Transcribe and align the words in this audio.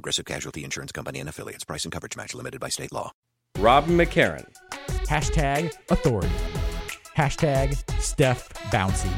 Progressive 0.00 0.24
Casualty 0.24 0.64
Insurance 0.64 0.92
Company 0.92 1.20
and 1.20 1.28
affiliates. 1.28 1.62
Price 1.62 1.84
and 1.84 1.92
coverage 1.92 2.16
match 2.16 2.34
limited 2.34 2.58
by 2.58 2.70
state 2.70 2.90
law. 2.90 3.12
Rob 3.58 3.84
McCarron. 3.84 4.46
Hashtag 5.06 5.74
authority. 5.90 6.30
Hashtag 7.14 7.76
Steph 8.00 8.48
Bouncy. 8.72 9.12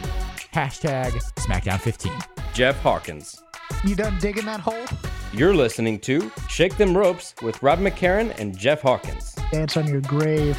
Hashtag 0.53 1.13
SmackDown 1.37 1.79
15. 1.79 2.13
Jeff 2.53 2.77
Hawkins. 2.81 3.41
You 3.85 3.95
done 3.95 4.19
digging 4.19 4.45
that 4.47 4.59
hole? 4.59 4.85
You're 5.33 5.55
listening 5.55 6.01
to 6.01 6.33
Shake 6.49 6.77
Them 6.77 6.97
Ropes 6.97 7.37
with 7.43 7.63
Rob 7.63 7.79
McCarron 7.79 8.37
and 8.41 8.59
Jeff 8.59 8.81
Hawkins. 8.83 9.37
Dance 9.53 9.77
on 9.77 9.87
your 9.87 10.01
grave, 10.01 10.59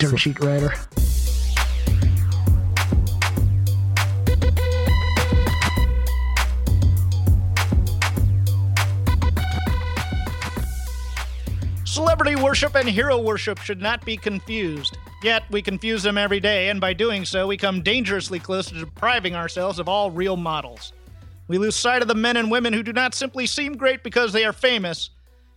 dirt 0.00 0.18
sheet 0.18 0.40
writer. 0.40 0.72
Celebrity 11.90 12.36
worship 12.36 12.76
and 12.76 12.88
hero 12.88 13.18
worship 13.18 13.58
should 13.58 13.82
not 13.82 14.04
be 14.04 14.16
confused. 14.16 14.96
Yet, 15.24 15.42
we 15.50 15.60
confuse 15.60 16.04
them 16.04 16.16
every 16.16 16.38
day, 16.38 16.68
and 16.68 16.80
by 16.80 16.92
doing 16.92 17.24
so, 17.24 17.48
we 17.48 17.56
come 17.56 17.82
dangerously 17.82 18.38
close 18.38 18.66
to 18.66 18.78
depriving 18.78 19.34
ourselves 19.34 19.80
of 19.80 19.88
all 19.88 20.08
real 20.12 20.36
models. 20.36 20.92
We 21.48 21.58
lose 21.58 21.74
sight 21.74 22.00
of 22.00 22.06
the 22.06 22.14
men 22.14 22.36
and 22.36 22.48
women 22.48 22.72
who 22.72 22.84
do 22.84 22.92
not 22.92 23.12
simply 23.12 23.44
seem 23.44 23.76
great 23.76 24.04
because 24.04 24.32
they 24.32 24.44
are 24.44 24.52
famous, 24.52 25.10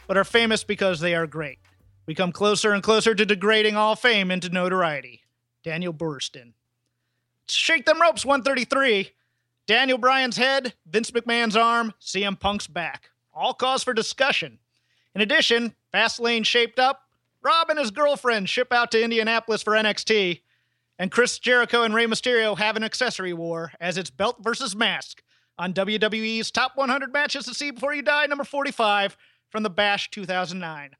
but 0.07 0.17
are 0.17 0.23
famous 0.23 0.63
because 0.63 0.99
they 0.99 1.13
are 1.13 1.27
great. 1.27 1.59
We 2.07 2.16
come 2.16 2.31
closer 2.31 2.73
and 2.73 2.81
closer 2.81 3.13
to 3.13 3.27
degrading 3.27 3.75
all 3.75 3.95
fame 3.95 4.31
into 4.31 4.50
notoriety. 4.50 5.22
Daniel 5.63 5.94
Boorstin. 5.94 6.53
Shake 7.45 7.85
them 7.85 8.02
ropes, 8.02 8.25
133. 8.25 9.11
Daniel 9.67 10.00
Bryan's 10.00 10.38
head, 10.38 10.73
Vince 10.88 11.11
McMahon's 11.11 11.55
arm, 11.55 11.94
CM 12.02 12.39
Punk's 12.39 12.66
back. 12.66 13.11
All 13.35 13.53
cause 13.53 13.83
for 13.83 13.94
discussion. 13.94 14.57
In 15.16 15.22
addition, 15.22 15.75
Fastlane 15.94 16.45
shaped 16.45 16.80
up. 16.80 17.02
Rob 17.44 17.69
and 17.69 17.78
his 17.78 17.92
girlfriend 17.92 18.50
ship 18.50 18.72
out 18.72 18.92
to 18.92 19.03
Indianapolis 19.03 19.61
for 19.61 19.73
NXT. 19.73 20.42
And 20.97 21.11
Chris 21.11 21.39
Jericho 21.39 21.83
and 21.83 21.94
Rey 21.94 22.06
Mysterio 22.06 22.58
have 22.58 22.78
an 22.78 22.83
accessory 22.83 23.34
war 23.34 23.73
as 23.80 23.97
it's 23.97 24.09
belt 24.09 24.38
versus 24.41 24.75
mask 24.75 25.22
on 25.58 25.73
WWE's 25.73 26.52
Top 26.52 26.75
100 26.75 27.11
Matches 27.11 27.45
to 27.45 27.53
See 27.53 27.72
Before 27.72 27.94
You 27.94 28.02
Die, 28.02 28.25
number 28.28 28.44
45 28.44 29.17
from 29.50 29.64
the 29.64 29.69
Bash 29.69 30.09
2009. 30.09 30.91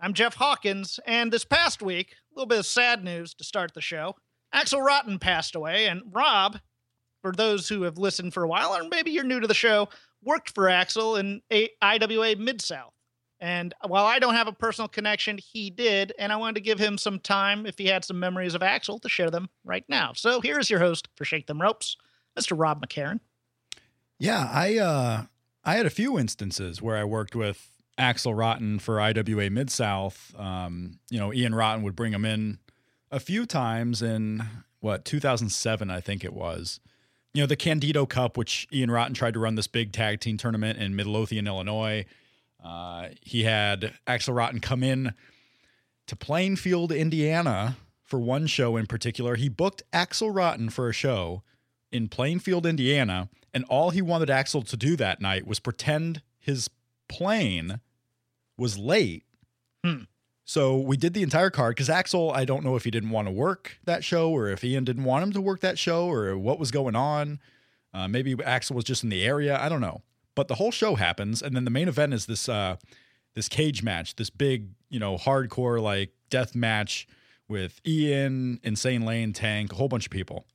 I'm 0.00 0.14
Jeff 0.14 0.34
Hawkins, 0.34 0.98
and 1.06 1.30
this 1.30 1.44
past 1.44 1.82
week, 1.82 2.12
a 2.12 2.34
little 2.34 2.48
bit 2.48 2.60
of 2.60 2.66
sad 2.66 3.04
news 3.04 3.34
to 3.34 3.44
start 3.44 3.74
the 3.74 3.80
show. 3.80 4.16
Axel 4.52 4.80
Rotten 4.80 5.18
passed 5.18 5.54
away, 5.54 5.86
and 5.86 6.02
Rob, 6.10 6.58
for 7.22 7.32
those 7.32 7.68
who 7.68 7.82
have 7.82 7.98
listened 7.98 8.32
for 8.32 8.42
a 8.42 8.48
while, 8.48 8.74
or 8.74 8.88
maybe 8.88 9.10
you're 9.10 9.24
new 9.24 9.40
to 9.40 9.46
the 9.46 9.54
show, 9.54 9.88
worked 10.22 10.50
for 10.50 10.68
Axel 10.68 11.16
in 11.16 11.42
a 11.52 11.68
IWA 11.82 12.36
Mid 12.36 12.60
South. 12.60 12.94
And 13.40 13.72
while 13.86 14.04
I 14.04 14.18
don't 14.18 14.34
have 14.34 14.48
a 14.48 14.52
personal 14.52 14.88
connection, 14.88 15.38
he 15.38 15.70
did, 15.70 16.12
and 16.18 16.32
I 16.32 16.36
wanted 16.36 16.56
to 16.56 16.60
give 16.60 16.78
him 16.78 16.98
some 16.98 17.18
time 17.18 17.64
if 17.64 17.78
he 17.78 17.86
had 17.86 18.04
some 18.04 18.20
memories 18.20 18.54
of 18.54 18.62
Axel 18.62 18.98
to 18.98 19.08
share 19.08 19.30
them 19.30 19.48
right 19.64 19.84
now. 19.88 20.12
So 20.14 20.40
here's 20.42 20.68
your 20.68 20.80
host 20.80 21.08
for 21.16 21.24
Shake 21.24 21.46
Them 21.46 21.60
Ropes, 21.60 21.96
Mr. 22.38 22.58
Rob 22.58 22.84
McCarron. 22.84 23.20
Yeah, 24.18 24.50
I 24.52 24.76
uh 24.76 25.24
I 25.64 25.74
had 25.74 25.86
a 25.86 25.90
few 25.90 26.18
instances 26.18 26.82
where 26.82 26.96
I 26.96 27.04
worked 27.04 27.34
with 27.34 27.70
Axel 27.96 28.34
Rotten 28.34 28.78
for 28.78 29.00
IWA 29.00 29.50
Mid 29.50 29.70
South. 29.70 30.34
Um, 30.38 30.98
you 31.10 31.18
know, 31.18 31.32
Ian 31.32 31.54
Rotten 31.54 31.82
would 31.82 31.96
bring 31.96 32.12
him 32.12 32.24
in 32.24 32.58
a 33.10 33.20
few 33.20 33.46
times 33.46 34.02
in 34.02 34.44
what 34.80 35.04
2007, 35.04 35.90
I 35.90 36.00
think 36.00 36.24
it 36.24 36.32
was. 36.32 36.80
You 37.32 37.42
know, 37.42 37.46
the 37.46 37.56
Candido 37.56 38.06
Cup, 38.06 38.36
which 38.36 38.66
Ian 38.72 38.90
Rotten 38.90 39.14
tried 39.14 39.34
to 39.34 39.40
run 39.40 39.54
this 39.54 39.68
big 39.68 39.92
tag 39.92 40.20
team 40.20 40.36
tournament 40.36 40.78
in 40.78 40.96
Midlothian, 40.96 41.46
Illinois. 41.46 42.04
Uh, 42.62 43.08
he 43.22 43.44
had 43.44 43.94
Axel 44.06 44.34
Rotten 44.34 44.60
come 44.60 44.82
in 44.82 45.14
to 46.06 46.16
Plainfield, 46.16 46.92
Indiana 46.92 47.76
for 48.02 48.18
one 48.18 48.46
show 48.46 48.76
in 48.76 48.86
particular. 48.86 49.36
He 49.36 49.48
booked 49.48 49.82
Axel 49.92 50.30
Rotten 50.30 50.68
for 50.68 50.88
a 50.88 50.92
show 50.92 51.42
in 51.92 52.08
Plainfield, 52.08 52.66
Indiana, 52.66 53.28
and 53.54 53.64
all 53.68 53.90
he 53.90 54.02
wanted 54.02 54.30
Axel 54.30 54.62
to 54.62 54.76
do 54.76 54.96
that 54.96 55.20
night 55.20 55.46
was 55.46 55.60
pretend 55.60 56.22
his 56.38 56.68
plane 57.08 57.80
was 58.56 58.78
late. 58.78 59.24
Hmm. 59.84 60.02
So 60.44 60.76
we 60.78 60.96
did 60.96 61.14
the 61.14 61.22
entire 61.22 61.50
card 61.50 61.76
because 61.76 61.88
Axel, 61.88 62.32
I 62.32 62.44
don't 62.44 62.64
know 62.64 62.74
if 62.74 62.82
he 62.84 62.90
didn't 62.90 63.10
want 63.10 63.28
to 63.28 63.32
work 63.32 63.78
that 63.84 64.02
show 64.02 64.30
or 64.30 64.48
if 64.48 64.64
Ian 64.64 64.84
didn't 64.84 65.04
want 65.04 65.22
him 65.22 65.32
to 65.32 65.40
work 65.40 65.60
that 65.60 65.78
show 65.78 66.10
or 66.10 66.36
what 66.36 66.58
was 66.58 66.72
going 66.72 66.96
on. 66.96 67.38
Uh, 67.94 68.08
maybe 68.08 68.36
Axel 68.44 68.74
was 68.74 68.84
just 68.84 69.04
in 69.04 69.10
the 69.10 69.24
area. 69.24 69.56
I 69.60 69.68
don't 69.68 69.80
know. 69.80 70.02
But 70.34 70.48
the 70.48 70.54
whole 70.54 70.70
show 70.70 70.94
happens, 70.94 71.42
and 71.42 71.56
then 71.56 71.64
the 71.64 71.70
main 71.70 71.88
event 71.88 72.14
is 72.14 72.26
this 72.26 72.48
uh, 72.48 72.76
this 73.34 73.48
cage 73.48 73.82
match, 73.82 74.16
this 74.16 74.30
big, 74.30 74.68
you 74.88 74.98
know, 74.98 75.16
hardcore 75.16 75.80
like 75.80 76.12
death 76.30 76.54
match 76.54 77.06
with 77.48 77.80
Ian, 77.86 78.60
Insane 78.62 79.04
Lane, 79.04 79.32
Tank, 79.32 79.72
a 79.72 79.76
whole 79.76 79.88
bunch 79.88 80.06
of 80.06 80.10
people. 80.10 80.46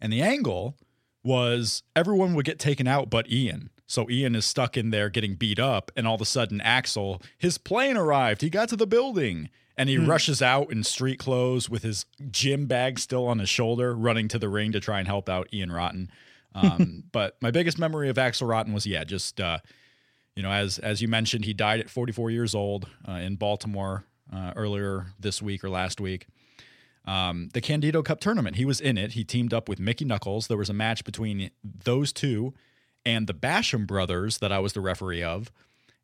And 0.00 0.12
the 0.12 0.22
angle 0.22 0.76
was 1.22 1.82
everyone 1.94 2.34
would 2.34 2.44
get 2.44 2.58
taken 2.58 2.86
out 2.86 3.10
but 3.10 3.30
Ian. 3.30 3.70
So 3.86 4.08
Ian 4.08 4.36
is 4.36 4.44
stuck 4.44 4.76
in 4.76 4.90
there 4.90 5.08
getting 5.08 5.34
beat 5.34 5.58
up, 5.58 5.90
and 5.96 6.06
all 6.06 6.14
of 6.14 6.20
a 6.20 6.26
sudden, 6.26 6.60
Axel, 6.60 7.20
his 7.36 7.58
plane 7.58 7.96
arrived. 7.96 8.40
He 8.40 8.48
got 8.48 8.68
to 8.68 8.76
the 8.76 8.86
building 8.86 9.48
and 9.76 9.88
he 9.88 9.96
rushes 9.96 10.42
out 10.42 10.70
in 10.70 10.84
street 10.84 11.18
clothes 11.18 11.70
with 11.70 11.82
his 11.82 12.04
gym 12.30 12.66
bag 12.66 12.98
still 12.98 13.26
on 13.26 13.38
his 13.38 13.48
shoulder, 13.48 13.94
running 13.94 14.28
to 14.28 14.38
the 14.38 14.48
ring 14.48 14.72
to 14.72 14.80
try 14.80 14.98
and 14.98 15.08
help 15.08 15.28
out 15.28 15.48
Ian 15.54 15.72
Rotten. 15.72 16.10
Um, 16.54 17.04
but 17.12 17.36
my 17.40 17.50
biggest 17.50 17.78
memory 17.78 18.08
of 18.08 18.18
Axel 18.18 18.46
Rotten 18.46 18.72
was, 18.72 18.86
yeah, 18.86 19.04
just 19.04 19.40
uh, 19.40 19.58
you 20.36 20.42
know, 20.42 20.50
as 20.50 20.78
as 20.78 21.02
you 21.02 21.08
mentioned, 21.08 21.44
he 21.44 21.52
died 21.52 21.80
at 21.80 21.90
44 21.90 22.30
years 22.30 22.54
old 22.54 22.88
uh, 23.08 23.12
in 23.12 23.36
Baltimore 23.36 24.04
uh, 24.32 24.52
earlier 24.56 25.06
this 25.18 25.42
week 25.42 25.64
or 25.64 25.70
last 25.70 26.00
week. 26.00 26.26
Um, 27.06 27.48
the 27.54 27.60
Candido 27.60 28.02
Cup 28.02 28.20
tournament, 28.20 28.56
he 28.56 28.64
was 28.64 28.80
in 28.80 28.98
it. 28.98 29.12
He 29.12 29.24
teamed 29.24 29.54
up 29.54 29.68
with 29.68 29.80
Mickey 29.80 30.04
Knuckles. 30.04 30.46
There 30.46 30.56
was 30.56 30.70
a 30.70 30.74
match 30.74 31.04
between 31.04 31.50
those 31.64 32.12
two 32.12 32.54
and 33.04 33.26
the 33.26 33.34
Basham 33.34 33.86
brothers 33.86 34.38
that 34.38 34.52
I 34.52 34.58
was 34.58 34.74
the 34.74 34.80
referee 34.80 35.22
of. 35.22 35.50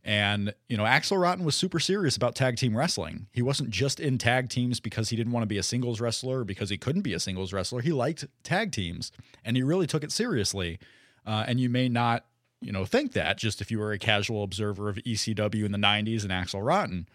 And, 0.07 0.55
you 0.69 0.77
know, 0.77 0.87
Axel 0.87 1.19
Rotten 1.19 1.45
was 1.45 1.57
super 1.57 1.81
serious 1.81 2.17
about 2.17 2.37
tag 2.37 2.57
team 2.57 2.77
wrestling. 2.77 3.27
He 3.33 3.43
wasn't 3.43 3.71
just 3.71 3.99
in 3.99 4.19
tag 4.19 4.49
teams 4.49 4.79
because 4.79 5.09
he 5.09 5.17
didn't 5.17 5.33
want 5.33 5.43
to 5.43 5.49
be 5.49 5.59
a 5.59 5.65
singles 5.65 6.01
wrestler 6.01 6.41
or 6.41 6.45
because 6.45 6.71
he 6.71 6.79
couldn't 6.79 7.03
be 7.03 7.13
a 7.13 7.19
singles 7.19 7.53
wrestler. 7.53 7.81
He 7.81 7.91
liked 7.91 8.25
tag 8.45 8.71
teams 8.71 9.11
and 9.45 9.57
he 9.57 9.65
really 9.65 9.89
took 9.89 10.05
it 10.05 10.13
seriously. 10.13 10.79
Uh, 11.27 11.45
and 11.49 11.59
you 11.59 11.69
may 11.69 11.89
not, 11.89 12.25
you 12.61 12.71
know, 12.71 12.85
think 12.85 13.15
that 13.15 13.37
just 13.37 13.61
if 13.61 13.73
you 13.73 13.81
were 13.81 13.91
a 13.91 13.99
casual 13.99 14.45
observer 14.45 14.89
of 14.89 14.95
ECW 14.99 15.65
in 15.65 15.73
the 15.73 15.79
90s 15.79 16.23
and 16.23 16.31
Axel 16.31 16.63
Rotten. 16.63 17.09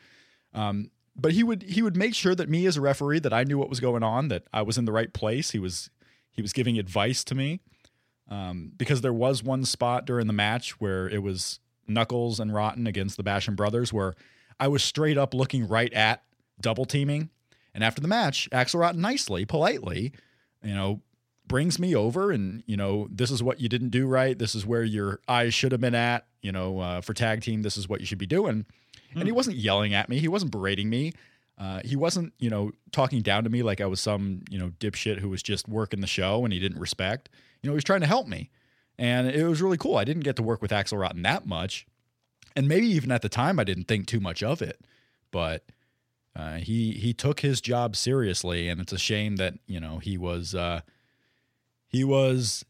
Um, 0.54 0.92
but 1.16 1.32
he 1.32 1.44
would 1.44 1.64
he 1.64 1.82
would 1.82 1.96
make 1.96 2.14
sure 2.14 2.36
that 2.36 2.50
me 2.50 2.66
as 2.66 2.76
a 2.76 2.82
referee 2.82 3.20
that 3.20 3.32
I 3.32 3.46
knew 3.46 3.58
what 3.58 3.70
was 3.70 3.80
going 3.80 4.04
on, 4.04 4.28
that 4.28 4.44
I 4.52 4.64
was 4.64 4.78
in 4.78 4.84
the 4.84 4.92
right 4.92 5.14
place. 5.14 5.52
He 5.52 5.60
was 5.60 5.90
he 6.30 6.42
was 6.42 6.52
giving 6.52 6.78
advice 6.78 7.24
to 7.26 7.36
me 7.36 7.62
um, 8.30 8.74
because 8.76 9.00
there 9.00 9.14
was 9.14 9.44
one 9.44 9.64
spot 9.64 10.06
during 10.06 10.28
the 10.28 10.34
match 10.34 10.82
where 10.82 11.08
it 11.08 11.24
was 11.24 11.60
Knuckles 11.94 12.40
and 12.40 12.54
Rotten 12.54 12.88
against 12.88 13.18
the 13.18 13.24
Basham 13.24 13.56
brothers, 13.56 13.92
where 13.92 14.16
I 14.60 14.68
was 14.68 14.84
straight 14.84 15.18
up 15.18 15.34
looking 15.34 15.68
right 15.68 15.94
at 15.94 16.24
double 16.60 16.86
teaming. 16.86 17.30
And 17.74 17.84
after 17.84 18.02
the 18.02 18.08
match, 18.08 18.50
Axel 18.52 18.80
Rotten 18.80 19.02
nicely, 19.02 19.46
politely, 19.46 20.12
you 20.64 20.74
know, 20.74 21.02
brings 21.48 21.80
me 21.80 21.96
over 21.96 22.32
and, 22.32 22.64
you 22.66 22.78
know, 22.78 23.08
this 23.12 23.32
is 23.32 23.42
what 23.44 23.60
you 23.60 23.68
didn't 23.68 23.90
do 23.90 24.08
right. 24.08 24.38
This 24.38 24.56
is 24.56 24.66
where 24.66 24.84
your 24.84 25.20
eyes 25.28 25.54
should 25.54 25.72
have 25.72 25.82
been 25.82 25.96
at, 25.96 26.26
you 26.42 26.52
know, 26.52 26.80
uh, 26.80 27.02
for 27.02 27.14
tag 27.14 27.42
team. 27.42 27.62
This 27.62 27.78
is 27.78 27.90
what 27.90 28.00
you 28.00 28.06
should 28.06 28.18
be 28.18 28.26
doing. 28.26 28.66
And 29.14 29.26
he 29.26 29.32
wasn't 29.32 29.58
yelling 29.58 29.94
at 29.94 30.08
me. 30.08 30.20
He 30.20 30.30
wasn't 30.30 30.52
berating 30.52 30.90
me. 30.90 31.14
Uh, 31.58 31.82
he 31.84 31.96
wasn't, 31.96 32.34
you 32.40 32.50
know, 32.50 32.72
talking 32.92 33.22
down 33.22 33.44
to 33.44 33.50
me 33.50 33.62
like 33.64 33.82
I 33.82 33.86
was 33.86 34.00
some, 34.00 34.42
you 34.50 34.58
know, 34.58 34.72
dipshit 34.80 35.20
who 35.20 35.30
was 35.30 35.44
just 35.44 35.68
working 35.68 36.02
the 36.02 36.08
show 36.08 36.44
and 36.44 36.54
he 36.54 36.60
didn't 36.60 36.80
respect. 36.80 37.30
You 37.62 37.68
know, 37.68 37.74
he 37.74 37.76
was 37.76 37.84
trying 37.84 38.02
to 38.02 38.08
help 38.08 38.28
me. 38.28 38.50
And 38.98 39.28
it 39.28 39.46
was 39.46 39.62
really 39.62 39.78
cool. 39.78 39.98
I 39.98 40.04
didn't 40.04 40.24
get 40.24 40.36
to 40.38 40.44
work 40.44 40.62
with 40.62 40.72
Axel 40.72 40.98
Rotten 40.98 41.22
that 41.24 41.46
much. 41.46 41.86
And 42.56 42.68
maybe 42.68 42.88
even 42.88 43.12
at 43.12 43.22
the 43.22 43.30
time 43.30 43.60
I 43.60 43.64
didn't 43.64 43.88
think 43.88 44.08
too 44.08 44.20
much 44.20 44.44
of 44.44 44.62
it. 44.62 44.80
But 45.32 45.66
uh, 46.36 46.56
he 46.56 46.92
he 46.92 47.14
took 47.14 47.40
his 47.40 47.62
job 47.62 47.96
seriously, 47.96 48.68
and 48.68 48.82
it's 48.82 48.94
a 48.94 48.98
shame 48.98 49.38
that, 49.38 49.56
you 49.68 49.80
know, 49.80 50.00
he 50.00 50.18
was 50.18 50.54
uh, 50.54 50.82
he 51.88 52.04
was 52.04 52.66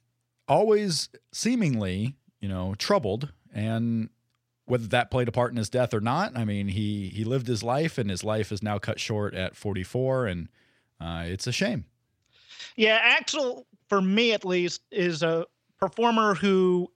always 0.48 1.10
seemingly, 1.32 2.16
you 2.40 2.50
know, 2.50 2.76
troubled 2.78 3.32
and 3.54 4.10
whether 4.66 4.88
that 4.88 5.12
played 5.12 5.28
a 5.28 5.32
part 5.34 5.52
in 5.52 5.58
his 5.58 5.70
death 5.70 5.94
or 5.94 6.00
not, 6.00 6.38
I 6.38 6.46
mean, 6.46 6.70
he 6.70 7.10
he 7.10 7.26
lived 7.26 7.48
his 7.48 7.62
life, 7.62 7.98
and 7.98 8.10
his 8.10 8.24
life 8.24 8.54
is 8.54 8.64
now 8.64 8.80
cut 8.80 9.02
short 9.02 9.34
at 9.34 9.56
44, 9.56 10.28
and 10.28 10.48
uh, 11.00 11.24
it's 11.26 11.46
a 11.46 11.52
shame. 11.52 11.86
Yeah, 12.78 12.98
Axel, 13.02 13.68
for 13.90 14.02
me 14.02 14.32
at 14.32 14.46
least, 14.46 14.82
is 14.90 15.24
a 15.24 15.46
performer 15.78 16.36
who 16.36 16.90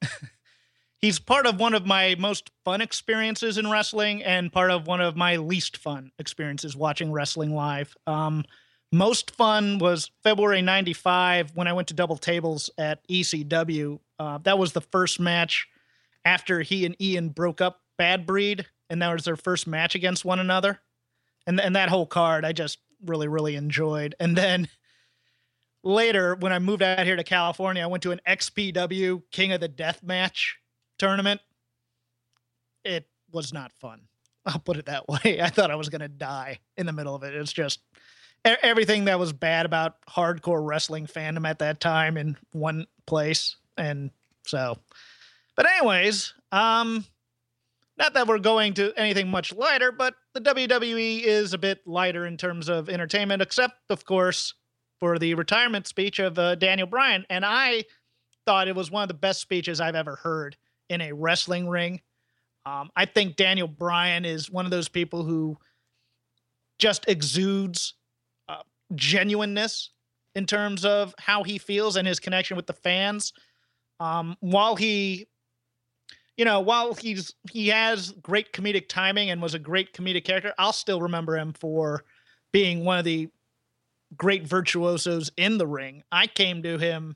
he's 1.00 1.20
part 1.20 1.46
of 1.46 1.60
one 1.60 1.74
of 1.74 1.86
my 1.86 2.16
most 2.18 2.52
fun 2.64 2.82
experiences 2.82 3.58
in 3.58 3.70
wrestling 3.70 4.24
and 4.24 4.52
part 4.52 4.72
of 4.72 4.88
one 4.88 5.02
of 5.02 5.16
my 5.16 5.38
least 5.38 5.78
fun 5.78 6.12
experiences 6.20 6.76
watching 6.76 7.12
wrestling 7.12 7.54
live. 7.54 7.96
Um, 8.08 8.44
most 8.92 9.32
fun 9.32 9.80
was 9.80 10.12
February 10.24 10.62
95 10.62 11.52
when 11.56 11.68
I 11.68 11.74
went 11.74 11.90
to 11.90 11.94
double 11.94 12.18
tables 12.18 12.70
at 12.78 13.06
ECW. 13.08 14.00
Uh, 14.20 14.38
that 14.40 14.58
was 14.58 14.74
the 14.74 14.82
first 14.82 15.20
match 15.20 15.68
after 16.24 16.62
he 16.62 16.86
and 16.86 17.00
Ian 17.02 17.30
broke 17.30 17.62
up 17.62 17.82
Bad 17.98 18.26
Breed, 18.26 18.66
and 18.90 19.02
that 19.02 19.14
was 19.14 19.26
their 19.26 19.36
first 19.36 19.68
match 19.68 19.96
against 19.96 20.26
one 20.26 20.40
another. 20.40 20.80
And, 21.48 21.60
and 21.60 21.76
that 21.76 21.90
whole 21.90 22.06
card 22.06 22.46
I 22.46 22.54
just 22.54 22.80
really, 23.06 23.28
really 23.28 23.56
enjoyed. 23.56 24.16
And 24.20 24.36
then 24.36 24.68
later, 25.84 26.36
when 26.36 26.54
I 26.54 26.60
moved 26.60 26.82
out 26.82 27.06
here 27.06 27.16
to 27.16 27.24
California, 27.24 27.84
I 27.84 27.88
went 27.88 28.04
to 28.04 28.12
an 28.12 28.22
XPW 28.28 29.24
King 29.32 29.52
of 29.52 29.62
the 29.62 29.68
Death 29.68 30.02
match 30.04 30.58
tournament. 30.98 31.42
It 32.84 33.08
was 33.32 33.54
not 33.54 33.72
fun. 33.74 34.02
I'll 34.46 34.60
put 34.60 34.78
it 34.78 34.86
that 34.86 35.08
way. 35.08 35.42
I 35.42 35.50
thought 35.50 35.72
I 35.72 35.76
was 35.76 35.90
going 35.90 36.02
to 36.02 36.08
die 36.08 36.60
in 36.78 36.86
the 36.86 36.94
middle 36.94 37.16
of 37.16 37.24
it. 37.24 37.34
It's 37.34 37.54
just 37.54 37.80
everything 38.46 39.06
that 39.06 39.20
was 39.20 39.34
bad 39.34 39.66
about 39.66 39.96
hardcore 40.06 40.66
wrestling 40.66 41.08
fandom 41.08 41.48
at 41.48 41.60
that 41.60 41.80
time 41.80 42.16
in 42.16 42.38
one 42.52 42.86
place. 43.08 43.56
And 43.78 44.12
so, 44.46 44.78
but 45.56 45.68
anyways, 45.68 46.34
um, 46.52 47.06
not 47.98 48.14
that 48.14 48.28
we're 48.28 48.40
going 48.40 48.74
to 48.76 48.94
anything 48.98 49.30
much 49.30 49.54
lighter, 49.54 49.92
but 49.92 50.14
the 50.34 50.42
WWE 50.42 51.24
is 51.24 51.54
a 51.54 51.58
bit 51.58 51.86
lighter 51.88 52.26
in 52.26 52.38
terms 52.38 52.70
of 52.70 52.90
entertainment, 52.90 53.42
except 53.42 53.76
of 53.90 54.06
course 54.06 54.54
for 55.00 55.18
the 55.18 55.34
retirement 55.34 55.88
speech 55.88 56.20
of 56.20 56.38
uh, 56.38 56.56
Daniel 56.56 56.88
Bryan. 56.88 57.26
And 57.30 57.46
I 57.46 57.86
thought 58.46 58.68
it 58.68 58.76
was 58.76 58.92
one 58.92 59.02
of 59.04 59.08
the 59.08 59.16
best 59.16 59.42
speeches 59.42 59.82
I've 59.82 59.96
ever 59.96 60.18
heard 60.18 60.56
in 60.90 61.02
a 61.02 61.12
wrestling 61.12 61.68
ring. 61.68 62.02
Um, 62.66 62.90
I 62.96 63.06
think 63.06 63.36
Daniel 63.36 63.68
Bryan 63.68 64.26
is 64.26 64.50
one 64.50 64.66
of 64.66 64.72
those 64.72 64.88
people 64.90 65.24
who 65.24 65.58
just 66.80 67.06
exudes 67.08 67.94
uh, 68.50 68.64
genuineness 68.96 69.92
in 70.36 70.46
terms 70.46 70.84
of 70.84 71.14
how 71.18 71.44
he 71.44 71.58
feels 71.58 71.96
and 71.96 72.08
his 72.08 72.20
connection 72.20 72.58
with 72.58 72.68
the 72.68 72.74
fans. 72.74 73.34
Um, 74.00 74.36
while 74.42 74.76
he, 74.76 75.28
you 76.38 76.44
know, 76.44 76.60
while 76.60 76.94
he's 76.94 77.34
he 77.52 77.68
has 77.70 78.12
great 78.22 78.52
comedic 78.52 78.90
timing 78.90 79.30
and 79.30 79.42
was 79.42 79.54
a 79.54 79.60
great 79.60 79.94
comedic 79.94 80.26
character, 80.26 80.54
I'll 80.58 80.74
still 80.74 81.02
remember 81.02 81.38
him 81.38 81.54
for 81.54 82.04
being 82.52 82.84
one 82.84 82.98
of 82.98 83.06
the 83.06 83.30
great 84.18 84.46
virtuosos 84.46 85.32
in 85.38 85.58
the 85.58 85.68
ring. 85.68 86.04
I 86.12 86.28
came 86.28 86.64
to 86.64 86.78
him 86.78 87.16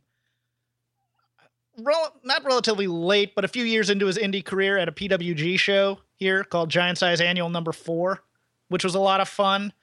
rel- 1.84 2.16
not 2.24 2.44
relatively 2.44 2.88
late, 2.88 3.36
but 3.36 3.46
a 3.46 3.48
few 3.48 3.64
years 3.64 3.90
into 3.90 4.06
his 4.06 4.18
indie 4.18 4.44
career 4.44 4.78
at 4.78 4.88
a 4.88 4.92
PWG 4.92 5.60
show 5.60 6.00
here 6.16 6.44
called 6.44 6.70
Giant 6.70 6.98
Size 6.98 7.22
Annual 7.22 7.50
Number 7.50 7.72
Four, 7.72 8.24
which 8.70 8.84
was 8.84 8.96
a 8.96 9.00
lot 9.00 9.22
of 9.22 9.30
fun. 9.30 9.74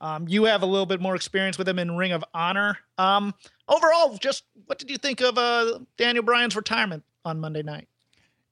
Um, 0.00 0.26
you 0.26 0.44
have 0.44 0.62
a 0.62 0.66
little 0.66 0.86
bit 0.86 1.00
more 1.00 1.14
experience 1.14 1.56
with 1.56 1.68
him 1.68 1.78
in 1.78 1.96
Ring 1.96 2.12
of 2.12 2.24
Honor. 2.34 2.78
Um, 2.98 3.34
overall, 3.68 4.16
just 4.18 4.44
what 4.66 4.78
did 4.78 4.90
you 4.90 4.96
think 4.98 5.20
of 5.20 5.38
uh, 5.38 5.78
Daniel 5.96 6.24
Bryan's 6.24 6.56
retirement 6.56 7.04
on 7.24 7.40
Monday 7.40 7.62
night? 7.62 7.88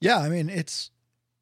Yeah, 0.00 0.18
I 0.18 0.28
mean 0.28 0.48
it's 0.48 0.90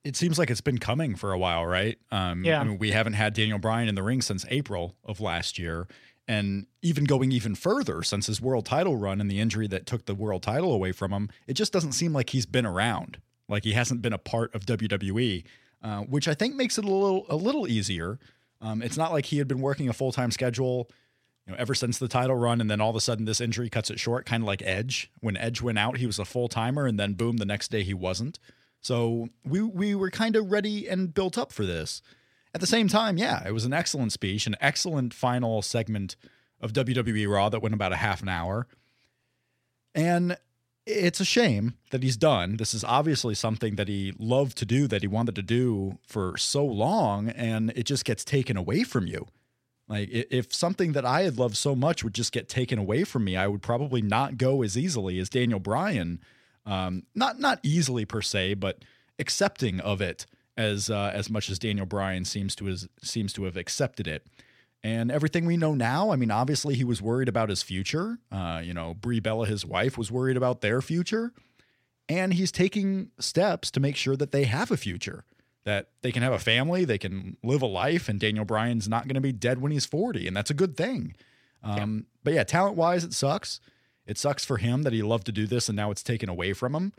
it 0.05 0.17
seems 0.17 0.39
like 0.39 0.49
it's 0.49 0.63
been 0.63 0.79
coming 0.79 1.15
for 1.15 1.33
a 1.33 1.39
while, 1.39 1.67
right? 1.67 1.99
Um, 2.11 2.45
yeah, 2.45 2.61
I 2.61 2.65
mean, 2.65 2.79
we 2.79 2.93
haven't 2.93 3.13
had 3.13 3.35
Daniel 3.35 3.59
Bryan 3.59 3.89
in 3.89 3.95
the 3.95 4.03
ring 4.03 4.23
since 4.23 4.47
April 4.49 4.97
of 5.05 5.21
last 5.21 5.59
year, 5.59 5.87
and 6.29 6.67
even 6.83 7.05
going 7.05 7.33
even 7.33 7.55
further 7.55 8.03
since 8.03 8.27
his 8.27 8.41
world 8.41 8.67
title 8.67 8.97
run 8.97 9.21
and 9.21 9.31
the 9.31 9.41
injury 9.41 9.67
that 9.67 9.87
took 9.87 10.05
the 10.05 10.15
world 10.15 10.43
title 10.43 10.73
away 10.73 10.93
from 10.93 11.11
him, 11.11 11.31
it 11.47 11.55
just 11.55 11.73
doesn't 11.73 11.93
seem 11.93 12.13
like 12.13 12.31
he's 12.31 12.47
been 12.47 12.67
around. 12.67 13.19
Like 13.49 13.65
he 13.65 13.73
hasn't 13.73 14.03
been 14.03 14.13
a 14.13 14.19
part 14.19 14.55
of 14.55 14.67
WWE, 14.67 15.43
uh, 15.83 16.01
which 16.01 16.29
I 16.29 16.35
think 16.35 16.55
makes 16.55 16.77
it 16.77 16.85
a 16.85 16.91
little 16.91 17.25
a 17.31 17.37
little 17.37 17.67
easier. 17.67 18.19
Um, 18.61 18.83
it's 18.83 18.99
not 18.99 19.11
like 19.11 19.27
he 19.27 19.39
had 19.39 19.49
been 19.49 19.63
working 19.63 19.89
a 19.89 19.95
full 19.95 20.13
time 20.13 20.31
schedule, 20.31 20.91
you 21.47 21.53
know, 21.53 21.59
ever 21.59 21.75
since 21.75 21.99
the 21.99 22.09
title 22.09 22.37
run, 22.37 22.61
and 22.61 22.71
then 22.71 22.81
all 22.81 22.91
of 22.91 22.97
a 22.97 23.01
sudden 23.01 23.25
this 23.25 23.41
injury 23.41 23.71
cuts 23.71 23.91
it 23.91 23.99
short. 23.99 24.27
Kind 24.27 24.43
of 24.43 24.47
like 24.47 24.63
Edge. 24.63 25.11
When 25.21 25.37
Edge 25.39 25.63
went 25.63 25.79
out, 25.79 25.97
he 25.97 26.07
was 26.07 26.19
a 26.19 26.27
full 26.27 26.49
timer, 26.49 26.87
and 26.87 27.01
then 27.01 27.15
boom, 27.15 27.39
the 27.39 27.47
next 27.47 27.71
day 27.71 27.85
he 27.85 27.95
wasn't. 27.95 28.39
So 28.83 29.29
we 29.45 29.63
we 29.63 29.95
were 29.95 30.11
kind 30.11 30.37
of 30.37 30.53
ready 30.53 30.87
and 30.87 31.15
built 31.15 31.39
up 31.39 31.53
for 31.53 31.65
this. 31.65 32.03
At 32.59 32.61
the 32.61 32.67
same 32.67 32.89
time, 32.89 33.19
yeah, 33.19 33.47
it 33.47 33.53
was 33.53 33.65
an 33.65 33.73
excellent 33.73 34.11
speech, 34.11 34.49
an 34.49 34.57
excellent 34.61 35.15
final 35.15 35.63
segment 35.63 36.17
of 36.61 36.73
WWE 36.73 37.33
Raw 37.33 37.49
that 37.51 37.63
went 37.63 37.73
about 37.73 37.93
a 37.93 37.97
half 37.99 38.21
an 38.21 38.29
hour. 38.29 38.67
And 39.95 40.37
it's 40.85 41.21
a 41.21 41.25
shame 41.25 41.75
that 41.93 42.03
he's 42.03 42.17
done. 42.17 42.57
This 42.57 42.75
is 42.75 42.83
obviously 42.83 43.37
something 43.37 43.77
that 43.77 43.87
he 43.87 44.13
loved 44.19 44.59
to 44.59 44.67
do, 44.67 44.89
that 44.89 45.03
he 45.03 45.07
wanted 45.07 45.37
to 45.37 45.43
do 45.43 46.01
for 46.05 46.37
so 46.37 46.65
long, 46.65 47.29
and 47.29 47.71
it 47.77 47.85
just 47.85 48.05
gets 48.05 48.25
taken 48.25 48.57
away 48.57 48.83
from 48.83 49.07
you. 49.07 49.29
Like, 49.87 50.09
if 50.11 50.53
something 50.53 50.95
that 50.95 51.07
I 51.07 51.23
had 51.23 51.39
loved 51.39 51.57
so 51.57 51.77
much 51.77 52.03
would 52.03 52.13
just 52.13 52.33
get 52.33 52.49
taken 52.49 52.77
away 52.77 53.05
from 53.05 53.23
me, 53.23 53.37
I 53.37 53.47
would 53.47 53.63
probably 53.63 54.03
not 54.03 54.37
go 54.37 54.63
as 54.63 54.77
easily 54.77 55.21
as 55.21 55.29
Daniel 55.29 55.61
Bryan. 55.61 56.19
Um, 56.67 57.05
not 57.15 57.39
not 57.39 57.61
easily 57.63 58.05
per 58.05 58.21
se, 58.21 58.55
but 58.55 58.85
accepting 59.17 59.79
of 59.79 60.01
it 60.01 60.27
as 60.59 60.91
uh, 60.91 61.11
as 61.15 61.31
much 61.31 61.49
as 61.49 61.59
Daniel 61.59 61.87
Bryan 61.87 62.27
seems 62.27 62.55
to 62.57 62.67
has, 62.67 62.87
seems 63.01 63.33
to 63.35 63.45
have 63.45 63.57
accepted 63.57 64.07
it. 64.07 64.27
And 64.83 65.11
everything 65.11 65.47
we 65.47 65.57
know 65.57 65.75
now, 65.75 66.11
I 66.11 66.17
mean, 66.17 66.31
obviously 66.31 66.75
he 66.75 66.85
was 66.85 67.01
worried 67.01 67.29
about 67.29 67.49
his 67.49 67.63
future. 67.63 68.19
Uh, 68.31 68.61
you 68.63 68.75
know, 68.75 68.95
Brie 68.95 69.21
Bella, 69.21 69.47
his 69.47 69.65
wife, 69.65 69.97
was 69.97 70.13
worried 70.13 70.37
about 70.37 70.61
their 70.61 70.83
future, 70.83 71.33
and 72.09 72.35
he's 72.35 72.53
taking 72.53 73.11
steps 73.19 73.71
to 73.71 73.81
make 73.81 73.97
sure 73.97 74.17
that 74.17 74.31
they 74.31 74.45
have 74.45 74.71
a 74.71 74.77
future, 74.77 75.25
that 75.65 75.89
they 76.03 76.13
can 76.13 76.23
have 76.23 76.33
a 76.33 76.39
family, 76.39 76.85
they 76.85 76.99
can 76.99 77.37
live 77.43 77.63
a 77.63 77.67
life, 77.67 78.09
and 78.09 78.21
Daniel 78.21 78.45
Bryan's 78.45 78.89
not 78.89 79.05
going 79.05 79.15
to 79.15 79.21
be 79.21 79.33
dead 79.33 79.61
when 79.61 79.73
he's 79.73 79.87
forty, 79.87 80.27
and 80.27 80.37
that's 80.37 80.51
a 80.51 80.55
good 80.55 80.77
thing. 80.77 81.15
Um, 81.63 81.77
yeah. 81.77 82.03
But 82.25 82.35
yeah, 82.35 82.45
talent 82.45 82.77
wise, 82.77 83.05
it 83.05 83.15
sucks. 83.15 83.61
It 84.07 84.17
sucks 84.17 84.45
for 84.45 84.57
him 84.57 84.83
that 84.85 84.93
he 84.93 85.03
loved 85.03 85.27
to 85.27 85.33
do 85.33 85.47
this, 85.47 85.69
and 85.69 85.77
now 85.77 85.91
it's 85.91 86.03
taken 86.03 86.29
away 86.29 86.53
from 86.53 86.75
him. 86.75 86.93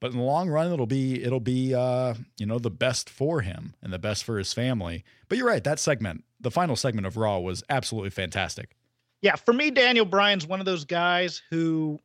But 0.00 0.12
in 0.12 0.18
the 0.18 0.24
long 0.24 0.48
run, 0.48 0.72
it'll 0.72 0.86
be 0.86 1.22
it'll 1.22 1.40
be 1.40 1.74
uh, 1.74 2.14
you 2.38 2.46
know 2.46 2.58
the 2.58 2.70
best 2.70 3.10
for 3.10 3.42
him 3.42 3.74
and 3.82 3.92
the 3.92 3.98
best 3.98 4.24
for 4.24 4.38
his 4.38 4.52
family. 4.52 5.04
But 5.28 5.38
you're 5.38 5.46
right, 5.46 5.62
that 5.64 5.78
segment, 5.78 6.24
the 6.40 6.50
final 6.50 6.74
segment 6.74 7.06
of 7.06 7.16
Raw, 7.16 7.38
was 7.38 7.62
absolutely 7.68 8.10
fantastic. 8.10 8.76
Yeah, 9.20 9.36
for 9.36 9.52
me, 9.52 9.70
Daniel 9.70 10.06
Bryan's 10.06 10.46
one 10.46 10.60
of 10.60 10.66
those 10.66 10.84
guys 10.84 11.42
who 11.50 11.98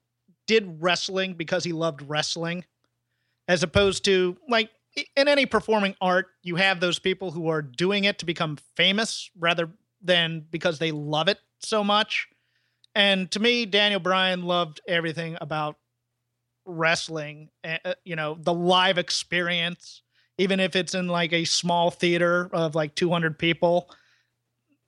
did 0.45 0.81
wrestling 0.81 1.33
because 1.33 1.63
he 1.63 1.71
loved 1.71 2.01
wrestling, 2.01 2.65
as 3.47 3.63
opposed 3.63 4.03
to 4.05 4.37
like 4.49 4.69
in 5.15 5.27
any 5.27 5.45
performing 5.45 5.95
art, 6.01 6.27
you 6.43 6.55
have 6.55 6.79
those 6.79 6.99
people 6.99 7.31
who 7.31 7.47
are 7.47 7.61
doing 7.61 8.03
it 8.03 8.19
to 8.19 8.25
become 8.25 8.57
famous 8.75 9.29
rather 9.37 9.69
than 10.01 10.45
because 10.51 10.79
they 10.79 10.91
love 10.91 11.27
it 11.27 11.39
so 11.59 11.83
much. 11.83 12.27
And 12.93 13.29
to 13.31 13.39
me, 13.39 13.65
Daniel 13.65 13.99
Bryan 13.99 14.43
loved 14.43 14.79
everything 14.87 15.37
about 15.41 15.75
wrestling, 16.65 17.49
uh, 17.63 17.93
you 18.03 18.15
know, 18.15 18.37
the 18.39 18.53
live 18.53 18.97
experience, 18.97 20.01
even 20.37 20.59
if 20.59 20.75
it's 20.75 20.95
in 20.95 21.07
like 21.07 21.33
a 21.33 21.45
small 21.45 21.91
theater 21.91 22.49
of 22.53 22.75
like 22.75 22.95
200 22.95 23.37
people. 23.37 23.89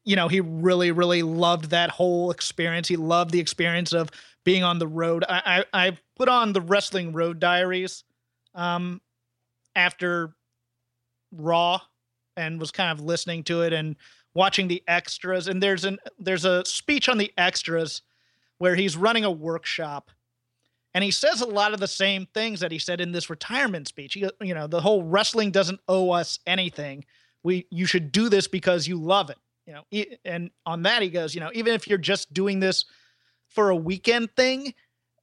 You 0.03 0.15
know, 0.15 0.27
he 0.27 0.39
really, 0.39 0.91
really 0.91 1.21
loved 1.21 1.71
that 1.71 1.89
whole 1.89 2.31
experience. 2.31 2.87
He 2.87 2.95
loved 2.95 3.31
the 3.31 3.39
experience 3.39 3.93
of 3.93 4.09
being 4.45 4.63
on 4.63 4.79
the 4.79 4.87
road. 4.87 5.25
I, 5.27 5.65
I, 5.73 5.87
I 5.87 5.97
put 6.15 6.29
on 6.29 6.53
the 6.53 6.61
Wrestling 6.61 7.11
Road 7.11 7.39
Diaries 7.39 8.05
um, 8.55 9.01
after 9.75 10.33
Raw 11.31 11.81
and 12.37 12.59
was 12.59 12.71
kind 12.71 12.97
of 12.97 13.03
listening 13.03 13.43
to 13.43 13.63
it 13.63 13.73
and 13.73 13.95
watching 14.33 14.67
the 14.67 14.83
extras. 14.87 15.47
And 15.47 15.61
there's 15.61 15.83
an 15.83 15.97
there's 16.17 16.45
a 16.45 16.63
speech 16.65 17.09
on 17.09 17.17
the 17.17 17.33
extras 17.37 18.01
where 18.59 18.75
he's 18.75 18.95
running 18.95 19.25
a 19.25 19.31
workshop 19.31 20.11
and 20.97 21.03
he 21.03 21.11
says 21.11 21.41
a 21.41 21.45
lot 21.45 21.75
of 21.75 21.79
the 21.79 21.87
same 21.87 22.25
things 22.33 22.59
that 22.61 22.71
he 22.71 22.79
said 22.79 23.01
in 23.01 23.11
this 23.11 23.29
retirement 23.29 23.87
speech. 23.87 24.15
He, 24.15 24.27
you 24.41 24.55
know, 24.55 24.65
the 24.65 24.81
whole 24.81 25.03
wrestling 25.03 25.51
doesn't 25.51 25.79
owe 25.87 26.09
us 26.09 26.39
anything. 26.47 27.05
We 27.43 27.67
you 27.69 27.85
should 27.85 28.11
do 28.11 28.29
this 28.29 28.47
because 28.47 28.87
you 28.87 28.99
love 28.99 29.29
it. 29.29 29.37
You 29.67 29.73
know, 29.73 30.05
and 30.25 30.49
on 30.65 30.81
that 30.81 31.03
he 31.03 31.09
goes, 31.09 31.35
you 31.35 31.39
know, 31.39 31.51
even 31.53 31.75
if 31.75 31.87
you're 31.87 31.99
just 31.99 32.33
doing 32.33 32.59
this 32.59 32.85
for 33.47 33.69
a 33.69 33.75
weekend 33.75 34.35
thing, 34.35 34.73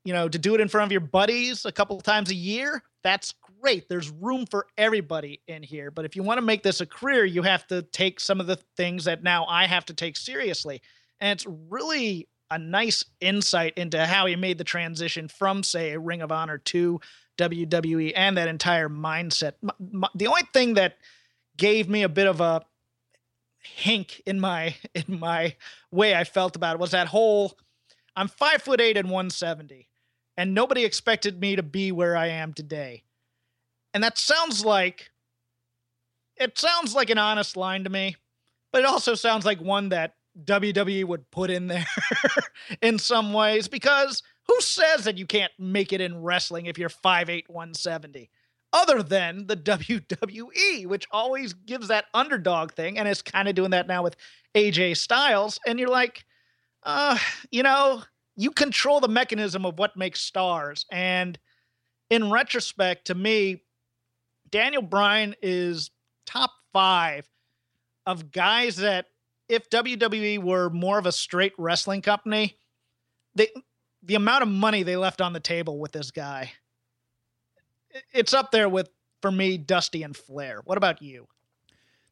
you 0.04 0.12
know, 0.12 0.28
to 0.28 0.38
do 0.38 0.54
it 0.54 0.61
in 0.61 0.69
front 0.69 0.87
of 0.87 0.93
your 0.93 1.00
buddies 1.00 1.64
a 1.64 1.73
couple 1.73 2.00
times 2.00 2.31
a 2.31 2.37
year, 2.37 2.81
that's 3.02 3.35
great. 3.61 3.88
There's 3.88 4.11
room 4.11 4.47
for 4.47 4.69
everybody 4.78 5.40
in 5.49 5.64
here. 5.64 5.90
But 5.90 6.04
if 6.04 6.14
you 6.14 6.23
want 6.23 6.38
to 6.38 6.47
make 6.47 6.62
this 6.62 6.83
a 6.83 6.87
career, 6.87 7.25
you 7.25 7.43
have 7.43 7.66
to 7.66 7.83
take 7.83 8.21
some 8.21 8.38
of 8.38 8.47
the 8.47 8.61
things 8.76 9.07
that 9.07 9.25
now 9.25 9.45
I 9.47 9.66
have 9.66 9.87
to 9.87 9.93
take 9.93 10.16
seriously. 10.16 10.83
And 11.21 11.37
it's 11.37 11.47
really 11.69 12.28
a 12.51 12.59
nice 12.59 13.05
insight 13.21 13.75
into 13.77 14.05
how 14.05 14.27
he 14.27 14.37
made 14.37 14.59
the 14.59 14.65
transition 14.65 15.29
from, 15.29 15.63
say, 15.63 15.97
Ring 15.97 16.23
of 16.23 16.31
Honor 16.31 16.59
to 16.59 17.01
WWE 17.39 18.13
and 18.15 18.37
that 18.37 18.49
entire 18.49 18.89
mindset. 18.89 19.55
the 20.15 20.27
only 20.27 20.43
thing 20.53 20.75
that 20.75 20.97
gave 21.57 21.89
me 21.89 22.03
a 22.03 22.09
bit 22.09 22.27
of 22.27 22.41
a 22.41 22.63
hink 23.59 24.23
in 24.27 24.39
my 24.39 24.75
in 24.95 25.19
my 25.19 25.57
way 25.91 26.15
I 26.15 26.25
felt 26.25 26.55
about 26.55 26.75
it 26.75 26.81
was 26.81 26.91
that 26.91 27.09
whole 27.09 27.57
I'm 28.17 28.29
five 28.29 28.63
foot 28.63 28.81
eight 28.81 28.97
and 28.97 29.09
170, 29.09 29.89
and 30.37 30.55
nobody 30.55 30.85
expected 30.85 31.41
me 31.41 31.57
to 31.57 31.63
be 31.63 31.91
where 31.91 32.17
I 32.17 32.29
am 32.29 32.53
today. 32.53 33.03
And 33.93 34.05
that 34.05 34.19
sounds 34.19 34.65
like 34.65 35.11
it 36.37 36.59
sounds 36.59 36.95
like 36.95 37.11
an 37.11 37.19
honest 37.19 37.57
line 37.57 37.85
to 37.85 37.91
me, 37.91 38.17
but 38.73 38.83
it 38.83 38.87
also 38.87 39.15
sounds 39.15 39.45
like 39.45 39.61
one 39.61 39.89
that 39.89 40.15
WWE 40.43 41.05
would 41.05 41.31
put 41.31 41.50
in 41.50 41.69
there 41.69 41.87
in 42.83 42.99
some 42.99 43.33
ways 43.33 43.69
because 43.69 44.23
who 44.47 44.61
says 44.61 45.05
that 45.05 45.19
you 45.19 45.26
can't 45.26 45.53
make 45.59 45.93
it 45.93 46.00
in 46.00 46.23
wrestling 46.23 46.67
if 46.67 46.79
you're 46.79 46.88
5'8, 46.88 47.49
170? 47.49 48.31
Other 48.73 49.03
than 49.03 49.47
the 49.47 49.57
WWE, 49.57 50.87
which 50.87 51.07
always 51.12 51.53
gives 51.53 51.88
that 51.88 52.07
underdog 52.12 52.73
thing, 52.73 52.99
and 52.99 53.07
is 53.07 53.23
kind 53.23 53.47
of 53.47 53.55
doing 53.55 53.71
that 53.71 53.87
now 53.87 54.03
with 54.03 54.17
AJ 54.57 54.97
Styles. 54.97 55.61
And 55.64 55.79
you're 55.79 55.88
like, 55.88 56.25
uh, 56.83 57.17
you 57.53 57.62
know, 57.62 58.03
you 58.37 58.50
control 58.50 58.99
the 58.99 59.09
mechanism 59.09 59.64
of 59.64 59.79
what 59.79 59.97
makes 59.97 60.21
stars. 60.21 60.87
And 60.91 61.38
in 62.11 62.33
retrospect, 62.33 63.07
to 63.07 63.14
me, 63.14 63.62
Daniel 64.50 64.83
Bryan 64.83 65.37
is 65.41 65.91
top 66.26 66.50
five 66.73 67.29
of 68.07 68.33
guys 68.33 68.76
that 68.76 69.07
if 69.49 69.69
WWE 69.71 70.43
were 70.43 70.71
more 70.71 70.99
of 70.99 71.07
a 71.07 71.13
straight 71.13 71.53
wrestling 71.59 72.03
company, 72.03 72.57
they 73.35 73.49
the 74.03 74.15
amount 74.15 74.43
of 74.43 74.49
money 74.49 74.83
they 74.83 74.97
left 74.97 75.21
on 75.21 75.33
the 75.33 75.41
table 75.41 75.79
with 75.79 75.93
this 75.93 76.11
guy, 76.11 76.53
it's 78.13 78.35
up 78.35 78.51
there 78.51 78.69
with 78.69 78.91
for 79.23 79.31
me 79.31 79.57
Dusty 79.57 80.03
and 80.03 80.17
Flair. 80.17 80.61
What 80.65 80.79
about 80.79 81.03
you? 81.03 81.27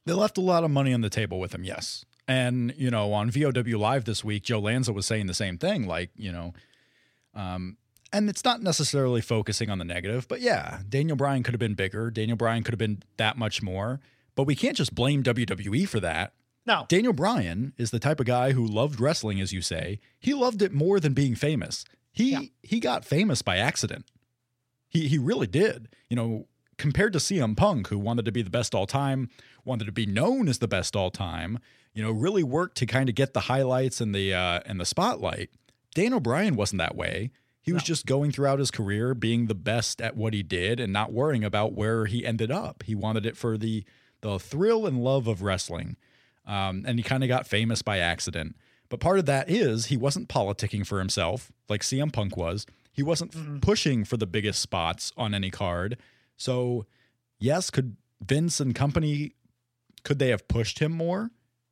They 0.07 0.13
left 0.15 0.39
a 0.39 0.41
lot 0.41 0.65
of 0.65 0.71
money 0.71 0.93
on 0.93 1.01
the 1.01 1.11
table 1.11 1.39
with 1.39 1.55
him, 1.55 1.65
yes. 1.65 2.05
And 2.27 2.75
you 2.77 2.91
know, 2.91 3.13
on 3.13 3.31
VOW 3.31 3.79
Live 3.79 4.05
this 4.05 4.25
week, 4.25 4.45
Joe 4.45 4.61
Lanza 4.61 4.93
was 4.93 5.07
saying 5.07 5.27
the 5.27 5.35
same 5.35 5.59
thing. 5.59 5.87
Like, 5.87 6.11
you 6.17 6.33
know, 6.33 6.55
um, 7.35 7.77
and 8.13 8.29
it's 8.29 8.45
not 8.45 8.63
necessarily 8.63 9.21
focusing 9.21 9.71
on 9.71 9.79
the 9.79 9.85
negative, 9.85 10.29
but 10.29 10.41
yeah, 10.41 10.81
Daniel 10.89 11.17
Bryan 11.17 11.43
could 11.43 11.55
have 11.55 11.61
been 11.61 11.75
bigger. 11.75 12.11
Daniel 12.11 12.37
Bryan 12.37 12.63
could 12.63 12.73
have 12.73 12.79
been 12.79 13.03
that 13.17 13.39
much 13.39 13.63
more. 13.63 14.01
But 14.35 14.45
we 14.45 14.55
can't 14.55 14.77
just 14.77 14.95
blame 14.95 15.23
WWE 15.23 15.87
for 15.89 16.01
that. 16.01 16.33
No. 16.65 16.87
Daniel 16.89 17.13
Bryan 17.13 17.73
is 17.77 17.91
the 17.91 17.99
type 17.99 18.21
of 18.21 18.27
guy 18.27 18.53
who 18.53 18.65
loved 18.65 19.01
wrestling, 19.01 19.41
as 19.41 19.53
you 19.53 19.61
say. 19.61 19.99
He 20.21 20.33
loved 20.33 20.63
it 20.63 20.73
more 20.73 21.01
than 21.01 21.13
being 21.13 21.35
famous. 21.35 21.85
He 22.13 22.33
yeah. 22.33 22.41
he 22.63 22.79
got 22.79 23.05
famous 23.05 23.43
by 23.43 23.57
accident. 23.57 24.07
He 24.89 25.09
he 25.09 25.19
really 25.19 25.47
did. 25.47 25.89
You 26.09 26.17
know, 26.17 26.47
compared 26.77 27.13
to 27.15 27.19
CM 27.19 27.57
Punk, 27.57 27.89
who 27.89 27.99
wanted 27.99 28.25
to 28.27 28.33
be 28.33 28.43
the 28.43 28.51
best 28.51 28.75
all 28.75 28.87
time, 28.87 29.31
wanted 29.65 29.87
to 29.87 29.93
be 29.93 30.07
known 30.07 30.49
as 30.49 30.59
the 30.59 30.69
best 30.69 30.95
all 30.95 31.11
time, 31.11 31.59
you 31.95 32.03
know, 32.03 32.11
really 32.11 32.43
worked 32.43 32.77
to 32.79 32.87
kind 32.87 33.09
of 33.09 33.15
get 33.15 33.35
the 33.35 33.41
highlights 33.41 34.01
and 34.01 34.15
the 34.15 34.35
uh, 34.35 34.61
and 34.67 34.81
the 34.81 34.87
spotlight. 34.87 35.51
Daniel 35.95 36.21
Bryan 36.21 36.57
wasn't 36.57 36.79
that 36.79 36.97
way. 36.97 37.31
He 37.61 37.73
was 37.73 37.83
no. 37.83 37.87
just 37.87 38.07
going 38.07 38.33
throughout 38.33 38.59
his 38.59 38.73
career 38.73 39.15
being 39.15 39.47
the 39.47 39.55
best 39.55 40.01
at 40.01 40.17
what 40.17 40.35
he 40.35 40.43
did 40.43 40.81
and 40.81 40.93
not 40.93 41.13
worrying 41.13 41.45
about 41.45 41.75
where 41.75 42.07
he 42.07 42.27
ended 42.27 42.51
up. 42.51 42.83
He 42.83 42.95
wanted 42.95 43.25
it 43.25 43.37
for 43.37 43.57
the 43.57 43.85
the 44.21 44.39
thrill 44.39 44.87
and 44.87 45.03
love 45.03 45.27
of 45.27 45.43
wrestling. 45.43 45.97
Um, 46.47 46.85
and 46.87 46.99
he 46.99 47.03
kind 47.03 47.23
of 47.23 47.29
got 47.29 47.47
famous 47.47 47.83
by 47.83 47.99
accident. 47.99 48.57
But 48.89 49.01
part 49.01 49.19
of 49.19 49.27
that 49.27 49.49
is 49.49 49.87
he 49.87 49.97
wasn't 49.97 50.29
politicking 50.29 50.87
for 50.87 50.99
himself 50.99 51.51
like 51.69 51.83
CM 51.83 52.13
Punk 52.13 52.37
was. 52.37 52.67
He 52.93 53.03
wasn't 53.03 53.33
mm-hmm. 53.33 53.59
pushing 53.61 54.05
for 54.05 54.17
the 54.17 54.27
biggest 54.27 54.61
spots 54.61 55.13
on 55.17 55.35
any 55.35 55.51
card. 55.51 55.97
So, 56.37 56.85
yes, 57.39 57.71
could 57.71 57.97
Vince 58.21 58.61
and 58.61 58.75
company 58.75 59.33
could 60.05 60.19
they 60.19 60.29
have 60.29 60.49
pushed 60.49 60.81
him 60.81 60.93
more 60.93 61.31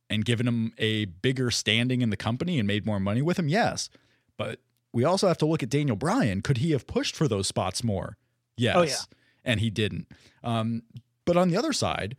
and 0.08 0.24
given 0.24 0.46
him 0.46 0.72
a 0.78 1.06
bigger 1.06 1.50
standing 1.50 2.00
in 2.00 2.10
the 2.10 2.16
company 2.16 2.58
and 2.58 2.66
made 2.66 2.86
more 2.86 3.00
money 3.00 3.22
with 3.22 3.38
him? 3.38 3.48
Yes. 3.48 3.90
But 4.36 4.60
we 4.92 5.04
also 5.04 5.28
have 5.28 5.38
to 5.38 5.46
look 5.46 5.62
at 5.62 5.68
Daniel 5.68 5.96
Bryan. 5.96 6.42
Could 6.42 6.58
he 6.58 6.72
have 6.72 6.86
pushed 6.86 7.14
for 7.14 7.28
those 7.28 7.46
spots 7.46 7.84
more? 7.84 8.16
Yes. 8.56 8.76
Oh, 8.76 8.82
yeah. 8.82 8.96
And 9.44 9.60
he 9.60 9.70
didn't. 9.70 10.08
Um, 10.42 10.82
but 11.24 11.36
on 11.36 11.48
the 11.48 11.56
other 11.56 11.72
side, 11.72 12.16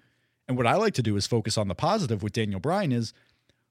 and 0.52 0.58
what 0.58 0.68
I 0.68 0.76
like 0.76 0.94
to 0.96 1.02
do 1.02 1.16
is 1.16 1.28
focus 1.28 1.58
on 1.58 1.70
the 1.70 1.76
positive 1.76 2.22
with 2.22 2.34
Daniel 2.34 2.60
Bryan 2.60 2.92
is 2.92 3.14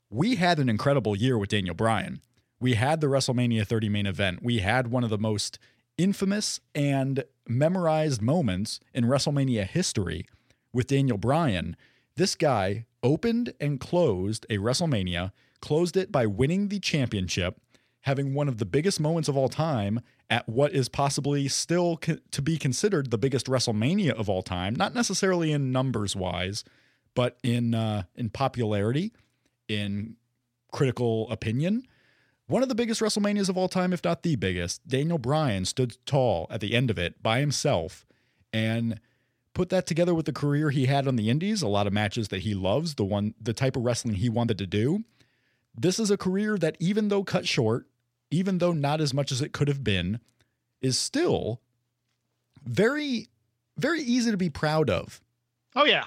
we 0.08 0.36
had 0.36 0.58
an 0.58 0.70
incredible 0.70 1.14
year 1.14 1.36
with 1.36 1.50
Daniel 1.50 1.74
Bryan. 1.74 2.22
We 2.58 2.72
had 2.72 3.02
the 3.02 3.06
WrestleMania 3.06 3.66
30 3.66 3.90
main 3.90 4.06
event. 4.06 4.38
We 4.42 4.60
had 4.60 4.86
one 4.86 5.04
of 5.04 5.10
the 5.10 5.18
most 5.18 5.58
infamous 5.98 6.58
and 6.74 7.24
memorized 7.46 8.22
moments 8.22 8.80
in 8.94 9.04
WrestleMania 9.04 9.66
history 9.66 10.24
with 10.72 10.86
Daniel 10.86 11.18
Bryan. 11.18 11.76
This 12.16 12.34
guy 12.34 12.86
opened 13.02 13.52
and 13.60 13.78
closed 13.78 14.46
a 14.48 14.56
WrestleMania, 14.56 15.32
closed 15.60 15.98
it 15.98 16.10
by 16.10 16.24
winning 16.24 16.68
the 16.68 16.80
championship, 16.80 17.60
having 18.02 18.34
one 18.34 18.48
of 18.48 18.58
the 18.58 18.64
biggest 18.64 19.00
moments 19.00 19.28
of 19.28 19.36
all 19.36 19.48
time 19.48 20.00
at 20.28 20.48
what 20.48 20.72
is 20.72 20.88
possibly 20.88 21.48
still 21.48 21.96
co- 21.96 22.18
to 22.30 22.42
be 22.42 22.56
considered 22.56 23.10
the 23.10 23.18
biggest 23.18 23.46
WrestleMania 23.46 24.12
of 24.12 24.28
all 24.28 24.42
time, 24.42 24.74
not 24.74 24.94
necessarily 24.94 25.52
in 25.52 25.72
numbers 25.72 26.16
wise, 26.16 26.64
but 27.14 27.38
in 27.42 27.74
uh, 27.74 28.04
in 28.14 28.30
popularity, 28.30 29.12
in 29.68 30.16
critical 30.72 31.30
opinion. 31.30 31.86
One 32.46 32.62
of 32.62 32.68
the 32.68 32.74
biggest 32.74 33.00
WrestleManias 33.00 33.48
of 33.48 33.56
all 33.56 33.68
time, 33.68 33.92
if 33.92 34.02
not 34.02 34.22
the 34.22 34.36
biggest, 34.36 34.86
Daniel 34.88 35.18
Bryan 35.18 35.64
stood 35.64 35.96
tall 36.04 36.48
at 36.50 36.60
the 36.60 36.74
end 36.74 36.90
of 36.90 36.98
it 36.98 37.22
by 37.22 37.38
himself 37.38 38.04
and 38.52 38.98
put 39.54 39.68
that 39.68 39.86
together 39.86 40.14
with 40.14 40.26
the 40.26 40.32
career 40.32 40.70
he 40.70 40.86
had 40.86 41.06
on 41.06 41.16
the 41.16 41.30
indies, 41.30 41.62
a 41.62 41.68
lot 41.68 41.86
of 41.86 41.92
matches 41.92 42.28
that 42.28 42.40
he 42.40 42.54
loves, 42.54 42.94
the 42.94 43.04
one 43.04 43.34
the 43.40 43.52
type 43.52 43.76
of 43.76 43.84
wrestling 43.84 44.14
he 44.14 44.28
wanted 44.28 44.58
to 44.58 44.66
do. 44.66 45.04
This 45.76 45.98
is 46.00 46.10
a 46.10 46.16
career 46.16 46.58
that 46.58 46.76
even 46.80 47.08
though 47.08 47.22
cut 47.22 47.46
short, 47.46 47.86
even 48.30 48.58
though 48.58 48.72
not 48.72 49.00
as 49.00 49.12
much 49.12 49.32
as 49.32 49.40
it 49.42 49.52
could 49.52 49.68
have 49.68 49.84
been, 49.84 50.20
is 50.80 50.98
still 50.98 51.60
very, 52.64 53.28
very 53.76 54.00
easy 54.02 54.30
to 54.30 54.36
be 54.36 54.50
proud 54.50 54.88
of. 54.90 55.20
Oh, 55.74 55.84
yeah. 55.84 56.04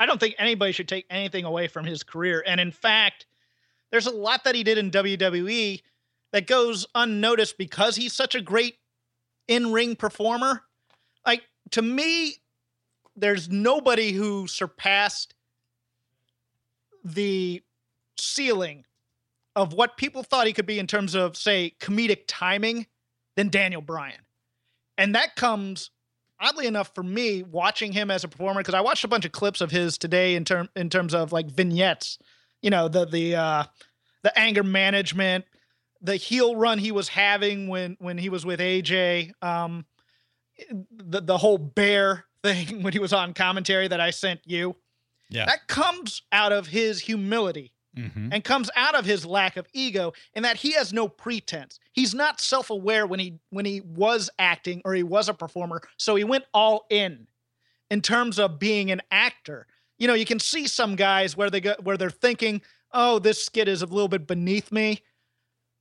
I 0.00 0.06
don't 0.06 0.18
think 0.18 0.34
anybody 0.38 0.72
should 0.72 0.88
take 0.88 1.06
anything 1.10 1.44
away 1.44 1.68
from 1.68 1.84
his 1.84 2.02
career. 2.02 2.42
And 2.46 2.60
in 2.60 2.72
fact, 2.72 3.26
there's 3.90 4.06
a 4.06 4.10
lot 4.10 4.44
that 4.44 4.54
he 4.54 4.64
did 4.64 4.78
in 4.78 4.90
WWE 4.90 5.82
that 6.32 6.46
goes 6.46 6.86
unnoticed 6.94 7.58
because 7.58 7.94
he's 7.94 8.12
such 8.12 8.34
a 8.34 8.40
great 8.40 8.76
in 9.46 9.72
ring 9.72 9.94
performer. 9.94 10.62
Like, 11.26 11.42
to 11.70 11.82
me, 11.82 12.36
there's 13.14 13.48
nobody 13.48 14.12
who 14.12 14.46
surpassed 14.46 15.34
the 17.04 17.62
ceiling 18.18 18.84
of 19.54 19.72
what 19.72 19.96
people 19.96 20.22
thought 20.22 20.46
he 20.46 20.52
could 20.52 20.66
be 20.66 20.78
in 20.78 20.86
terms 20.86 21.14
of, 21.14 21.36
say, 21.36 21.74
comedic 21.80 22.24
timing 22.26 22.86
than 23.36 23.48
Daniel 23.48 23.82
Bryan. 23.82 24.20
And 24.98 25.14
that 25.14 25.36
comes 25.36 25.90
oddly 26.40 26.66
enough 26.66 26.92
for 26.94 27.02
me 27.02 27.42
watching 27.42 27.92
him 27.92 28.10
as 28.10 28.24
a 28.24 28.28
performer 28.28 28.60
because 28.60 28.74
I 28.74 28.80
watched 28.80 29.04
a 29.04 29.08
bunch 29.08 29.24
of 29.24 29.32
clips 29.32 29.60
of 29.60 29.70
his 29.70 29.96
today 29.96 30.34
in 30.34 30.44
term 30.44 30.68
in 30.74 30.90
terms 30.90 31.14
of 31.14 31.32
like 31.32 31.46
vignettes, 31.46 32.18
you 32.60 32.70
know, 32.70 32.88
the 32.88 33.06
the 33.06 33.36
uh 33.36 33.64
the 34.22 34.36
anger 34.38 34.62
management, 34.62 35.44
the 36.00 36.16
heel 36.16 36.56
run 36.56 36.78
he 36.78 36.92
was 36.92 37.08
having 37.08 37.68
when 37.68 37.96
when 38.00 38.18
he 38.18 38.28
was 38.28 38.44
with 38.44 38.60
AJ, 38.60 39.32
um 39.42 39.86
the 40.90 41.20
the 41.20 41.38
whole 41.38 41.58
bear 41.58 42.24
thing 42.42 42.82
when 42.82 42.92
he 42.92 42.98
was 42.98 43.12
on 43.12 43.34
commentary 43.34 43.88
that 43.88 44.00
I 44.00 44.10
sent 44.10 44.40
you. 44.44 44.76
Yeah. 45.30 45.46
That 45.46 45.66
comes 45.66 46.22
out 46.30 46.52
of 46.52 46.66
his 46.66 47.00
humility 47.00 47.72
mm-hmm. 47.96 48.28
and 48.32 48.44
comes 48.44 48.70
out 48.76 48.94
of 48.94 49.04
his 49.04 49.26
lack 49.26 49.56
of 49.56 49.66
ego 49.72 50.12
in 50.34 50.42
that 50.42 50.56
he 50.56 50.72
has 50.72 50.92
no 50.92 51.08
pretense. 51.08 51.78
He's 51.92 52.14
not 52.14 52.40
self-aware 52.40 53.06
when 53.06 53.20
he 53.20 53.38
when 53.50 53.64
he 53.64 53.80
was 53.80 54.30
acting 54.38 54.82
or 54.84 54.94
he 54.94 55.02
was 55.02 55.28
a 55.28 55.34
performer, 55.34 55.82
so 55.96 56.14
he 56.14 56.24
went 56.24 56.44
all 56.52 56.86
in 56.90 57.26
in 57.90 58.00
terms 58.00 58.38
of 58.38 58.58
being 58.58 58.90
an 58.90 59.02
actor. 59.10 59.66
You 59.98 60.08
know, 60.08 60.14
you 60.14 60.24
can 60.24 60.40
see 60.40 60.66
some 60.66 60.96
guys 60.96 61.36
where 61.36 61.50
they 61.50 61.60
go 61.60 61.74
where 61.82 61.96
they're 61.96 62.10
thinking, 62.10 62.62
"Oh, 62.92 63.18
this 63.18 63.44
skit 63.44 63.68
is 63.68 63.82
a 63.82 63.86
little 63.86 64.08
bit 64.08 64.26
beneath 64.26 64.72
me." 64.72 65.02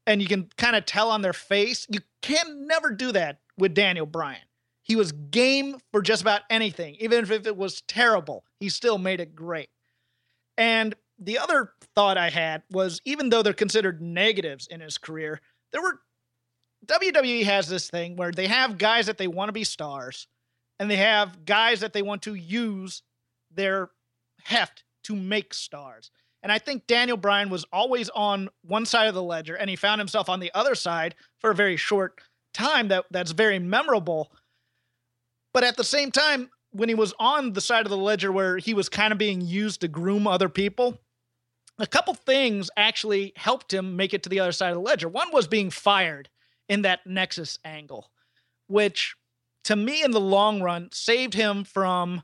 And 0.07 0.21
you 0.21 0.27
can 0.27 0.49
kind 0.57 0.75
of 0.75 0.85
tell 0.85 1.09
on 1.09 1.21
their 1.21 1.33
face. 1.33 1.85
You 1.89 1.99
can 2.21 2.67
never 2.67 2.89
do 2.89 3.11
that 3.11 3.39
with 3.57 3.73
Daniel 3.73 4.05
Bryan. 4.05 4.41
He 4.83 4.95
was 4.95 5.11
game 5.11 5.77
for 5.91 6.01
just 6.01 6.21
about 6.21 6.41
anything. 6.49 6.95
Even 6.99 7.23
if 7.23 7.31
it 7.31 7.55
was 7.55 7.81
terrible, 7.81 8.43
he 8.59 8.67
still 8.67 8.97
made 8.97 9.19
it 9.19 9.35
great. 9.35 9.69
And 10.57 10.95
the 11.21 11.37
other 11.37 11.71
thought 11.95 12.17
I 12.17 12.29
had 12.29 12.63
was 12.71 12.99
even 13.05 13.29
though 13.29 13.43
they're 13.43 13.53
considered 13.53 14.01
negatives 14.01 14.67
in 14.67 14.81
his 14.81 14.97
career, 14.97 15.39
there 15.71 15.81
were 15.81 15.99
WWE 16.87 17.43
has 17.45 17.67
this 17.67 17.89
thing 17.89 18.15
where 18.15 18.31
they 18.31 18.47
have 18.47 18.77
guys 18.77 19.05
that 19.05 19.19
they 19.19 19.27
want 19.27 19.49
to 19.49 19.53
be 19.53 19.63
stars 19.63 20.27
and 20.79 20.89
they 20.89 20.95
have 20.95 21.45
guys 21.45 21.81
that 21.81 21.93
they 21.93 22.01
want 22.01 22.23
to 22.23 22.33
use 22.33 23.03
their 23.53 23.91
heft 24.43 24.83
to 25.03 25.15
make 25.15 25.53
stars. 25.53 26.09
And 26.41 26.51
I 26.51 26.57
think 26.57 26.87
Daniel 26.87 27.17
Bryan 27.17 27.49
was 27.49 27.65
always 27.71 28.09
on 28.09 28.49
one 28.63 28.87
side 28.87 29.07
of 29.07 29.13
the 29.13 29.21
ledger 29.21 29.53
and 29.53 29.69
he 29.69 29.75
found 29.75 30.01
himself 30.01 30.27
on 30.27 30.39
the 30.39 30.51
other 30.55 30.73
side 30.73 31.13
for 31.39 31.51
a 31.51 31.55
very 31.55 31.77
short 31.77 32.19
time 32.53 32.87
that 32.87 33.05
that's 33.11 33.31
very 33.31 33.59
memorable. 33.59 34.31
But 35.53 35.63
at 35.63 35.77
the 35.77 35.83
same 35.83 36.11
time, 36.11 36.49
when 36.71 36.89
he 36.89 36.95
was 36.95 37.13
on 37.19 37.53
the 37.53 37.61
side 37.61 37.85
of 37.85 37.89
the 37.91 37.97
ledger 37.97 38.31
where 38.31 38.57
he 38.57 38.73
was 38.73 38.89
kind 38.89 39.11
of 39.11 39.19
being 39.19 39.41
used 39.41 39.81
to 39.81 39.87
groom 39.87 40.25
other 40.25 40.49
people, 40.49 40.97
a 41.81 41.87
couple 41.87 42.13
things 42.13 42.69
actually 42.77 43.33
helped 43.35 43.73
him 43.73 43.95
make 43.95 44.13
it 44.13 44.21
to 44.23 44.29
the 44.29 44.39
other 44.39 44.51
side 44.51 44.69
of 44.69 44.75
the 44.75 44.81
ledger. 44.81 45.09
One 45.09 45.31
was 45.33 45.47
being 45.47 45.71
fired 45.71 46.29
in 46.69 46.83
that 46.83 47.07
Nexus 47.07 47.57
angle, 47.65 48.11
which 48.67 49.15
to 49.63 49.75
me 49.75 50.03
in 50.03 50.11
the 50.11 50.21
long 50.21 50.61
run 50.61 50.89
saved 50.93 51.33
him 51.33 51.63
from 51.63 52.21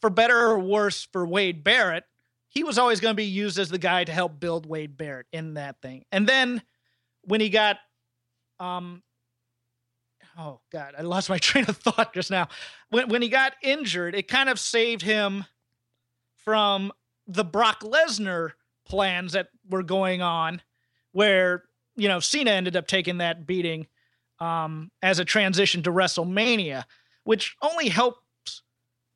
for 0.00 0.10
better 0.10 0.36
or 0.36 0.58
worse 0.58 1.06
for 1.12 1.24
Wade 1.24 1.62
Barrett, 1.62 2.04
he 2.48 2.64
was 2.64 2.76
always 2.76 2.98
going 2.98 3.12
to 3.12 3.16
be 3.16 3.24
used 3.24 3.58
as 3.58 3.68
the 3.68 3.78
guy 3.78 4.02
to 4.02 4.12
help 4.12 4.40
build 4.40 4.66
Wade 4.66 4.96
Barrett 4.96 5.26
in 5.32 5.54
that 5.54 5.80
thing. 5.80 6.04
And 6.10 6.28
then 6.28 6.60
when 7.22 7.40
he 7.40 7.50
got 7.50 7.78
um 8.58 9.00
oh 10.36 10.60
god, 10.72 10.94
I 10.98 11.02
lost 11.02 11.30
my 11.30 11.38
train 11.38 11.66
of 11.68 11.76
thought 11.76 12.14
just 12.14 12.32
now. 12.32 12.48
When 12.88 13.08
when 13.08 13.22
he 13.22 13.28
got 13.28 13.52
injured, 13.62 14.16
it 14.16 14.26
kind 14.26 14.48
of 14.48 14.58
saved 14.58 15.02
him 15.02 15.44
from 16.44 16.92
the 17.30 17.44
Brock 17.44 17.80
Lesnar 17.80 18.52
plans 18.86 19.32
that 19.32 19.48
were 19.68 19.82
going 19.82 20.20
on 20.20 20.60
where, 21.12 21.64
you 21.96 22.08
know, 22.08 22.20
Cena 22.20 22.50
ended 22.50 22.76
up 22.76 22.86
taking 22.86 23.18
that 23.18 23.46
beating 23.46 23.86
um 24.38 24.90
as 25.02 25.18
a 25.18 25.24
transition 25.24 25.82
to 25.82 25.90
WrestleMania, 25.90 26.84
which 27.24 27.56
only 27.62 27.88
helped 27.88 28.22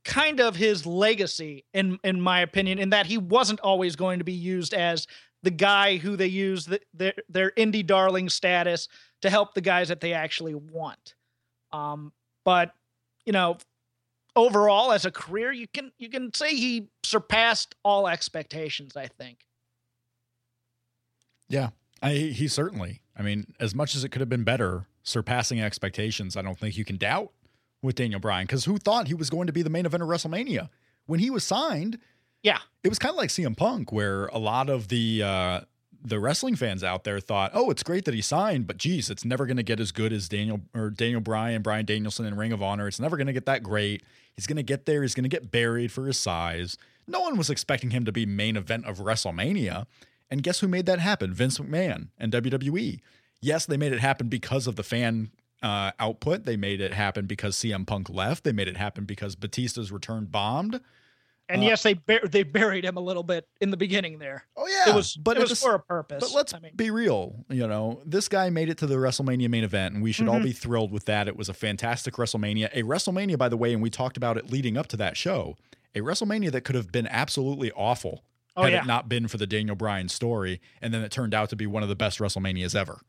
kind 0.04 0.38
of 0.38 0.54
his 0.56 0.84
legacy 0.84 1.64
in 1.72 1.98
in 2.04 2.20
my 2.20 2.40
opinion 2.40 2.78
in 2.78 2.90
that 2.90 3.06
he 3.06 3.16
wasn't 3.16 3.58
always 3.60 3.96
going 3.96 4.18
to 4.18 4.24
be 4.24 4.32
used 4.32 4.74
as 4.74 5.06
the 5.42 5.50
guy 5.50 5.96
who 5.96 6.14
they 6.16 6.26
use 6.26 6.66
the, 6.66 6.80
their 6.92 7.14
their 7.28 7.50
indie 7.52 7.86
darling 7.86 8.28
status 8.28 8.88
to 9.22 9.30
help 9.30 9.54
the 9.54 9.60
guys 9.62 9.88
that 9.88 10.00
they 10.00 10.12
actually 10.12 10.54
want. 10.54 11.14
Um 11.72 12.12
but 12.44 12.74
you 13.24 13.32
know 13.32 13.56
overall 14.36 14.92
as 14.92 15.06
a 15.06 15.10
career 15.10 15.52
you 15.52 15.66
can 15.72 15.90
you 15.98 16.10
can 16.10 16.32
say 16.34 16.54
he 16.54 16.88
surpassed 17.14 17.74
all 17.84 18.08
expectations 18.08 18.96
i 18.96 19.06
think 19.06 19.38
Yeah, 21.48 21.68
I, 22.02 22.12
he 22.12 22.48
certainly. 22.48 23.00
I 23.16 23.22
mean, 23.22 23.54
as 23.60 23.74
much 23.74 23.94
as 23.94 24.04
it 24.04 24.10
could 24.10 24.20
have 24.20 24.28
been 24.28 24.44
better, 24.44 24.86
surpassing 25.02 25.60
expectations, 25.60 26.36
I 26.36 26.42
don't 26.42 26.58
think 26.58 26.76
you 26.76 26.84
can 26.84 26.96
doubt 26.96 27.30
with 27.82 27.94
Daniel 27.96 28.20
Bryan. 28.20 28.46
Because 28.46 28.64
who 28.64 28.78
thought 28.78 29.08
he 29.08 29.14
was 29.14 29.30
going 29.30 29.46
to 29.46 29.52
be 29.52 29.62
the 29.62 29.70
main 29.70 29.86
event 29.86 30.02
of 30.02 30.08
WrestleMania 30.08 30.68
when 31.06 31.20
he 31.20 31.30
was 31.30 31.44
signed? 31.44 31.98
yeah 32.42 32.58
It 32.82 32.88
was 32.88 32.98
kind 32.98 33.12
of 33.12 33.16
like 33.16 33.30
CM 33.30 33.56
Punk, 33.56 33.92
where 33.92 34.26
a 34.26 34.38
lot 34.38 34.68
of 34.68 34.88
the 34.88 35.22
uh, 35.22 35.60
the 36.02 36.18
wrestling 36.18 36.56
fans 36.56 36.82
out 36.82 37.04
there 37.04 37.20
thought, 37.20 37.52
"Oh, 37.54 37.70
it's 37.70 37.82
great 37.82 38.04
that 38.06 38.14
he 38.14 38.22
signed, 38.22 38.66
but 38.66 38.76
geez, 38.76 39.08
it's 39.10 39.24
never 39.24 39.46
going 39.46 39.56
to 39.56 39.62
get 39.62 39.80
as 39.80 39.92
good 39.92 40.12
as 40.12 40.28
Daniel 40.28 40.60
or 40.74 40.90
Daniel 40.90 41.20
Bryan, 41.20 41.62
Bryan 41.62 41.86
Danielson 41.86 42.26
in 42.26 42.36
Ring 42.36 42.52
of 42.52 42.62
Honor. 42.62 42.88
It's 42.88 43.00
never 43.00 43.16
going 43.16 43.28
to 43.28 43.32
get 43.32 43.46
that 43.46 43.62
great. 43.62 44.02
He's 44.34 44.46
going 44.46 44.56
to 44.56 44.62
get 44.62 44.84
there. 44.86 45.02
He's 45.02 45.14
going 45.14 45.28
to 45.30 45.36
get 45.36 45.50
buried 45.50 45.92
for 45.92 46.06
his 46.06 46.18
size." 46.18 46.76
No 47.06 47.20
one 47.20 47.36
was 47.36 47.50
expecting 47.50 47.90
him 47.90 48.04
to 48.04 48.12
be 48.12 48.26
main 48.26 48.56
event 48.56 48.86
of 48.86 48.98
WrestleMania. 48.98 49.86
And 50.30 50.42
guess 50.42 50.60
who 50.60 50.68
made 50.68 50.86
that 50.86 51.00
happen? 51.00 51.32
Vince 51.34 51.58
McMahon 51.58 52.08
and 52.18 52.32
WWE. 52.32 53.00
Yes, 53.40 53.66
they 53.66 53.76
made 53.76 53.92
it 53.92 54.00
happen 54.00 54.28
because 54.28 54.66
of 54.66 54.76
the 54.76 54.82
fan 54.82 55.30
uh, 55.62 55.92
output. 56.00 56.44
They 56.44 56.56
made 56.56 56.80
it 56.80 56.92
happen 56.94 57.26
because 57.26 57.56
CM 57.56 57.86
Punk 57.86 58.08
left. 58.08 58.42
They 58.44 58.52
made 58.52 58.68
it 58.68 58.76
happen 58.76 59.04
because 59.04 59.36
Batista's 59.36 59.92
return 59.92 60.24
bombed. 60.26 60.80
and 61.50 61.60
Uh, 61.62 61.66
yes 61.66 61.82
they 61.82 61.92
bur- 61.92 62.26
they 62.26 62.42
buried 62.42 62.84
him 62.86 62.96
a 62.96 63.00
little 63.00 63.22
bit 63.22 63.46
in 63.60 63.70
the 63.70 63.76
beginning 63.76 64.18
there 64.18 64.44
Oh 64.56 64.66
yeah, 64.66 64.90
it 64.90 64.94
was 64.94 65.14
but 65.14 65.36
it 65.36 65.40
was 65.46 65.60
for 65.62 65.74
a 65.74 65.78
purpose 65.78 66.20
But 66.24 66.34
let's 66.34 66.54
I 66.54 66.58
mean, 66.58 66.72
be 66.74 66.90
real. 66.90 67.44
You 67.50 67.66
know, 67.68 68.00
this 68.06 68.28
guy 68.28 68.48
made 68.48 68.70
it 68.70 68.78
to 68.78 68.86
the 68.86 68.94
WrestleMania 68.96 69.50
main 69.50 69.62
event, 69.62 69.94
and 69.94 70.02
we 70.02 70.10
should 70.10 70.26
all 70.26 70.40
Mhm. 70.40 70.44
be 70.44 70.52
thrilled 70.52 70.90
with 70.90 71.04
that. 71.04 71.28
It 71.28 71.36
was 71.36 71.50
a 71.50 71.54
fantastic 71.54 72.14
WrestleMania. 72.14 72.70
A 72.72 72.82
WrestleMania, 72.82 73.36
by 73.36 73.50
the 73.50 73.58
way, 73.58 73.74
and 73.74 73.82
we 73.82 73.90
talked 73.90 74.16
about 74.16 74.38
it 74.38 74.50
leading 74.50 74.78
up 74.78 74.86
to 74.88 74.96
that 74.96 75.18
show. 75.18 75.56
A 75.94 76.00
WrestleMania 76.00 76.50
that 76.52 76.62
could 76.62 76.74
have 76.74 76.90
been 76.92 77.06
absolutely 77.06 77.70
awful 77.72 78.24
Oh, 78.56 78.62
had 78.62 78.72
yeah. 78.72 78.82
it 78.82 78.86
not 78.86 79.08
been 79.08 79.26
for 79.26 79.36
the 79.36 79.48
Daniel 79.48 79.74
Bryan 79.74 80.08
story, 80.08 80.60
and 80.80 80.94
then 80.94 81.02
it 81.02 81.10
turned 81.10 81.34
out 81.34 81.48
to 81.50 81.56
be 81.56 81.66
one 81.66 81.82
of 81.82 81.88
the 81.88 81.96
best 81.96 82.20
WrestleManias 82.20 82.76
ever. 82.76 83.00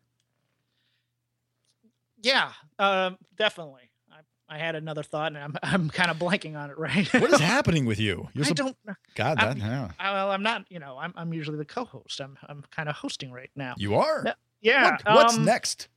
Yeah, 2.22 2.52
um, 2.80 3.18
definitely. 3.38 3.92
I, 4.12 4.56
I 4.56 4.58
had 4.58 4.76
another 4.76 5.04
thought, 5.04 5.34
and 5.36 5.38
I'm 5.38 5.56
I'm 5.64 5.90
kind 5.90 6.10
of 6.10 6.18
blanking 6.18 6.56
on 6.58 6.70
it 6.72 6.78
right. 6.78 7.08
What 7.14 7.32
is 7.32 7.40
happening 7.40 7.86
with 7.86 8.00
you? 8.00 8.28
You're 8.34 8.46
I 8.46 8.48
so 8.48 8.54
don't. 8.56 8.78
God. 9.16 9.40
I'm- 9.40 9.60
That 9.60 9.66
yeah. 9.68 9.92
I, 10.00 10.14
well, 10.14 10.32
I'm 10.32 10.42
not. 10.44 10.66
You 10.70 10.80
know, 10.80 10.98
I'm 10.98 11.14
I'm 11.16 11.34
usually 11.34 11.58
the 11.58 11.66
co-host. 11.66 12.20
I'm 12.22 12.38
I'm 12.48 12.64
kind 12.72 12.90
of 12.90 12.96
hosting 12.96 13.32
right 13.32 13.52
now. 13.56 13.76
You 13.78 13.96
are. 13.96 14.24
Yeah, 14.26 14.34
Yeah. 14.62 14.92
What- 14.92 15.16
what's 15.16 15.38
um, 15.38 15.46
next? 15.46 15.90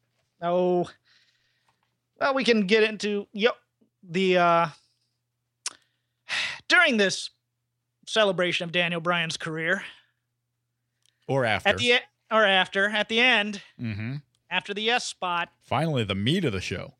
Oh, 0.42 0.88
well, 2.20 2.34
we 2.34 2.44
can 2.44 2.66
get 2.66 2.82
into 2.84 3.26
yep 3.32 3.54
the 4.08 4.36
uh 4.38 4.66
during 6.68 6.96
this 6.96 7.30
celebration 8.06 8.64
of 8.64 8.72
Daniel 8.72 9.00
Bryan's 9.00 9.36
career 9.36 9.82
Or 11.26 11.44
after? 11.44 11.68
at 11.70 11.78
the 11.78 11.92
e- 11.92 11.98
or 12.30 12.44
after 12.44 12.88
at 12.88 13.08
the 13.08 13.20
end 13.20 13.62
mm-hmm. 13.80 14.16
after 14.50 14.74
the 14.74 14.82
yes 14.82 15.04
spot, 15.04 15.48
Finally, 15.60 16.04
the 16.04 16.14
meat 16.14 16.44
of 16.44 16.52
the 16.52 16.60
show. 16.60 16.94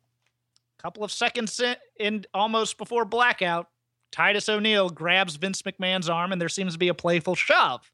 A 0.79 0.81
couple 0.81 1.03
of 1.03 1.11
seconds 1.11 1.59
in, 1.59 1.75
in 1.99 2.25
almost 2.33 2.77
before 2.77 3.05
blackout, 3.05 3.67
Titus 4.11 4.47
O'Neil 4.49 4.89
grabs 4.89 5.35
Vince 5.35 5.61
McMahon's 5.61 6.09
arm 6.09 6.31
and 6.31 6.41
there 6.41 6.49
seems 6.49 6.73
to 6.73 6.79
be 6.79 6.87
a 6.87 6.93
playful 6.93 7.35
shove. 7.35 7.91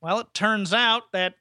Well, 0.00 0.18
it 0.20 0.32
turns 0.34 0.72
out 0.72 1.12
that 1.12 1.34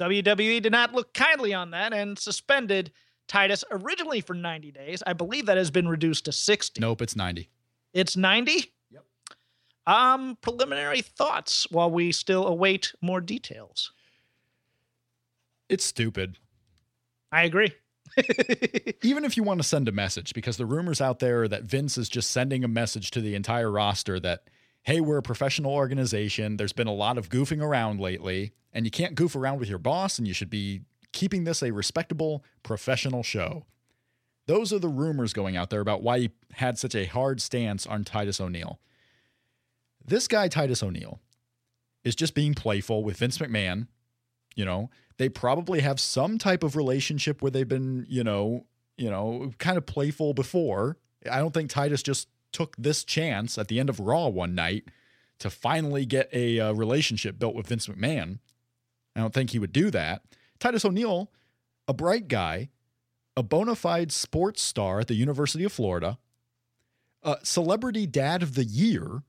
WWE 0.00 0.62
did 0.62 0.72
not 0.72 0.94
look 0.94 1.12
kindly 1.12 1.52
on 1.54 1.70
that 1.70 1.92
and 1.92 2.18
suspended 2.18 2.92
Titus 3.28 3.62
originally 3.70 4.20
for 4.20 4.34
90 4.34 4.72
days. 4.72 5.02
I 5.06 5.12
believe 5.12 5.46
that 5.46 5.56
has 5.56 5.70
been 5.70 5.88
reduced 5.88 6.24
to 6.26 6.32
60. 6.32 6.80
Nope, 6.80 7.02
it's 7.02 7.14
90. 7.14 7.48
It's 7.92 8.16
90? 8.16 8.72
Yep. 8.90 9.04
Um, 9.86 10.38
preliminary 10.40 11.02
thoughts 11.02 11.66
while 11.70 11.90
we 11.90 12.12
still 12.12 12.46
await 12.46 12.94
more 13.00 13.20
details. 13.20 13.92
It's 15.68 15.84
stupid. 15.84 16.38
I 17.30 17.44
agree. 17.44 17.72
even 19.02 19.24
if 19.24 19.36
you 19.36 19.42
want 19.42 19.60
to 19.60 19.66
send 19.66 19.88
a 19.88 19.92
message, 19.92 20.34
because 20.34 20.56
the 20.56 20.66
rumors 20.66 21.00
out 21.00 21.18
there 21.18 21.42
are 21.42 21.48
that 21.48 21.64
Vince 21.64 21.96
is 21.96 22.08
just 22.08 22.30
sending 22.30 22.62
a 22.64 22.68
message 22.68 23.10
to 23.12 23.20
the 23.20 23.34
entire 23.34 23.70
roster 23.70 24.20
that, 24.20 24.44
hey, 24.82 25.00
we're 25.00 25.18
a 25.18 25.22
professional 25.22 25.72
organization. 25.72 26.56
There's 26.56 26.72
been 26.72 26.86
a 26.86 26.94
lot 26.94 27.16
of 27.16 27.30
goofing 27.30 27.62
around 27.62 28.00
lately, 28.00 28.52
and 28.72 28.84
you 28.84 28.90
can't 28.90 29.14
goof 29.14 29.34
around 29.34 29.60
with 29.60 29.68
your 29.68 29.78
boss, 29.78 30.18
and 30.18 30.28
you 30.28 30.34
should 30.34 30.50
be 30.50 30.82
keeping 31.12 31.44
this 31.44 31.62
a 31.62 31.70
respectable 31.70 32.44
professional 32.62 33.22
show. 33.22 33.64
Those 34.46 34.72
are 34.72 34.78
the 34.78 34.88
rumors 34.88 35.32
going 35.32 35.56
out 35.56 35.70
there 35.70 35.80
about 35.80 36.02
why 36.02 36.18
he 36.18 36.30
had 36.52 36.78
such 36.78 36.94
a 36.94 37.06
hard 37.06 37.40
stance 37.40 37.86
on 37.86 38.04
Titus 38.04 38.40
O'Neil. 38.40 38.80
This 40.04 40.26
guy, 40.26 40.48
Titus 40.48 40.82
O'Neil, 40.82 41.20
is 42.04 42.16
just 42.16 42.34
being 42.34 42.54
playful 42.54 43.04
with 43.04 43.18
Vince 43.18 43.38
McMahon. 43.38 43.86
You 44.56 44.64
know, 44.64 44.90
they 45.16 45.28
probably 45.28 45.80
have 45.80 46.00
some 46.00 46.38
type 46.38 46.62
of 46.62 46.76
relationship 46.76 47.40
where 47.40 47.50
they've 47.50 47.68
been, 47.68 48.04
you 48.08 48.24
know, 48.24 48.66
you 48.96 49.10
know, 49.10 49.52
kind 49.58 49.78
of 49.78 49.86
playful 49.86 50.34
before. 50.34 50.98
I 51.30 51.38
don't 51.38 51.54
think 51.54 51.70
Titus 51.70 52.02
just 52.02 52.28
took 52.50 52.76
this 52.76 53.04
chance 53.04 53.56
at 53.56 53.68
the 53.68 53.80
end 53.80 53.88
of 53.88 54.00
Raw 54.00 54.28
one 54.28 54.54
night 54.54 54.84
to 55.38 55.50
finally 55.50 56.04
get 56.04 56.28
a 56.32 56.60
uh, 56.60 56.72
relationship 56.72 57.38
built 57.38 57.54
with 57.54 57.68
Vince 57.68 57.86
McMahon. 57.86 58.38
I 59.16 59.20
don't 59.20 59.32
think 59.32 59.50
he 59.50 59.58
would 59.58 59.72
do 59.72 59.90
that. 59.90 60.22
Titus 60.58 60.84
O'Neil, 60.84 61.30
a 61.88 61.94
bright 61.94 62.28
guy, 62.28 62.70
a 63.36 63.42
bona 63.42 63.74
fide 63.74 64.12
sports 64.12 64.62
star 64.62 65.00
at 65.00 65.06
the 65.08 65.14
University 65.14 65.64
of 65.64 65.72
Florida, 65.72 66.18
a 67.22 67.38
celebrity 67.42 68.06
dad 68.06 68.42
of 68.42 68.54
the 68.54 68.64
year. 68.64 69.22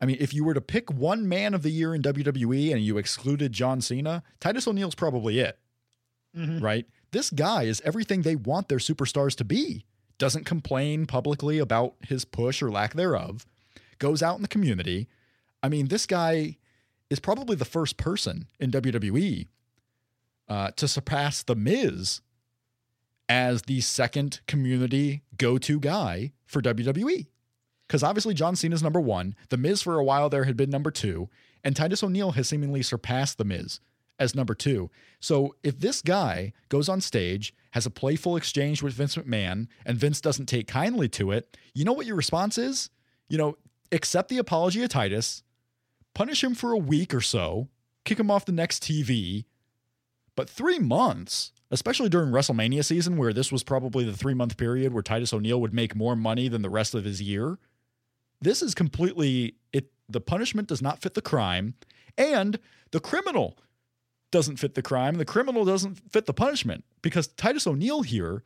I 0.00 0.06
mean, 0.06 0.16
if 0.20 0.32
you 0.32 0.44
were 0.44 0.54
to 0.54 0.60
pick 0.60 0.92
one 0.92 1.28
man 1.28 1.54
of 1.54 1.62
the 1.62 1.70
year 1.70 1.94
in 1.94 2.02
WWE 2.02 2.72
and 2.72 2.80
you 2.82 2.98
excluded 2.98 3.52
John 3.52 3.80
Cena, 3.80 4.22
Titus 4.40 4.68
O'Neil's 4.68 4.94
probably 4.94 5.40
it, 5.40 5.58
Mhm. 6.36 6.62
right? 6.62 6.86
This 7.10 7.30
guy 7.30 7.64
is 7.64 7.80
everything 7.84 8.22
they 8.22 8.36
want 8.36 8.68
their 8.68 8.78
superstars 8.78 9.34
to 9.36 9.44
be. 9.44 9.84
Doesn't 10.18 10.44
complain 10.44 11.06
publicly 11.06 11.58
about 11.58 11.94
his 12.06 12.24
push 12.24 12.60
or 12.62 12.70
lack 12.70 12.94
thereof, 12.94 13.46
goes 13.98 14.22
out 14.22 14.36
in 14.36 14.42
the 14.42 14.48
community. 14.48 15.08
I 15.62 15.68
mean, 15.68 15.88
this 15.88 16.06
guy 16.06 16.58
is 17.10 17.18
probably 17.20 17.56
the 17.56 17.64
first 17.64 17.96
person 17.96 18.46
in 18.60 18.70
WWE 18.70 19.48
uh, 20.48 20.70
to 20.72 20.86
surpass 20.88 21.42
The 21.42 21.56
Miz 21.56 22.20
as 23.28 23.62
the 23.62 23.80
second 23.80 24.40
community 24.46 25.22
go 25.36 25.58
to 25.58 25.80
guy 25.80 26.32
for 26.46 26.62
WWE. 26.62 27.26
Because 27.86 28.02
obviously 28.02 28.34
John 28.34 28.56
Cena's 28.56 28.82
number 28.82 29.00
one. 29.00 29.34
The 29.48 29.56
Miz 29.56 29.82
for 29.82 29.98
a 29.98 30.04
while 30.04 30.28
there 30.28 30.44
had 30.44 30.56
been 30.56 30.70
number 30.70 30.90
two. 30.90 31.28
And 31.64 31.74
Titus 31.74 32.02
O'Neil 32.02 32.32
has 32.32 32.48
seemingly 32.48 32.82
surpassed 32.82 33.38
The 33.38 33.44
Miz 33.44 33.80
as 34.18 34.34
number 34.34 34.54
two. 34.54 34.90
So 35.20 35.54
if 35.62 35.78
this 35.78 36.02
guy 36.02 36.52
goes 36.68 36.88
on 36.88 37.00
stage, 37.00 37.54
has 37.72 37.86
a 37.86 37.90
playful 37.90 38.36
exchange 38.36 38.82
with 38.82 38.94
Vince 38.94 39.16
McMahon, 39.16 39.68
and 39.84 39.96
Vince 39.96 40.20
doesn't 40.20 40.46
take 40.46 40.66
kindly 40.66 41.08
to 41.10 41.30
it, 41.30 41.56
you 41.74 41.84
know 41.84 41.92
what 41.92 42.06
your 42.06 42.16
response 42.16 42.58
is? 42.58 42.90
You 43.28 43.38
know, 43.38 43.56
accept 43.92 44.28
the 44.28 44.38
apology 44.38 44.82
of 44.82 44.88
Titus, 44.88 45.42
punish 46.14 46.42
him 46.42 46.54
for 46.54 46.72
a 46.72 46.78
week 46.78 47.14
or 47.14 47.20
so, 47.20 47.68
kick 48.04 48.18
him 48.18 48.30
off 48.30 48.44
the 48.44 48.52
next 48.52 48.82
TV. 48.82 49.44
But 50.34 50.48
three 50.48 50.78
months, 50.78 51.52
especially 51.70 52.08
during 52.08 52.30
WrestleMania 52.30 52.84
season, 52.84 53.16
where 53.16 53.32
this 53.32 53.52
was 53.52 53.62
probably 53.62 54.04
the 54.04 54.16
three 54.16 54.34
month 54.34 54.56
period 54.56 54.92
where 54.92 55.02
Titus 55.02 55.32
O'Neil 55.32 55.60
would 55.60 55.74
make 55.74 55.94
more 55.94 56.16
money 56.16 56.48
than 56.48 56.62
the 56.62 56.70
rest 56.70 56.94
of 56.94 57.04
his 57.04 57.20
year, 57.20 57.58
this 58.40 58.62
is 58.62 58.74
completely 58.74 59.56
it. 59.72 59.90
The 60.08 60.20
punishment 60.20 60.68
does 60.68 60.80
not 60.80 61.02
fit 61.02 61.14
the 61.14 61.22
crime, 61.22 61.74
and 62.16 62.58
the 62.92 63.00
criminal 63.00 63.58
doesn't 64.30 64.56
fit 64.56 64.74
the 64.74 64.82
crime. 64.82 65.16
The 65.16 65.24
criminal 65.24 65.64
doesn't 65.64 65.96
fit 66.10 66.26
the 66.26 66.34
punishment 66.34 66.84
because 67.02 67.28
Titus 67.28 67.66
O'Neil 67.66 68.02
here 68.02 68.42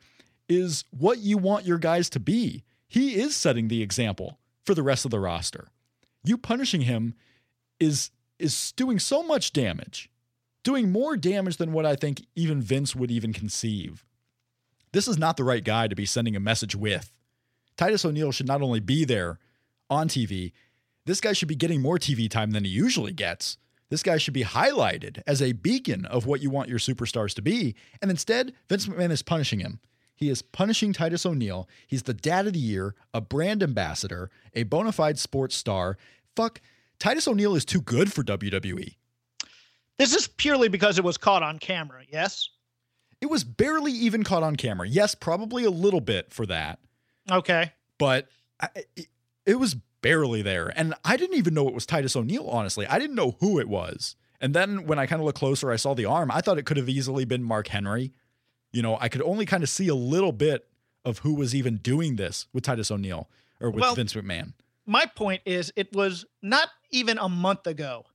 is 0.49 0.85
what 0.91 1.19
you 1.19 1.37
want 1.37 1.65
your 1.65 1.77
guys 1.77 2.09
to 2.11 2.19
be. 2.19 2.63
He 2.87 3.15
is 3.15 3.35
setting 3.35 3.67
the 3.67 3.81
example 3.81 4.39
for 4.65 4.73
the 4.73 4.83
rest 4.83 5.05
of 5.05 5.11
the 5.11 5.19
roster. 5.19 5.69
You 6.23 6.37
punishing 6.37 6.81
him 6.81 7.15
is 7.79 8.11
is 8.39 8.71
doing 8.73 8.99
so 8.99 9.23
much 9.23 9.53
damage, 9.53 10.09
doing 10.63 10.91
more 10.91 11.15
damage 11.17 11.57
than 11.57 11.73
what 11.73 11.85
I 11.85 11.95
think 11.95 12.25
even 12.35 12.61
Vince 12.61 12.95
would 12.95 13.11
even 13.11 13.33
conceive. 13.33 14.05
This 14.91 15.07
is 15.07 15.17
not 15.17 15.37
the 15.37 15.43
right 15.43 15.63
guy 15.63 15.87
to 15.87 15.95
be 15.95 16.05
sending 16.05 16.35
a 16.35 16.39
message 16.39 16.75
with. 16.75 17.11
Titus 17.75 18.05
O'Neil 18.05 18.31
should 18.31 18.47
not 18.47 18.61
only 18.61 18.79
be 18.79 19.05
there 19.05 19.39
on 19.89 20.07
TV, 20.07 20.51
this 21.05 21.19
guy 21.19 21.33
should 21.33 21.47
be 21.47 21.55
getting 21.55 21.81
more 21.81 21.97
TV 21.97 22.29
time 22.29 22.51
than 22.51 22.63
he 22.63 22.69
usually 22.69 23.11
gets. 23.11 23.57
This 23.89 24.03
guy 24.03 24.17
should 24.17 24.33
be 24.33 24.43
highlighted 24.43 25.21
as 25.27 25.41
a 25.41 25.51
beacon 25.51 26.05
of 26.05 26.25
what 26.25 26.41
you 26.41 26.49
want 26.49 26.69
your 26.69 26.79
superstars 26.79 27.33
to 27.35 27.41
be. 27.41 27.75
And 28.01 28.09
instead, 28.09 28.53
Vince 28.69 28.87
McMahon 28.87 29.11
is 29.11 29.21
punishing 29.21 29.59
him. 29.59 29.79
He 30.15 30.29
is 30.29 30.41
punishing 30.41 30.93
Titus 30.93 31.25
O'Neil. 31.25 31.67
He's 31.87 32.03
the 32.03 32.13
dad 32.13 32.47
of 32.47 32.53
the 32.53 32.59
year, 32.59 32.95
a 33.13 33.21
brand 33.21 33.61
ambassador, 33.61 34.29
a 34.53 34.63
bona 34.63 34.91
fide 34.91 35.19
sports 35.19 35.55
star. 35.55 35.97
Fuck, 36.35 36.61
Titus 36.99 37.27
O'Neil 37.27 37.55
is 37.55 37.65
too 37.65 37.81
good 37.81 38.13
for 38.13 38.23
WWE. 38.23 38.95
This 39.97 40.13
is 40.15 40.27
purely 40.27 40.67
because 40.69 40.97
it 40.97 41.03
was 41.03 41.17
caught 41.17 41.43
on 41.43 41.59
camera, 41.59 42.03
yes? 42.11 42.49
It 43.21 43.29
was 43.29 43.43
barely 43.43 43.91
even 43.91 44.23
caught 44.23 44.43
on 44.43 44.55
camera. 44.55 44.87
Yes, 44.87 45.15
probably 45.15 45.63
a 45.63 45.69
little 45.69 46.01
bit 46.01 46.33
for 46.33 46.45
that, 46.47 46.79
Okay. 47.31 47.71
but 47.97 48.27
I, 48.59 48.69
it, 48.95 49.07
it 49.45 49.59
was 49.59 49.75
barely 50.01 50.41
there. 50.41 50.73
And 50.75 50.93
I 51.05 51.15
didn't 51.15 51.37
even 51.37 51.53
know 51.53 51.67
it 51.67 51.73
was 51.73 51.85
Titus 51.85 52.15
O'Neil, 52.15 52.47
honestly. 52.49 52.85
I 52.87 52.99
didn't 52.99 53.15
know 53.15 53.37
who 53.39 53.59
it 53.59 53.69
was. 53.69 54.15
And 54.41 54.53
then 54.53 54.85
when 54.87 54.99
I 54.99 55.05
kind 55.05 55.21
of 55.21 55.25
looked 55.25 55.37
closer, 55.37 55.71
I 55.71 55.77
saw 55.77 55.93
the 55.93 56.03
arm. 56.05 56.29
I 56.31 56.41
thought 56.41 56.57
it 56.57 56.65
could 56.65 56.75
have 56.75 56.89
easily 56.89 57.23
been 57.23 57.43
Mark 57.43 57.67
Henry. 57.69 58.11
You 58.73 58.81
know, 58.81 58.97
I 58.99 59.07
could 59.07 59.21
only 59.21 59.45
kind 59.45 59.63
of 59.63 59.69
see 59.69 59.87
a 59.87 59.95
little 59.95 60.33
bit 60.33 60.67
of 61.05 61.19
who 61.19 61.33
was 61.35 61.55
even 61.55 61.77
doing 61.77 62.17
this 62.17 62.47
with 62.51 62.63
Titus 62.65 62.91
O'Neil 62.91 63.29
or 63.61 63.69
with 63.69 63.81
Well- 63.81 63.95
Vince 63.95 64.13
McMahon. 64.15 64.53
My 64.85 65.05
point 65.05 65.41
is, 65.45 65.71
it 65.77 65.93
was 65.95 66.25
not 66.41 66.67
even 66.91 67.17
a 67.17 67.29
month 67.29 67.67
ago 67.67 68.05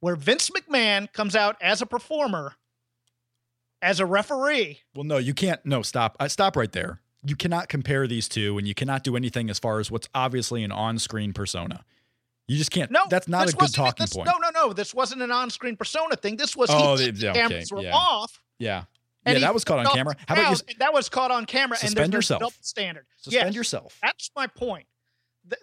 where 0.00 0.16
Vince 0.16 0.50
McMahon 0.50 1.12
comes 1.12 1.34
out 1.36 1.56
as 1.60 1.82
a 1.82 1.86
performer, 1.86 2.54
as 3.82 4.00
a 4.00 4.06
referee. 4.06 4.80
Well, 4.94 5.04
no, 5.04 5.18
you 5.18 5.34
can't. 5.34 5.64
No, 5.64 5.82
stop. 5.82 6.16
I 6.20 6.28
stop 6.28 6.56
right 6.56 6.70
there. 6.72 7.00
You 7.24 7.36
cannot 7.36 7.68
compare 7.68 8.06
these 8.06 8.28
two, 8.28 8.58
and 8.58 8.66
you 8.66 8.74
cannot 8.74 9.02
do 9.04 9.16
anything 9.16 9.50
as 9.50 9.58
far 9.58 9.80
as 9.80 9.90
what's 9.90 10.08
obviously 10.14 10.62
an 10.62 10.70
on-screen 10.72 11.32
persona. 11.32 11.84
You 12.46 12.56
just 12.56 12.70
can't. 12.70 12.90
No, 12.90 13.02
that's 13.10 13.28
not 13.28 13.52
a 13.52 13.56
good 13.56 13.74
talking 13.74 14.04
this- 14.04 14.14
point. 14.14 14.26
No, 14.26 14.38
no, 14.38 14.50
no. 14.50 14.72
This 14.72 14.94
wasn't 14.94 15.20
an 15.22 15.30
on-screen 15.30 15.76
persona 15.76 16.16
thing. 16.16 16.36
This 16.36 16.56
was 16.56 16.70
Oh, 16.72 16.96
he, 16.96 17.10
the 17.10 17.30
okay, 17.30 17.40
cameras 17.40 17.70
were 17.72 17.82
yeah. 17.82 17.94
off. 17.94 18.40
Yeah, 18.58 18.84
and 19.26 19.34
yeah, 19.34 19.40
that 19.46 19.52
was 19.54 19.64
caught 19.64 19.84
on 19.84 19.94
camera. 19.94 20.16
How 20.26 20.34
about 20.34 20.62
you 20.68 20.74
that 20.78 20.92
was 20.94 21.08
caught 21.08 21.30
on 21.30 21.44
camera? 21.44 21.76
and 21.80 21.90
Suspend 21.90 22.12
there's 22.12 22.18
yourself. 22.24 22.40
Double 22.40 22.52
standard. 22.62 23.06
suspend 23.18 23.46
Yes. 23.48 23.54
yourself? 23.54 23.98
That's 24.02 24.30
my 24.34 24.46
point. 24.46 24.86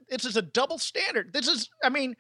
This 0.10 0.26
is 0.26 0.38
a 0.38 0.42
double 0.42 0.78
standard. 0.78 1.32
This 1.34 1.48
is, 1.48 1.70
I 1.84 1.90
mean, 1.90 2.16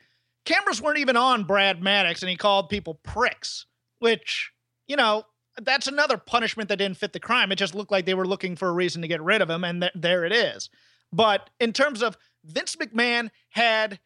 cameras 0.45 0.81
weren't 0.81 0.99
even 0.99 1.17
on 1.17 1.43
Brad 1.43 1.81
Maddox, 1.81 2.21
and 2.21 2.29
he 2.29 2.35
called 2.35 2.69
people 2.69 2.95
pricks, 2.95 3.65
which, 3.99 4.51
you 4.87 4.95
know, 4.95 5.23
that's 5.61 5.87
another 5.87 6.17
punishment 6.17 6.69
that 6.69 6.77
didn't 6.77 6.97
fit 6.97 7.13
the 7.13 7.19
crime. 7.19 7.51
It 7.51 7.55
just 7.57 7.75
looked 7.75 7.91
like 7.91 8.05
they 8.05 8.13
were 8.13 8.27
looking 8.27 8.55
for 8.55 8.67
a 8.67 8.73
reason 8.73 9.01
to 9.01 9.07
get 9.07 9.21
rid 9.21 9.41
of 9.41 9.49
him, 9.49 9.63
and 9.63 9.81
th- 9.81 9.93
there 9.95 10.25
it 10.25 10.31
is. 10.33 10.69
But 11.11 11.49
in 11.59 11.71
terms 11.73 12.01
of 12.01 12.17
Vince 12.43 12.75
McMahon 12.75 13.29
had 13.49 13.99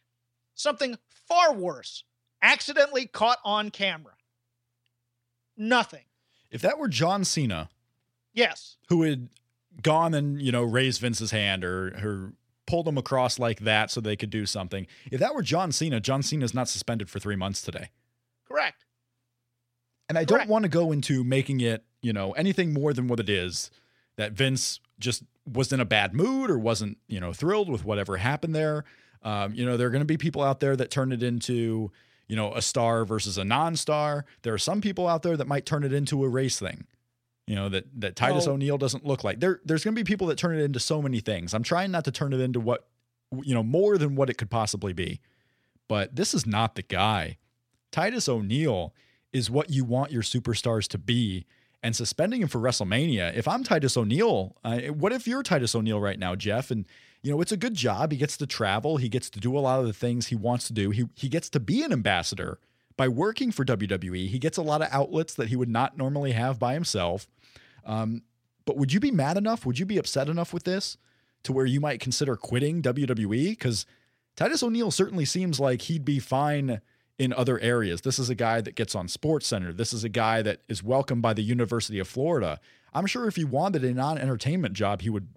something 0.56 0.98
far 1.28 1.54
worse 1.54 2.04
accidentally 2.42 3.06
caught 3.08 3.40
on 3.44 3.70
camera. 3.72 4.14
Nothing. 5.58 6.06
If 6.52 6.62
that 6.62 6.78
were 6.80 6.88
John 6.88 7.24
Cena, 7.26 7.70
Yes. 8.34 8.78
who 8.88 9.04
had 9.04 9.30
gone 9.82 10.14
and 10.14 10.42
you 10.42 10.52
know 10.52 10.64
raised 10.64 11.02
Vince's 11.02 11.32
hand 11.32 11.64
or 11.64 11.88
or 12.04 12.34
pulled 12.70 12.88
him 12.88 13.00
across 13.00 13.40
like 13.40 13.62
that 13.62 13.90
so 13.90 14.00
they 14.00 14.16
could 14.16 14.30
do 14.30 14.46
something. 14.46 14.86
If 15.12 15.20
that 15.20 15.34
were 15.34 15.42
John 15.42 15.72
Cena, 15.72 16.00
John 16.00 16.22
Cena's 16.22 16.54
not 16.54 16.70
suspended 16.70 17.10
for 17.10 17.18
three 17.18 17.36
months 17.36 17.64
today. 17.64 17.90
Correct. 18.48 18.86
And 20.08 20.20
I 20.20 20.24
don't 20.24 20.48
want 20.48 20.64
to 20.64 20.70
go 20.70 20.92
into 20.92 21.24
making 21.24 21.62
it, 21.62 21.84
you 22.04 22.14
know, 22.14 22.32
anything 22.34 22.72
more 22.72 22.94
than 22.94 23.08
what 23.08 23.20
it 23.20 23.28
is. 23.28 23.72
That 24.18 24.34
Vince 24.34 24.80
just 25.00 25.24
was 25.52 25.74
in 25.74 25.80
a 25.80 25.86
bad 25.86 26.14
mood 26.14 26.52
or 26.52 26.60
wasn't, 26.60 27.00
you 27.08 27.20
know, 27.20 27.34
thrilled 27.34 27.70
with 27.70 27.84
whatever 27.84 28.18
happened 28.18 28.54
there. 28.54 28.84
Um, 29.24 29.54
you 29.56 29.66
know, 29.66 29.76
there 29.76 29.88
are 29.88 29.92
going 29.92 30.02
to 30.02 30.06
be 30.06 30.18
people 30.18 30.44
out 30.44 30.60
there 30.60 30.76
that 30.76 30.92
turn 30.92 31.12
it 31.12 31.24
into, 31.24 31.92
you 32.28 32.36
know, 32.36 32.54
a 32.54 32.62
star 32.62 33.04
versus 33.04 33.40
a 33.40 33.44
non-star. 33.44 34.26
There 34.44 34.54
are 34.54 34.60
some 34.60 34.80
people 34.80 35.08
out 35.08 35.24
there 35.24 35.38
that 35.38 35.48
might 35.48 35.66
turn 35.66 35.84
it 35.84 35.94
into 35.94 36.24
a 36.24 36.30
race 36.30 36.60
thing. 36.60 36.86
You 37.50 37.56
know 37.56 37.68
that 37.70 37.86
that 38.02 38.16
Titus 38.16 38.46
Oh. 38.46 38.52
O'Neil 38.52 38.78
doesn't 38.78 39.08
look 39.08 39.24
like. 39.24 39.40
There, 39.40 39.60
there's 39.66 39.84
going 39.84 39.96
to 39.96 40.00
be 40.00 40.04
people 40.08 40.28
that 40.28 40.38
turn 40.38 40.56
it 40.56 40.62
into 40.64 40.80
so 40.80 41.02
many 41.02 41.20
things. 41.20 41.56
I'm 41.56 41.64
trying 41.64 41.90
not 41.90 42.06
to 42.06 42.12
turn 42.12 42.32
it 42.32 42.40
into 42.40 42.60
what, 42.60 42.86
you 43.42 43.56
know, 43.56 43.64
more 43.64 43.98
than 43.98 44.14
what 44.14 44.30
it 44.30 44.38
could 44.38 44.52
possibly 44.52 44.94
be. 44.94 45.20
But 45.88 46.16
this 46.16 46.36
is 46.36 46.46
not 46.46 46.76
the 46.76 46.84
guy. 46.84 47.38
Titus 47.92 48.30
O'Neil 48.30 48.94
is 49.34 49.50
what 49.50 49.72
you 49.72 49.84
want 49.84 50.12
your 50.12 50.22
superstars 50.22 50.88
to 50.90 51.00
be. 51.00 51.48
And 51.82 51.96
suspending 51.96 52.44
him 52.44 52.50
for 52.50 52.60
WrestleMania, 52.60 53.36
if 53.36 53.48
I'm 53.48 53.64
Titus 53.64 53.98
O'Neil, 53.98 54.56
uh, 54.64 54.82
what 54.90 55.12
if 55.12 55.26
you're 55.28 55.42
Titus 55.42 55.74
O'Neil 55.74 56.00
right 56.00 56.20
now, 56.20 56.36
Jeff? 56.36 56.70
And 56.70 56.86
you 57.24 57.32
know 57.32 57.42
it's 57.42 57.52
a 57.52 57.58
good 57.58 57.74
job. 57.74 58.12
He 58.12 58.20
gets 58.20 58.38
to 58.38 58.46
travel. 58.46 58.98
He 58.98 59.10
gets 59.10 59.28
to 59.32 59.40
do 59.40 59.58
a 59.58 59.60
lot 59.60 59.80
of 59.80 59.88
the 59.88 59.94
things 59.94 60.28
he 60.28 60.36
wants 60.36 60.68
to 60.68 60.74
do. 60.74 60.92
He 60.92 61.06
he 61.16 61.30
gets 61.30 61.50
to 61.50 61.60
be 61.60 61.82
an 61.82 61.92
ambassador 61.92 62.60
by 63.00 63.08
working 63.08 63.50
for 63.50 63.64
WWE. 63.64 64.28
He 64.28 64.40
gets 64.40 64.58
a 64.58 64.62
lot 64.62 64.82
of 64.82 64.90
outlets 64.92 65.34
that 65.36 65.48
he 65.48 65.56
would 65.56 65.70
not 65.70 65.98
normally 65.98 66.34
have 66.34 66.60
by 66.60 66.74
himself. 66.74 67.30
Um, 67.86 68.24
but 68.66 68.76
would 68.76 68.92
you 68.92 69.00
be 69.00 69.10
mad 69.10 69.38
enough? 69.38 69.66
Would 69.66 69.80
you 69.80 69.86
be 69.86 69.98
upset 69.98 70.28
enough 70.28 70.52
with 70.52 70.66
this 70.66 70.98
to 71.44 71.54
where 71.54 71.66
you 71.66 71.80
might 71.80 72.02
consider 72.02 72.36
quitting 72.36 72.82
WWE? 72.82 73.52
Because 73.52 73.86
Titus 74.36 74.62
O'Neil 74.62 74.92
certainly 74.92 75.24
seems 75.24 75.62
like 75.62 75.84
he'd 75.84 76.04
be 76.04 76.20
fine 76.20 76.82
in 77.18 77.32
other 77.32 77.58
areas. 77.60 78.02
This 78.02 78.20
is 78.20 78.30
a 78.30 78.36
guy 78.36 78.60
that 78.60 78.76
gets 78.76 78.96
on 78.96 79.08
Sports 79.08 79.48
Center. 79.48 79.72
This 79.72 79.94
is 79.94 80.04
a 80.04 80.10
guy 80.10 80.42
that 80.42 80.64
is 80.68 80.84
welcomed 80.84 81.22
by 81.22 81.34
the 81.34 81.42
University 81.42 82.00
of 82.00 82.08
Florida. 82.10 82.60
I'm 82.94 83.06
sure 83.06 83.30
if 83.30 83.38
he 83.38 83.46
wanted 83.46 83.86
a 83.86 83.94
non-entertainment 83.94 84.74
job, 84.74 85.04
he 85.04 85.10
would 85.10 85.30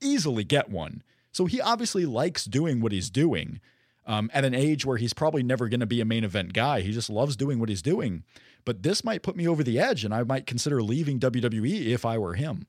easily 0.00 0.44
get 0.44 0.70
one. 0.70 1.02
So 1.32 1.46
he 1.46 1.60
obviously 1.60 2.06
likes 2.06 2.44
doing 2.44 2.80
what 2.80 2.92
he's 2.92 3.10
doing. 3.10 3.58
Um, 4.04 4.30
at 4.34 4.44
an 4.44 4.52
age 4.54 4.84
where 4.84 4.96
he's 4.96 5.12
probably 5.12 5.44
never 5.44 5.68
going 5.68 5.78
to 5.80 5.86
be 5.86 6.00
a 6.00 6.04
main 6.04 6.24
event 6.24 6.52
guy, 6.52 6.80
he 6.80 6.90
just 6.90 7.08
loves 7.08 7.36
doing 7.36 7.60
what 7.60 7.68
he's 7.68 7.82
doing. 7.82 8.24
But 8.64 8.82
this 8.82 9.04
might 9.04 9.22
put 9.22 9.36
me 9.36 9.46
over 9.46 9.62
the 9.62 9.78
edge, 9.78 10.04
and 10.04 10.12
I 10.12 10.24
might 10.24 10.44
consider 10.46 10.82
leaving 10.82 11.20
WWE 11.20 11.86
if 11.86 12.04
I 12.04 12.18
were 12.18 12.34
him. 12.34 12.66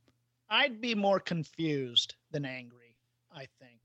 I'd 0.49 0.79
be 0.79 0.93
more 0.93 1.19
confused 1.19 2.13
than 2.31 2.45
angry, 2.45 2.95
I 3.35 3.47
think, 3.59 3.79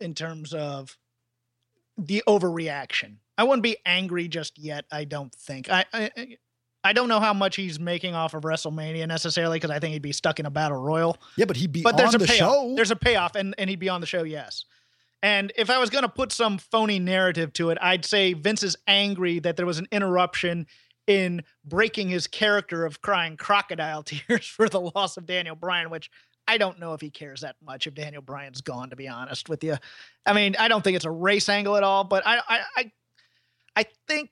in 0.00 0.14
terms 0.14 0.52
of 0.52 0.98
the 1.96 2.22
overreaction. 2.28 3.16
I 3.38 3.44
wouldn't 3.44 3.62
be 3.62 3.78
angry 3.86 4.28
just 4.28 4.58
yet, 4.58 4.84
I 4.92 5.04
don't 5.04 5.34
think. 5.34 5.70
I 5.70 5.86
I, 5.94 6.10
I 6.84 6.92
don't 6.92 7.08
know 7.08 7.20
how 7.20 7.32
much 7.32 7.56
he's 7.56 7.78
making 7.80 8.14
off 8.14 8.34
of 8.34 8.42
WrestleMania 8.42 9.06
necessarily 9.06 9.56
because 9.56 9.70
I 9.70 9.78
think 9.78 9.92
he'd 9.94 10.02
be 10.02 10.12
stuck 10.12 10.40
in 10.40 10.46
a 10.46 10.50
battle 10.50 10.78
royal. 10.78 11.16
Yeah, 11.36 11.44
but 11.46 11.56
he'd 11.56 11.72
be 11.72 11.82
But 11.82 11.96
there's 11.96 12.14
a 12.14 12.18
the 12.18 12.26
payoff. 12.26 12.38
show. 12.38 12.72
There's 12.76 12.90
a 12.90 12.96
payoff 12.96 13.34
and, 13.36 13.54
and 13.56 13.70
he'd 13.70 13.78
be 13.78 13.88
on 13.88 14.00
the 14.00 14.06
show, 14.06 14.24
yes. 14.24 14.64
And 15.22 15.52
if 15.56 15.70
I 15.70 15.78
was 15.78 15.90
going 15.90 16.02
to 16.02 16.08
put 16.08 16.32
some 16.32 16.58
phony 16.58 16.98
narrative 16.98 17.52
to 17.54 17.70
it, 17.70 17.78
I'd 17.80 18.04
say 18.04 18.32
Vince 18.32 18.62
is 18.62 18.76
angry 18.86 19.38
that 19.38 19.56
there 19.56 19.66
was 19.66 19.78
an 19.78 19.86
interruption 19.92 20.66
in 21.06 21.42
breaking 21.64 22.08
his 22.08 22.26
character 22.26 22.84
of 22.84 23.00
crying 23.00 23.36
crocodile 23.36 24.02
tears 24.04 24.46
for 24.46 24.68
the 24.68 24.80
loss 24.80 25.16
of 25.16 25.26
Daniel 25.26 25.56
Bryan, 25.56 25.90
which 25.90 26.10
I 26.48 26.58
don't 26.58 26.80
know 26.80 26.92
if 26.92 27.00
he 27.00 27.10
cares 27.10 27.42
that 27.42 27.56
much 27.64 27.86
if 27.86 27.94
Daniel 27.94 28.22
Bryan's 28.22 28.60
gone, 28.60 28.90
to 28.90 28.96
be 28.96 29.08
honest 29.08 29.48
with 29.48 29.62
you. 29.62 29.76
I 30.26 30.32
mean, 30.32 30.56
I 30.58 30.68
don't 30.68 30.82
think 30.82 30.96
it's 30.96 31.04
a 31.04 31.10
race 31.10 31.48
angle 31.48 31.76
at 31.76 31.84
all, 31.84 32.04
but 32.04 32.26
I 32.26 32.40
I 32.48 32.60
I, 32.76 32.92
I 33.76 33.84
think 34.08 34.30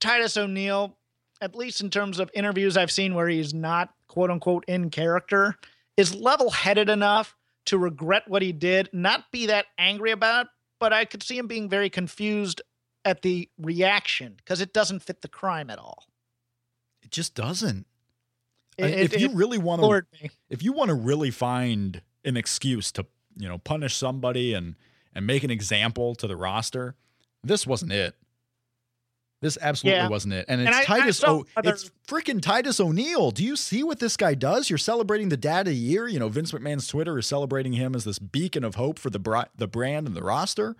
Titus 0.00 0.36
O'Neil, 0.36 0.96
at 1.42 1.54
least 1.54 1.82
in 1.82 1.90
terms 1.90 2.18
of 2.18 2.30
interviews 2.34 2.76
I've 2.76 2.90
seen 2.90 3.14
where 3.14 3.28
he's 3.28 3.52
not 3.52 3.90
quote 4.08 4.30
unquote 4.30 4.64
in 4.68 4.88
character, 4.88 5.54
is 5.98 6.14
level 6.14 6.50
headed 6.50 6.88
enough 6.88 7.36
to 7.68 7.78
regret 7.78 8.24
what 8.28 8.42
he 8.42 8.52
did, 8.52 8.88
not 8.92 9.24
be 9.32 9.46
that 9.46 9.66
angry 9.78 10.10
about 10.10 10.46
it, 10.46 10.52
but 10.80 10.92
I 10.92 11.04
could 11.04 11.22
see 11.22 11.38
him 11.38 11.46
being 11.46 11.68
very 11.68 11.90
confused 11.90 12.60
at 13.04 13.22
the 13.22 13.48
reaction 13.58 14.34
because 14.36 14.60
it 14.60 14.72
doesn't 14.72 15.00
fit 15.00 15.22
the 15.22 15.28
crime 15.28 15.70
at 15.70 15.78
all. 15.78 16.04
it 17.02 17.10
just 17.10 17.34
doesn't. 17.34 17.86
It, 18.76 18.84
I- 18.84 18.88
if 18.88 19.14
it- 19.14 19.20
you 19.20 19.28
it 19.30 19.34
really 19.34 19.58
want 19.58 19.80
to 19.80 19.86
if 20.50 20.62
you 20.62 20.72
want 20.72 20.88
to 20.88 20.94
really 20.94 21.30
find 21.30 22.02
an 22.24 22.36
excuse 22.36 22.92
to 22.92 23.06
you 23.36 23.48
know 23.48 23.58
punish 23.58 23.96
somebody 23.96 24.52
and 24.54 24.74
and 25.14 25.26
make 25.26 25.42
an 25.44 25.50
example 25.50 26.14
to 26.16 26.26
the 26.26 26.36
roster 26.36 26.94
this 27.42 27.66
wasn't 27.66 27.92
it 27.92 28.14
This 29.40 29.56
absolutely 29.60 29.98
Yeah. 29.98 30.08
wasn't 30.08 30.34
it. 30.34 30.46
And 30.48 30.60
it's 30.60 30.66
And 30.66 30.74
I- 30.74 30.80
I 30.80 30.84
Titus 30.84 31.18
saw 31.18 31.30
O 31.38 31.46
other- 31.56 31.70
it's 31.70 31.90
freaking 32.08 32.42
Titus 32.42 32.80
O'Neil. 32.80 33.30
Do 33.30 33.44
you 33.44 33.54
see 33.54 33.84
what 33.84 34.00
this 34.00 34.16
guy 34.16 34.34
does? 34.34 34.68
You're 34.68 34.78
celebrating 34.78 35.28
the 35.28 35.36
dad 35.36 35.68
of 35.68 35.74
the 35.74 35.78
year. 35.78 36.08
You 36.08 36.18
know, 36.18 36.28
Vince 36.28 36.50
McMahon's 36.50 36.88
Twitter 36.88 37.16
is 37.18 37.26
celebrating 37.26 37.74
him 37.74 37.94
as 37.94 38.04
this 38.04 38.18
beacon 38.18 38.64
of 38.64 38.74
hope 38.74 38.98
for 38.98 39.10
the 39.10 39.20
bri- 39.20 39.44
the 39.56 39.68
brand 39.68 40.06
and 40.08 40.16
the 40.16 40.22
roster. 40.22 40.74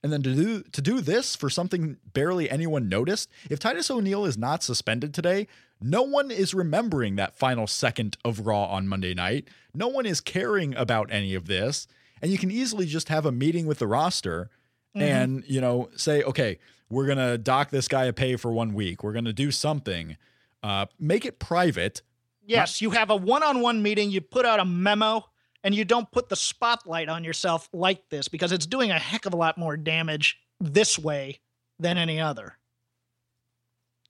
And 0.00 0.12
then 0.12 0.22
to 0.22 0.32
do 0.32 0.62
to 0.62 0.80
do 0.80 1.00
this 1.00 1.34
for 1.34 1.50
something 1.50 1.96
barely 2.12 2.48
anyone 2.48 2.88
noticed. 2.88 3.28
If 3.50 3.58
Titus 3.58 3.90
O'Neil 3.90 4.24
is 4.24 4.38
not 4.38 4.62
suspended 4.62 5.12
today, 5.12 5.48
no 5.80 6.02
one 6.02 6.30
is 6.30 6.54
remembering 6.54 7.16
that 7.16 7.36
final 7.36 7.66
second 7.66 8.16
of 8.24 8.46
Raw 8.46 8.66
on 8.66 8.86
Monday 8.86 9.12
night. 9.12 9.48
No 9.74 9.88
one 9.88 10.06
is 10.06 10.20
caring 10.20 10.72
about 10.76 11.10
any 11.10 11.34
of 11.34 11.46
this. 11.48 11.88
And 12.22 12.30
you 12.30 12.38
can 12.38 12.50
easily 12.50 12.86
just 12.86 13.08
have 13.08 13.26
a 13.26 13.32
meeting 13.32 13.66
with 13.66 13.80
the 13.80 13.86
roster 13.88 14.50
mm-hmm. 14.96 15.02
and, 15.02 15.44
you 15.48 15.60
know, 15.60 15.88
say, 15.96 16.22
okay, 16.22 16.58
we're 16.90 17.06
going 17.06 17.18
to 17.18 17.38
dock 17.38 17.70
this 17.70 17.88
guy 17.88 18.04
a 18.04 18.12
pay 18.12 18.36
for 18.36 18.52
one 18.52 18.74
week. 18.74 19.02
We're 19.02 19.12
going 19.12 19.24
to 19.26 19.32
do 19.32 19.50
something. 19.50 20.16
Uh, 20.62 20.86
make 20.98 21.24
it 21.24 21.38
private. 21.38 22.02
Yes, 22.46 22.80
you 22.80 22.90
have 22.90 23.10
a 23.10 23.16
one-on-one 23.16 23.82
meeting. 23.82 24.10
You 24.10 24.20
put 24.22 24.46
out 24.46 24.58
a 24.58 24.64
memo, 24.64 25.24
and 25.62 25.74
you 25.74 25.84
don't 25.84 26.10
put 26.10 26.28
the 26.30 26.36
spotlight 26.36 27.08
on 27.08 27.24
yourself 27.24 27.68
like 27.72 28.08
this 28.08 28.28
because 28.28 28.52
it's 28.52 28.66
doing 28.66 28.90
a 28.90 28.98
heck 28.98 29.26
of 29.26 29.34
a 29.34 29.36
lot 29.36 29.58
more 29.58 29.76
damage 29.76 30.38
this 30.60 30.98
way 30.98 31.40
than 31.78 31.98
any 31.98 32.20
other. 32.20 32.54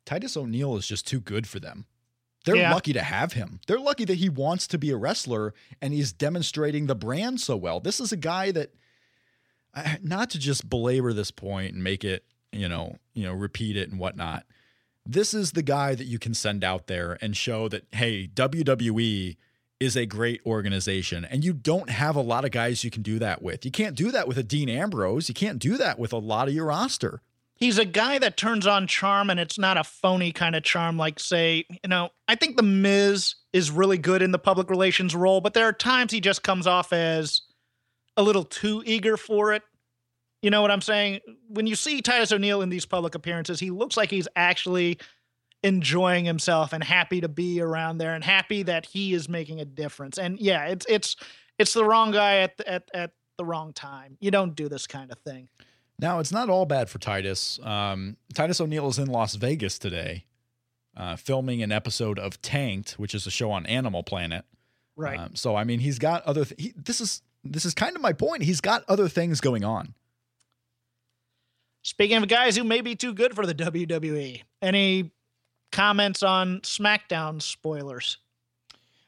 Titus 0.06 0.36
O'Neil 0.36 0.76
is 0.76 0.86
just 0.86 1.06
too 1.06 1.20
good 1.20 1.46
for 1.46 1.60
them. 1.60 1.86
They're 2.44 2.56
Yeah. 2.56 2.72
lucky 2.72 2.92
to 2.94 3.02
have 3.02 3.34
him. 3.34 3.60
They're 3.66 3.80
lucky 3.80 4.04
that 4.06 4.14
he 4.14 4.28
wants 4.28 4.66
to 4.68 4.78
be 4.78 4.90
a 4.90 4.96
wrestler 4.96 5.52
and 5.82 5.92
he's 5.92 6.12
demonstrating 6.12 6.86
the 6.86 6.94
brand 6.94 7.40
so 7.40 7.56
well. 7.56 7.80
This 7.80 8.00
is 8.00 8.12
a 8.12 8.16
guy 8.16 8.50
that, 8.52 8.72
uh, 9.74 9.96
not 10.00 10.30
to 10.30 10.38
just 10.38 10.70
belabor 10.70 11.12
this 11.12 11.30
point 11.30 11.74
and 11.74 11.84
make 11.84 12.04
it, 12.04 12.24
you 12.52 12.68
know, 12.68 12.96
you 13.14 13.24
know, 13.24 13.32
repeat 13.32 13.76
it 13.76 13.90
and 13.90 13.98
whatnot. 13.98 14.44
This 15.04 15.32
is 15.32 15.52
the 15.52 15.62
guy 15.62 15.94
that 15.94 16.04
you 16.04 16.18
can 16.18 16.34
send 16.34 16.62
out 16.62 16.86
there 16.86 17.18
and 17.22 17.36
show 17.36 17.68
that, 17.68 17.86
hey, 17.92 18.28
WWE 18.28 19.36
is 19.80 19.96
a 19.96 20.06
great 20.06 20.40
organization. 20.44 21.24
And 21.24 21.44
you 21.44 21.52
don't 21.52 21.88
have 21.88 22.16
a 22.16 22.20
lot 22.20 22.44
of 22.44 22.50
guys 22.50 22.84
you 22.84 22.90
can 22.90 23.02
do 23.02 23.18
that 23.20 23.42
with. 23.42 23.64
You 23.64 23.70
can't 23.70 23.94
do 23.94 24.10
that 24.10 24.26
with 24.26 24.36
a 24.36 24.42
Dean 24.42 24.68
Ambrose. 24.68 25.28
You 25.28 25.34
can't 25.34 25.58
do 25.58 25.76
that 25.76 25.98
with 25.98 26.12
a 26.12 26.18
lot 26.18 26.48
of 26.48 26.54
your 26.54 26.66
roster. 26.66 27.22
He's 27.54 27.78
a 27.78 27.84
guy 27.84 28.18
that 28.18 28.36
turns 28.36 28.68
on 28.68 28.86
charm, 28.86 29.30
and 29.30 29.40
it's 29.40 29.58
not 29.58 29.76
a 29.76 29.82
phony 29.82 30.30
kind 30.30 30.54
of 30.54 30.62
charm. 30.62 30.96
Like, 30.96 31.18
say, 31.18 31.64
you 31.68 31.88
know, 31.88 32.10
I 32.28 32.36
think 32.36 32.56
the 32.56 32.62
Miz 32.62 33.34
is 33.52 33.70
really 33.70 33.98
good 33.98 34.22
in 34.22 34.30
the 34.30 34.38
public 34.38 34.70
relations 34.70 35.14
role, 35.14 35.40
but 35.40 35.54
there 35.54 35.66
are 35.66 35.72
times 35.72 36.12
he 36.12 36.20
just 36.20 36.44
comes 36.44 36.68
off 36.68 36.92
as 36.92 37.42
a 38.16 38.22
little 38.22 38.44
too 38.44 38.82
eager 38.86 39.16
for 39.16 39.52
it. 39.52 39.62
You 40.42 40.50
know 40.50 40.62
what 40.62 40.70
I'm 40.70 40.80
saying? 40.80 41.20
When 41.48 41.66
you 41.66 41.74
see 41.74 42.00
Titus 42.00 42.32
O'Neil 42.32 42.62
in 42.62 42.68
these 42.68 42.86
public 42.86 43.14
appearances, 43.14 43.58
he 43.58 43.70
looks 43.70 43.96
like 43.96 44.10
he's 44.10 44.28
actually 44.36 44.98
enjoying 45.64 46.24
himself 46.24 46.72
and 46.72 46.84
happy 46.84 47.20
to 47.20 47.28
be 47.28 47.60
around 47.60 47.98
there 47.98 48.14
and 48.14 48.22
happy 48.22 48.62
that 48.62 48.86
he 48.86 49.14
is 49.14 49.28
making 49.28 49.60
a 49.60 49.64
difference. 49.64 50.16
And 50.18 50.38
yeah, 50.38 50.66
it's 50.66 50.86
it's 50.88 51.16
it's 51.58 51.72
the 51.72 51.84
wrong 51.84 52.12
guy 52.12 52.38
at 52.38 52.56
the, 52.56 52.68
at 52.68 52.90
at 52.94 53.10
the 53.36 53.44
wrong 53.44 53.72
time. 53.72 54.16
You 54.20 54.30
don't 54.30 54.54
do 54.54 54.68
this 54.68 54.86
kind 54.86 55.10
of 55.10 55.18
thing. 55.18 55.48
Now, 56.00 56.20
it's 56.20 56.30
not 56.30 56.48
all 56.48 56.64
bad 56.64 56.88
for 56.88 56.98
Titus. 56.98 57.58
Um, 57.62 58.16
Titus 58.32 58.60
O'Neil 58.60 58.88
is 58.88 58.98
in 58.98 59.08
Las 59.08 59.34
Vegas 59.34 59.80
today, 59.80 60.26
uh, 60.96 61.16
filming 61.16 61.60
an 61.60 61.72
episode 61.72 62.20
of 62.20 62.40
Tanked, 62.40 62.92
which 62.92 63.14
is 63.14 63.26
a 63.26 63.30
show 63.32 63.50
on 63.50 63.66
Animal 63.66 64.04
Planet. 64.04 64.44
Right. 64.94 65.18
Um, 65.18 65.34
so, 65.34 65.56
I 65.56 65.64
mean, 65.64 65.80
he's 65.80 65.98
got 65.98 66.22
other. 66.24 66.44
Th- 66.44 66.60
he, 66.60 66.74
this 66.76 67.00
is 67.00 67.22
this 67.42 67.64
is 67.64 67.74
kind 67.74 67.96
of 67.96 68.02
my 68.02 68.12
point. 68.12 68.44
He's 68.44 68.60
got 68.60 68.84
other 68.88 69.08
things 69.08 69.40
going 69.40 69.64
on. 69.64 69.94
Speaking 71.88 72.18
of 72.18 72.28
guys 72.28 72.54
who 72.54 72.64
may 72.64 72.82
be 72.82 72.94
too 72.96 73.14
good 73.14 73.34
for 73.34 73.46
the 73.46 73.54
WWE, 73.54 74.42
any 74.60 75.10
comments 75.72 76.22
on 76.22 76.60
SmackDown 76.60 77.40
spoilers? 77.40 78.18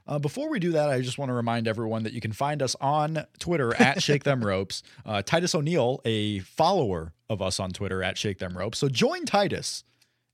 Uh, 0.07 0.19
before 0.19 0.49
we 0.49 0.59
do 0.59 0.73
that, 0.73 0.89
I 0.89 1.03
just 1.03 1.19
want 1.19 1.29
to 1.29 1.35
remind 1.35 1.69
everyone 1.69 2.05
that 2.05 2.15
you 2.15 2.23
can 2.23 2.33
find 2.33 2.63
us 2.63 2.75
on 2.81 3.27
Twitter 3.39 3.75
at 3.75 4.03
Shake 4.03 4.25
Them 4.25 4.43
Ropes. 4.43 4.83
Uh, 5.05 5.21
Titus 5.21 5.55
O'Neil, 5.55 6.01
a 6.07 6.39
follower 6.39 7.13
of 7.29 7.43
us 7.43 7.61
on 7.61 7.71
Twitter 7.71 8.03
at 8.03 8.17
Shake 8.17 8.39
Them 8.39 8.57
Ropes. 8.57 8.79
So 8.79 8.89
join 8.89 9.27
Titus 9.27 9.85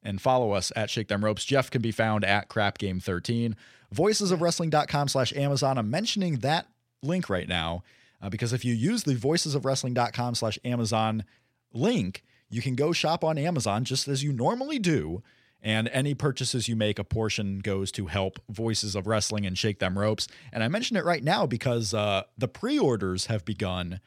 and 0.05 0.21
follow 0.21 0.53
us 0.53 0.71
at 0.77 0.89
Shake 0.89 1.09
Them 1.09 1.25
Ropes. 1.25 1.45
Jeff 1.45 1.69
can 1.69 1.83
be 1.83 1.91
found 1.91 2.25
at 2.25 2.49
Crap 2.49 2.79
Game 2.79 3.01
13. 3.01 3.57
Voicesofwrestling.com 3.93 5.09
slash 5.09 5.35
Amazon. 5.35 5.79
I'm 5.79 5.91
mentioning 5.91 6.37
that 6.37 6.69
link 7.03 7.29
right 7.29 7.49
now 7.49 7.83
uh, 8.23 8.29
because 8.29 8.53
if 8.53 8.65
you 8.65 8.73
use 8.73 9.03
the 9.03 9.17
voicesofwrestling.com 9.17 10.37
slash 10.37 10.61
Amazon 10.65 11.25
link, 11.73 12.23
you 12.49 12.63
can 12.63 12.75
go 12.75 12.93
shop 12.93 13.25
on 13.25 13.39
Amazon 13.39 13.85
just 13.85 14.09
as 14.09 14.23
you 14.23 14.33
normally 14.33 14.79
do. 14.79 15.23
And 15.63 15.89
any 15.89 16.15
purchases 16.15 16.69
you 16.69 16.77
make, 16.77 16.99
a 16.99 17.05
portion 17.05 17.59
goes 17.59 17.91
to 17.93 18.07
help 18.07 18.39
Voices 18.49 18.95
of 18.95 19.07
Wrestling 19.07 19.47
and 19.47 19.59
Shake 19.59 19.79
Them 19.79 19.99
Ropes. 19.99 20.29
And 20.53 20.63
I 20.63 20.69
mention 20.69 20.97
it 20.97 21.05
right 21.05 21.25
now 21.25 21.47
because 21.47 21.93
uh, 21.93 22.25
the 22.39 22.47
pre 22.47 22.79
orders 22.79 23.27
have 23.27 23.45
begun 23.45 24.01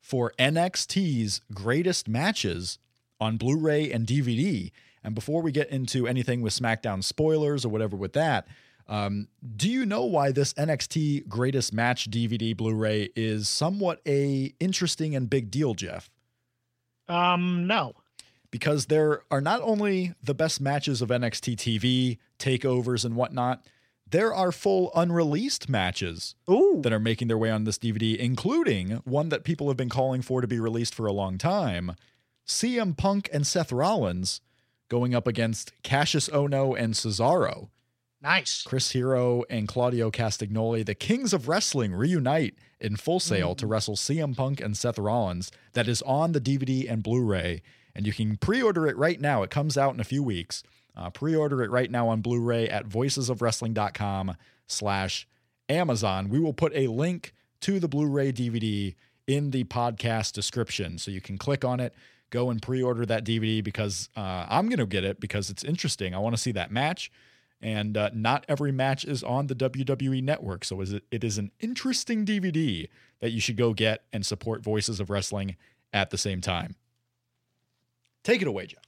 for 0.00 0.32
NXT's 0.38 1.40
greatest 1.54 2.08
matches 2.08 2.78
on 3.18 3.38
Blu 3.38 3.58
ray 3.58 3.90
and 3.90 4.06
DVD. 4.06 4.70
And 5.02 5.14
before 5.14 5.40
we 5.40 5.52
get 5.52 5.70
into 5.70 6.06
anything 6.06 6.42
with 6.42 6.52
SmackDown 6.52 7.02
spoilers 7.02 7.64
or 7.64 7.68
whatever 7.70 7.96
with 7.96 8.12
that, 8.12 8.46
um, 8.88 9.28
do 9.56 9.68
you 9.68 9.86
know 9.86 10.04
why 10.04 10.32
this 10.32 10.52
NXT 10.54 11.28
greatest 11.28 11.72
match 11.72 12.10
DVD 12.10 12.56
Blu 12.56 12.74
ray 12.74 13.08
is 13.16 13.48
somewhat 13.48 14.00
a 14.06 14.54
interesting 14.60 15.16
and 15.16 15.30
big 15.30 15.50
deal, 15.50 15.74
Jeff? 15.74 16.10
Um, 17.08 17.66
no. 17.66 17.94
because 18.50 18.86
there 18.86 19.22
are 19.30 19.40
not 19.40 19.60
only 19.62 20.14
the 20.22 20.34
best 20.34 20.60
matches 20.60 21.02
of 21.02 21.08
NXT 21.10 21.56
TV, 21.56 22.18
takeovers, 22.38 23.04
and 23.04 23.14
whatnot, 23.16 23.64
there 24.08 24.32
are 24.32 24.52
full 24.52 24.92
unreleased 24.94 25.68
matches 25.68 26.36
Ooh. 26.48 26.80
that 26.82 26.92
are 26.92 27.00
making 27.00 27.28
their 27.28 27.38
way 27.38 27.50
on 27.50 27.64
this 27.64 27.78
DVD, 27.78 28.16
including 28.16 29.02
one 29.04 29.28
that 29.30 29.44
people 29.44 29.68
have 29.68 29.76
been 29.76 29.88
calling 29.88 30.22
for 30.22 30.40
to 30.40 30.46
be 30.46 30.60
released 30.60 30.94
for 30.94 31.06
a 31.06 31.12
long 31.12 31.38
time 31.38 31.96
CM 32.46 32.96
Punk 32.96 33.28
and 33.32 33.44
Seth 33.46 33.72
Rollins 33.72 34.40
going 34.88 35.14
up 35.14 35.26
against 35.26 35.72
Kassius 35.82 36.30
Ohno 36.30 36.78
and 36.78 36.94
Cesaro. 36.94 37.70
Nice. 38.26 38.64
Chris 38.64 38.90
Hero 38.90 39.44
and 39.48 39.68
Claudio 39.68 40.10
Castagnoli, 40.10 40.84
the 40.84 40.96
Kings 40.96 41.32
of 41.32 41.46
Wrestling, 41.46 41.94
reunite 41.94 42.56
in 42.80 42.96
Full 42.96 43.20
Sail 43.20 43.54
to 43.54 43.68
wrestle 43.68 43.94
CM 43.94 44.36
Punk 44.36 44.60
and 44.60 44.76
Seth 44.76 44.98
Rollins. 44.98 45.52
That 45.74 45.86
is 45.86 46.02
on 46.02 46.32
the 46.32 46.40
DVD 46.40 46.90
and 46.90 47.04
Blu-ray, 47.04 47.62
and 47.94 48.04
you 48.04 48.12
can 48.12 48.36
pre-order 48.36 48.88
it 48.88 48.96
right 48.96 49.20
now. 49.20 49.44
It 49.44 49.50
comes 49.50 49.78
out 49.78 49.94
in 49.94 50.00
a 50.00 50.04
few 50.04 50.24
weeks. 50.24 50.64
Uh, 50.96 51.08
pre-order 51.08 51.62
it 51.62 51.70
right 51.70 51.88
now 51.88 52.08
on 52.08 52.20
Blu-ray 52.20 52.68
at 52.68 52.88
voicesofwrestling.com/slash 52.88 55.28
Amazon. 55.68 56.28
We 56.28 56.40
will 56.40 56.52
put 56.52 56.72
a 56.74 56.88
link 56.88 57.32
to 57.60 57.78
the 57.78 57.86
Blu-ray 57.86 58.32
DVD 58.32 58.96
in 59.28 59.52
the 59.52 59.62
podcast 59.62 60.32
description, 60.32 60.98
so 60.98 61.12
you 61.12 61.20
can 61.20 61.38
click 61.38 61.64
on 61.64 61.78
it. 61.78 61.94
Go 62.30 62.50
and 62.50 62.60
pre-order 62.60 63.06
that 63.06 63.24
DVD 63.24 63.62
because 63.62 64.08
uh, 64.16 64.46
I'm 64.48 64.68
going 64.68 64.80
to 64.80 64.86
get 64.86 65.04
it 65.04 65.20
because 65.20 65.48
it's 65.48 65.62
interesting. 65.62 66.12
I 66.12 66.18
want 66.18 66.34
to 66.34 66.42
see 66.42 66.50
that 66.50 66.72
match 66.72 67.12
and 67.60 67.96
uh, 67.96 68.10
not 68.12 68.44
every 68.48 68.72
match 68.72 69.04
is 69.04 69.22
on 69.22 69.46
the 69.46 69.54
WWE 69.54 70.22
network. 70.22 70.64
So 70.64 70.80
it, 70.80 71.04
it 71.10 71.24
is 71.24 71.38
an 71.38 71.50
interesting 71.60 72.24
DVD 72.24 72.88
that 73.20 73.30
you 73.30 73.40
should 73.40 73.56
go 73.56 73.72
get 73.72 74.04
and 74.12 74.24
support 74.24 74.62
Voices 74.62 75.00
of 75.00 75.10
Wrestling 75.10 75.56
at 75.92 76.10
the 76.10 76.18
same 76.18 76.40
time. 76.40 76.76
Take 78.22 78.42
it 78.42 78.48
away, 78.48 78.66
Joe. 78.66 78.78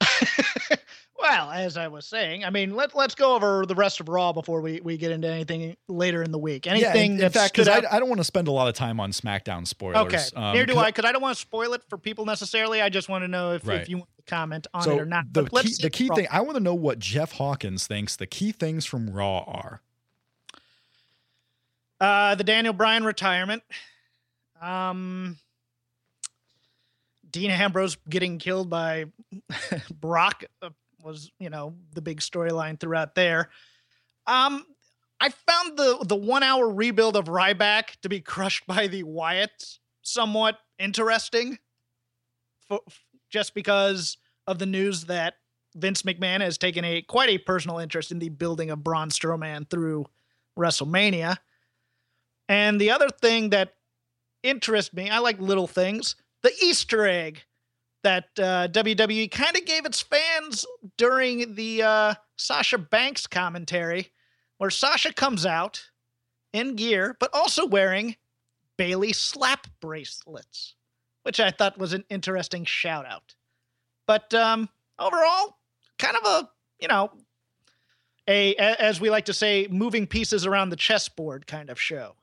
Well, 1.20 1.50
as 1.50 1.76
I 1.76 1.88
was 1.88 2.06
saying, 2.06 2.44
I 2.44 2.50
mean, 2.50 2.74
let 2.74 2.94
let's 2.94 3.14
go 3.14 3.34
over 3.34 3.66
the 3.66 3.74
rest 3.74 4.00
of 4.00 4.08
Raw 4.08 4.32
before 4.32 4.60
we, 4.62 4.80
we 4.80 4.96
get 4.96 5.10
into 5.12 5.28
anything 5.28 5.76
later 5.88 6.22
in 6.22 6.30
the 6.32 6.38
week. 6.38 6.64
yeah, 6.64 6.72
Anything 6.72 7.04
in, 7.04 7.12
in 7.12 7.18
that 7.18 7.32
fact, 7.34 7.52
because 7.54 7.68
I, 7.68 7.82
I 7.90 8.00
don't 8.00 8.08
want 8.08 8.20
to 8.20 8.24
spend 8.24 8.48
a 8.48 8.50
lot 8.52 8.68
of 8.68 8.74
time 8.74 8.98
on 9.00 9.12
SmackDown 9.12 9.66
spoilers. 9.66 9.96
Okay, 10.06 10.24
Um, 10.34 10.54
neither 10.54 10.66
do 10.66 10.78
I, 10.78 10.86
because 10.86 11.04
I 11.04 11.12
don't 11.12 11.20
want 11.20 11.36
to 11.36 11.40
spoil 11.40 11.74
it 11.74 11.82
for 11.90 11.98
people 11.98 12.24
necessarily. 12.24 12.80
I 12.80 12.88
just 12.88 13.08
want 13.08 13.22
to 13.24 13.28
know 13.28 13.52
if, 13.52 13.66
Right. 13.66 13.80
if 13.82 13.88
you 13.90 13.98
want 13.98 14.08
to 14.16 14.22
comment 14.24 14.66
on 14.72 14.82
So 14.82 14.92
it 14.92 15.00
or 15.00 15.04
not. 15.04 15.30
the 15.32 15.42
But 15.42 15.64
key, 15.64 15.74
the 15.82 15.90
key 15.90 16.08
thing 16.08 16.26
I 16.30 16.40
want 16.40 16.54
to 16.56 16.62
know 16.62 16.74
what 16.74 16.98
Jeff 16.98 17.32
Hawkins 17.32 17.86
thinks 17.86 18.16
the 18.16 18.26
key 18.26 18.52
things 18.52 18.86
from 18.86 19.10
Raw 19.10 19.40
are. 19.46 19.82
Uh, 22.00 22.34
the 22.34 22.44
Daniel 22.44 22.72
Bryan 22.72 23.04
retirement. 23.04 23.62
Um, 24.62 25.36
Dean 27.30 27.50
Ambrose 27.50 27.96
getting 28.08 28.38
killed 28.38 28.70
by 28.70 29.04
Brock 30.00 30.44
uh, 30.62 30.70
was, 31.02 31.30
you 31.38 31.50
know, 31.50 31.74
the 31.94 32.02
big 32.02 32.20
storyline 32.20 32.78
throughout 32.78 33.14
there. 33.14 33.50
Um, 34.26 34.64
I 35.20 35.28
found 35.28 35.76
the 35.76 36.04
the 36.06 36.16
one 36.16 36.42
hour 36.42 36.68
rebuild 36.68 37.16
of 37.16 37.26
Ryback 37.26 38.00
to 38.02 38.08
be 38.08 38.20
crushed 38.20 38.66
by 38.66 38.86
the 38.86 39.02
Wyatts 39.02 39.78
somewhat 40.02 40.58
interesting. 40.78 41.58
For, 42.68 42.80
just 43.28 43.54
because 43.54 44.16
of 44.46 44.58
the 44.58 44.66
news 44.66 45.04
that 45.04 45.34
Vince 45.76 46.02
McMahon 46.02 46.40
has 46.40 46.58
taken 46.58 46.84
a 46.84 47.02
quite 47.02 47.28
a 47.28 47.38
personal 47.38 47.78
interest 47.78 48.10
in 48.10 48.18
the 48.18 48.28
building 48.28 48.70
of 48.70 48.82
Braun 48.82 49.10
Strowman 49.10 49.68
through 49.68 50.06
WrestleMania. 50.58 51.36
And 52.48 52.80
the 52.80 52.90
other 52.90 53.08
thing 53.08 53.50
that 53.50 53.74
interests 54.42 54.92
me, 54.92 55.08
I 55.08 55.18
like 55.18 55.40
little 55.40 55.68
things. 55.68 56.16
The 56.42 56.52
Easter 56.62 57.06
egg 57.06 57.44
that 58.02 58.24
uh, 58.38 58.68
WWE 58.68 59.30
kind 59.30 59.56
of 59.56 59.64
gave 59.64 59.84
its 59.84 60.00
fans 60.00 60.64
during 60.96 61.54
the 61.54 61.82
uh, 61.82 62.14
Sasha 62.36 62.78
Banks 62.78 63.26
commentary, 63.26 64.12
where 64.58 64.70
Sasha 64.70 65.12
comes 65.12 65.44
out 65.44 65.90
in 66.52 66.76
gear, 66.76 67.16
but 67.20 67.30
also 67.32 67.66
wearing 67.66 68.16
Bayley 68.76 69.12
slap 69.12 69.66
bracelets, 69.80 70.74
which 71.22 71.40
I 71.40 71.50
thought 71.50 71.78
was 71.78 71.92
an 71.92 72.04
interesting 72.08 72.64
shout 72.64 73.06
out. 73.06 73.34
But 74.06 74.32
um, 74.34 74.68
overall, 74.98 75.58
kind 75.98 76.16
of 76.16 76.24
a, 76.24 76.48
you 76.80 76.88
know, 76.88 77.10
a, 78.26 78.54
as 78.56 79.00
we 79.00 79.10
like 79.10 79.26
to 79.26 79.34
say, 79.34 79.66
moving 79.70 80.06
pieces 80.06 80.46
around 80.46 80.70
the 80.70 80.76
chessboard 80.76 81.46
kind 81.46 81.68
of 81.70 81.80
show. 81.80 82.14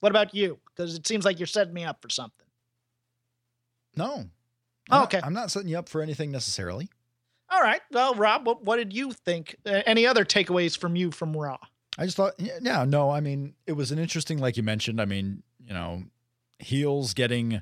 What 0.00 0.10
about 0.10 0.34
you? 0.34 0.58
Because 0.66 0.96
it 0.96 1.06
seems 1.06 1.24
like 1.24 1.38
you're 1.38 1.46
setting 1.46 1.74
me 1.74 1.84
up 1.84 2.02
for 2.02 2.10
something. 2.10 2.46
No. 3.96 4.24
I'm 4.90 4.94
Oh, 4.96 5.00
not- 5.00 5.14
okay. 5.14 5.20
I'm 5.24 5.32
not 5.34 5.50
setting 5.50 5.68
you 5.68 5.78
up 5.78 5.88
for 5.88 6.02
anything 6.02 6.30
necessarily. 6.30 6.88
All 7.50 7.60
right. 7.60 7.80
Well, 7.90 8.14
Rob, 8.14 8.46
what, 8.46 8.64
what 8.64 8.76
did 8.76 8.92
you 8.94 9.12
think? 9.12 9.56
Uh, 9.66 9.82
any 9.86 10.06
other 10.06 10.24
takeaways 10.24 10.76
from 10.76 10.96
you 10.96 11.10
from 11.10 11.36
Raw? 11.36 11.58
I 11.98 12.04
just 12.06 12.16
thought, 12.16 12.32
yeah, 12.38 12.84
no, 12.84 13.10
I 13.10 13.20
mean, 13.20 13.54
it 13.66 13.72
was 13.72 13.92
an 13.92 13.98
interesting, 13.98 14.38
like 14.38 14.56
you 14.56 14.62
mentioned. 14.62 15.00
I 15.00 15.04
mean, 15.04 15.42
you 15.64 15.74
know, 15.74 16.04
heels 16.58 17.12
getting 17.12 17.60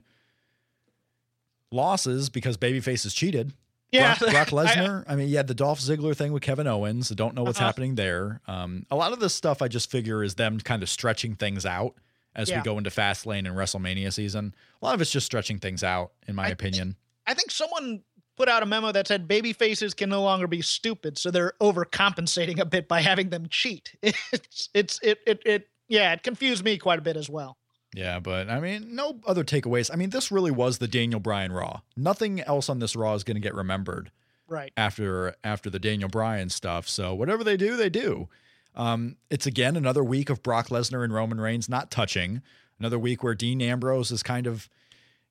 losses 1.73 2.29
because 2.31 2.57
babyface 2.57 3.13
cheated. 3.15 3.53
Yeah. 3.93 4.17
Brock, 4.17 4.31
Brock 4.31 4.49
Lesnar. 4.67 5.05
I, 5.09 5.17
mean, 5.17 5.29
you 5.29 5.37
had 5.37 5.49
the 5.49 5.55
Dolph 5.55 5.81
Ziggler 5.81 6.17
thing 6.17 6.33
with 6.33 6.43
Kevin 6.43 6.67
Owens. 6.69 7.11
I 7.11 7.15
don't 7.17 7.35
know 7.35 7.43
what's 7.43 7.59
Uh-huh. 7.59 7.67
happening 7.67 7.97
there. 7.97 8.41
Um, 8.47 8.87
a 8.91 8.97
lot 8.97 9.13
of 9.13 9.19
this 9.21 9.35
stuff 9.35 9.63
I 9.63 9.69
just 9.69 9.91
figure 9.91 10.23
is 10.23 10.37
them 10.37 10.61
kind 10.61 10.83
of 10.83 10.89
stretching 10.89 11.35
things 11.35 11.67
out 11.67 11.95
as 12.37 12.49
Yeah. 12.49 12.59
we 12.59 12.63
go 12.65 12.79
into 12.79 12.91
Fastlane 12.91 13.39
and 13.49 13.57
WrestleMania 13.57 14.13
season. 14.13 14.55
A 14.81 14.85
lot 14.85 14.95
of 14.95 15.01
it's 15.01 15.11
just 15.11 15.27
stretching 15.27 15.59
things 15.59 15.83
out, 15.83 16.13
in 16.29 16.37
my 16.37 16.47
I- 16.47 16.51
opinion. 16.51 16.97
I 17.27 17.35
think 17.35 17.51
someone 17.51 18.03
put 18.37 18.49
out 18.49 18.63
a 18.63 18.67
memo 18.67 18.91
that 18.93 19.07
said 19.07 19.29
baby 19.29 19.53
faces 19.53 19.95
can 19.95 20.09
no 20.09 20.23
longer 20.23 20.47
be 20.47 20.63
stupid, 20.63 21.19
so 21.19 21.31
they're 21.31 21.53
overcompensating 21.61 22.59
a 22.59 22.65
bit 22.65 22.89
by 22.89 23.01
having 23.01 23.31
them 23.31 23.47
cheat. 23.51 23.93
It's 24.03 24.69
it's 24.75 25.01
it 25.03 25.19
it, 25.27 25.43
it 25.45 25.69
yeah, 25.89 26.13
it 26.13 26.23
confused 26.23 26.65
me 26.65 26.79
quite 26.79 26.99
a 26.99 27.03
bit 27.03 27.17
as 27.17 27.29
well. 27.29 27.59
Yeah, 27.95 28.21
but 28.21 28.49
I 28.49 28.61
mean, 28.61 28.95
no 28.95 29.19
other 29.27 29.43
takeaways. 29.43 29.91
I 29.93 29.97
mean, 29.97 30.11
this 30.11 30.31
really 30.31 30.53
was 30.53 30.79
the 30.79 30.87
Daniel 30.87 31.21
Bryan 31.21 31.53
Raw. 31.53 31.81
Nothing 31.97 32.41
else 32.41 32.69
on 32.69 32.79
this 32.79 32.95
Raw 32.95 33.15
is 33.15 33.25
going 33.25 33.35
to 33.35 33.41
get 33.41 33.55
remembered. 33.55 34.11
Right. 34.49 34.73
after 34.77 35.37
after 35.45 35.71
the 35.71 35.79
Daniel 35.79 36.09
Bryan 36.09 36.49
stuff. 36.49 36.89
So 36.89 37.15
whatever 37.15 37.45
they 37.45 37.57
do, 37.57 37.77
they 37.77 37.89
do. 37.89 38.29
Um, 38.75 39.17
it's 39.31 39.47
again 39.47 39.77
another 39.77 40.03
week 40.03 40.29
of 40.29 40.43
Brock 40.43 40.69
Lesnar 40.69 41.05
and 41.05 41.15
Roman 41.15 41.41
Reigns 41.41 41.69
not 41.69 41.91
touching. 41.91 42.43
Another 42.79 42.99
week 42.99 43.23
where 43.23 43.35
Dean 43.35 43.63
Ambrose 43.63 44.11
is 44.11 44.25
kind 44.25 44.47
of, 44.49 44.69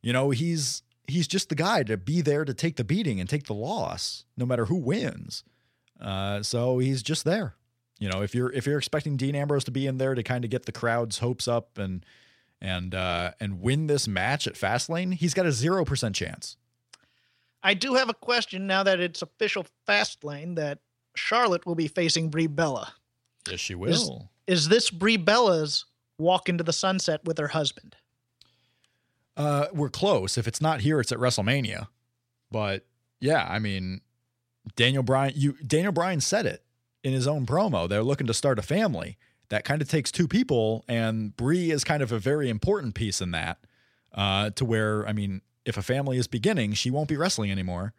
you 0.01 0.13
know, 0.13 0.29
he's 0.29 0.83
he's 1.09 1.27
just 1.27 1.49
the 1.49 1.55
guy 1.55 1.83
to 1.83 1.97
be 1.97 2.21
there 2.21 2.45
to 2.45 2.53
take 2.53 2.75
the 2.77 2.83
beating 2.83 3.19
and 3.19 3.27
take 3.29 3.45
the 3.45 3.53
loss, 3.53 4.25
no 4.37 4.45
matter 4.45 4.65
who 4.65 4.75
wins. 4.75 5.43
Uh, 5.99 6.41
so 6.43 6.79
he's 6.79 7.03
just 7.03 7.25
there. 7.25 7.55
You 7.99 8.09
know, 8.09 8.21
if 8.21 8.33
you're 8.33 8.51
if 8.53 8.65
you're 8.65 8.77
expecting 8.77 9.17
Dean 9.17 9.35
Ambrose 9.35 9.65
to 9.65 9.71
be 9.71 9.85
in 9.85 9.97
there 9.97 10.15
to 10.15 10.23
kind 10.23 10.45
of 10.45 10.49
get 10.51 10.65
the 10.65 10.71
crowd's 10.71 11.19
hopes 11.19 11.47
up 11.47 11.77
and 11.77 12.05
and 12.61 12.95
uh, 12.95 13.31
and 13.39 13.61
win 13.61 13.87
this 13.87 14.07
match 14.07 14.47
at 14.47 14.53
Fastlane, 14.53 15.13
he's 15.13 15.33
got 15.33 15.45
a 15.45 15.51
zero 15.51 15.83
percent 15.83 16.15
chance. 16.15 16.55
I 17.61 17.73
do 17.73 17.95
have 17.95 18.07
a 18.07 18.13
question 18.13 18.67
now 18.67 18.83
that 18.83 19.01
it's 19.01 19.21
official 19.21 19.65
Fastlane 19.87 20.55
that 20.55 20.79
Charlotte 21.15 21.65
will 21.65 21.75
be 21.75 21.89
facing 21.89 22.29
Brie 22.29 22.47
Bella. 22.47 22.93
Yes, 23.49 23.59
she 23.59 23.73
Is- 23.73 24.09
Is 24.47 24.69
this 24.69 24.89
Brie 24.89 25.17
Bella's 25.17 25.85
walk 26.17 26.47
into 26.49 26.63
the 26.63 26.73
sunset 26.73 27.23
with 27.25 27.37
her 27.37 27.49
husband? 27.49 27.95
Uh, 29.39 29.67
we're 29.73 29.89
close. 29.89 30.37
If 30.37 30.49
it's 30.49 30.59
not 30.59 30.81
here, 30.81 30.99
it's 30.99 31.13
at 31.13 31.17
WrestleMania. 31.17 31.87
But 32.51 32.85
yeah, 33.21 33.47
I 33.49 33.59
mean, 33.59 34.01
Daniel 34.75 35.01
Bryan, 35.01 35.33
you 35.35 35.53
Daniel 35.65 35.93
Bryan 35.93 36.19
said 36.19 36.45
it 36.45 36.61
in 37.05 37.13
his 37.13 37.25
own 37.25 37.45
promo. 37.45 37.87
They're 37.87 38.03
looking 38.03 38.27
to 38.27 38.33
start 38.33 38.59
a 38.59 38.61
family. 38.61 39.17
That 39.47 39.63
kind 39.63 39.81
of 39.81 39.89
takes 39.89 40.11
two 40.11 40.27
people, 40.27 40.83
and 40.87 41.35
Brie 41.35 41.71
is 41.71 41.83
kind 41.83 42.03
of 42.03 42.11
a 42.11 42.19
very 42.19 42.49
important 42.49 42.95
piece 42.95 43.21
in 43.21 43.31
that. 43.31 43.59
Uh, 44.13 44.49
to 44.51 44.65
where 44.65 45.07
I 45.07 45.13
mean, 45.13 45.41
if 45.65 45.77
a 45.77 45.81
family 45.81 46.17
is 46.17 46.27
beginning, 46.27 46.73
she 46.73 46.91
won't 46.91 47.07
be 47.07 47.15
wrestling 47.15 47.49
anymore. 47.49 47.93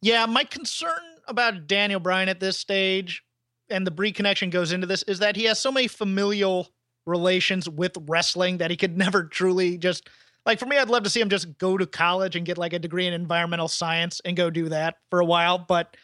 Yeah, 0.00 0.24
my 0.24 0.44
concern 0.44 0.98
about 1.28 1.66
Daniel 1.66 2.00
Bryan 2.00 2.30
at 2.30 2.40
this 2.40 2.56
stage 2.58 3.22
and 3.68 3.86
the 3.86 3.90
Brie 3.90 4.12
connection 4.12 4.48
goes 4.48 4.72
into 4.72 4.86
this 4.86 5.02
is 5.02 5.18
that 5.18 5.36
he 5.36 5.44
has 5.44 5.60
so 5.60 5.72
many 5.72 5.88
familial 5.88 6.68
relations 7.06 7.68
with 7.68 7.96
wrestling 8.06 8.58
that 8.58 8.70
he 8.70 8.76
could 8.76 8.96
never 8.98 9.24
truly 9.24 9.78
just 9.78 10.08
like 10.44 10.58
for 10.58 10.66
me 10.66 10.76
I'd 10.76 10.90
love 10.90 11.04
to 11.04 11.10
see 11.10 11.20
him 11.20 11.30
just 11.30 11.58
go 11.58 11.78
to 11.78 11.86
college 11.86 12.36
and 12.36 12.46
get 12.46 12.58
like 12.58 12.72
a 12.72 12.78
degree 12.78 13.06
in 13.06 13.12
environmental 13.14 13.68
science 13.68 14.20
and 14.24 14.36
go 14.36 14.50
do 14.50 14.68
that 14.68 14.96
for 15.10 15.20
a 15.20 15.24
while, 15.24 15.58
but 15.58 15.96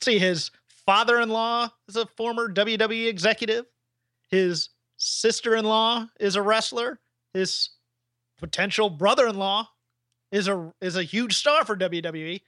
see 0.00 0.18
his 0.18 0.50
father-in-law 0.86 1.68
is 1.88 1.96
a 1.96 2.06
former 2.16 2.52
WWE 2.52 3.08
executive. 3.08 3.66
His 4.30 4.70
sister-in-law 4.96 6.06
is 6.20 6.36
a 6.36 6.42
wrestler. 6.42 7.00
His 7.34 7.70
potential 8.38 8.88
brother-in-law 8.88 9.68
is 10.30 10.48
a 10.48 10.72
is 10.80 10.96
a 10.96 11.02
huge 11.02 11.36
star 11.36 11.64
for 11.64 11.76
WWE 11.76 12.40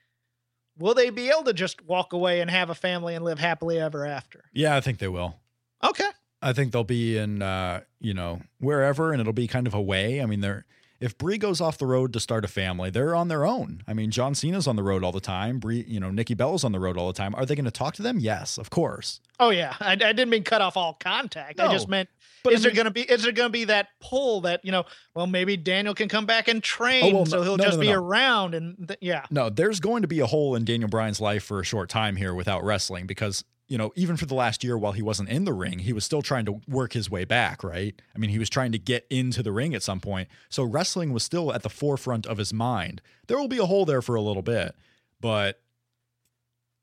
will 0.80 0.94
they 0.94 1.10
be 1.10 1.28
able 1.28 1.44
to 1.44 1.52
just 1.52 1.84
walk 1.84 2.12
away 2.12 2.40
and 2.40 2.50
have 2.50 2.70
a 2.70 2.74
family 2.74 3.14
and 3.14 3.24
live 3.24 3.38
happily 3.38 3.78
ever 3.78 4.04
after? 4.04 4.44
Yeah, 4.52 4.76
I 4.76 4.80
think 4.80 4.98
they 4.98 5.08
will. 5.08 5.36
Okay. 5.84 6.08
I 6.42 6.52
think 6.52 6.72
they'll 6.72 6.84
be 6.84 7.16
in, 7.18 7.42
uh, 7.42 7.80
you 8.00 8.14
know, 8.14 8.40
wherever, 8.58 9.12
and 9.12 9.20
it'll 9.20 9.32
be 9.32 9.46
kind 9.46 9.66
of 9.66 9.74
away. 9.74 10.22
I 10.22 10.26
mean, 10.26 10.40
they're 10.40 10.64
if 11.00 11.16
Brie 11.16 11.38
goes 11.38 11.62
off 11.62 11.78
the 11.78 11.86
road 11.86 12.12
to 12.12 12.20
start 12.20 12.44
a 12.44 12.48
family, 12.48 12.90
they're 12.90 13.14
on 13.14 13.28
their 13.28 13.46
own. 13.46 13.82
I 13.88 13.94
mean, 13.94 14.10
John 14.10 14.34
Cena's 14.34 14.66
on 14.66 14.76
the 14.76 14.82
road 14.82 15.02
all 15.02 15.12
the 15.12 15.20
time. 15.20 15.58
Brie, 15.58 15.82
you 15.88 15.98
know, 15.98 16.10
Nikki 16.10 16.34
Bella's 16.34 16.62
on 16.62 16.72
the 16.72 16.78
road 16.78 16.98
all 16.98 17.06
the 17.06 17.14
time. 17.14 17.34
Are 17.36 17.46
they 17.46 17.54
going 17.54 17.64
to 17.64 17.70
talk 17.70 17.94
to 17.94 18.02
them? 18.02 18.18
Yes, 18.20 18.58
of 18.58 18.68
course. 18.68 19.20
Oh 19.38 19.48
yeah, 19.48 19.74
I, 19.80 19.92
I 19.92 19.96
didn't 19.96 20.28
mean 20.28 20.44
cut 20.44 20.60
off 20.60 20.76
all 20.76 20.94
contact. 20.94 21.58
I 21.58 21.72
just 21.72 21.88
meant 21.88 22.10
but 22.42 22.52
I 22.52 22.56
is 22.56 22.62
there 22.62 22.72
going 22.72 22.84
to 22.84 22.90
be 22.90 23.00
is 23.02 23.22
there 23.22 23.32
going 23.32 23.48
to 23.48 23.52
be 23.52 23.64
that 23.64 23.88
pull 24.00 24.42
that 24.42 24.62
you 24.64 24.72
know? 24.72 24.84
Well, 25.14 25.26
maybe 25.26 25.56
Daniel 25.56 25.94
can 25.94 26.08
come 26.08 26.26
back 26.26 26.48
and 26.48 26.62
train, 26.62 27.04
Oh, 27.14 27.16
well, 27.18 27.26
so 27.26 27.42
he'll 27.42 27.56
no, 27.56 27.64
just 27.64 27.78
no, 27.78 27.80
be 27.80 27.88
no. 27.88 28.02
around 28.02 28.54
and 28.54 28.88
th- 28.88 28.98
yeah. 29.00 29.24
No, 29.30 29.48
there's 29.48 29.80
going 29.80 30.02
to 30.02 30.08
be 30.08 30.20
a 30.20 30.26
hole 30.26 30.54
in 30.54 30.64
Daniel 30.66 30.88
Bryan's 30.90 31.20
life 31.20 31.44
for 31.44 31.60
a 31.60 31.64
short 31.64 31.88
time 31.88 32.16
here 32.16 32.34
without 32.34 32.62
wrestling 32.62 33.06
because, 33.06 33.44
you 33.70 33.78
know, 33.78 33.92
even 33.96 34.16
for 34.18 34.26
the 34.26 34.34
last 34.34 34.62
year 34.64 34.76
while 34.76 34.92
he 34.92 35.00
wasn't 35.00 35.28
in 35.30 35.44
the 35.44 35.52
ring, 35.54 35.78
he 35.78 35.92
was 35.94 36.04
still 36.04 36.20
trying 36.22 36.44
to 36.44 36.60
work 36.68 36.92
his 36.92 37.08
way 37.08 37.24
back, 37.24 37.64
right? 37.64 37.94
I 38.14 38.18
mean, 38.18 38.28
he 38.30 38.38
was 38.38 38.50
trying 38.50 38.72
to 38.72 38.78
get 38.78 39.06
into 39.08 39.42
the 39.42 39.52
ring 39.52 39.74
at 39.74 39.82
some 39.82 40.00
point. 40.00 40.28
So 40.48 40.64
wrestling 40.64 41.12
was 41.12 41.22
still 41.22 41.52
at 41.54 41.62
the 41.62 41.70
forefront 41.70 42.26
of 42.26 42.36
his 42.36 42.52
mind. 42.52 43.00
There 43.28 43.38
will 43.38 43.48
be 43.48 43.58
a 43.58 43.66
hole 43.66 43.86
there 43.86 44.02
for 44.02 44.16
a 44.16 44.20
little 44.20 44.42
bit, 44.42 44.74
but 45.20 45.60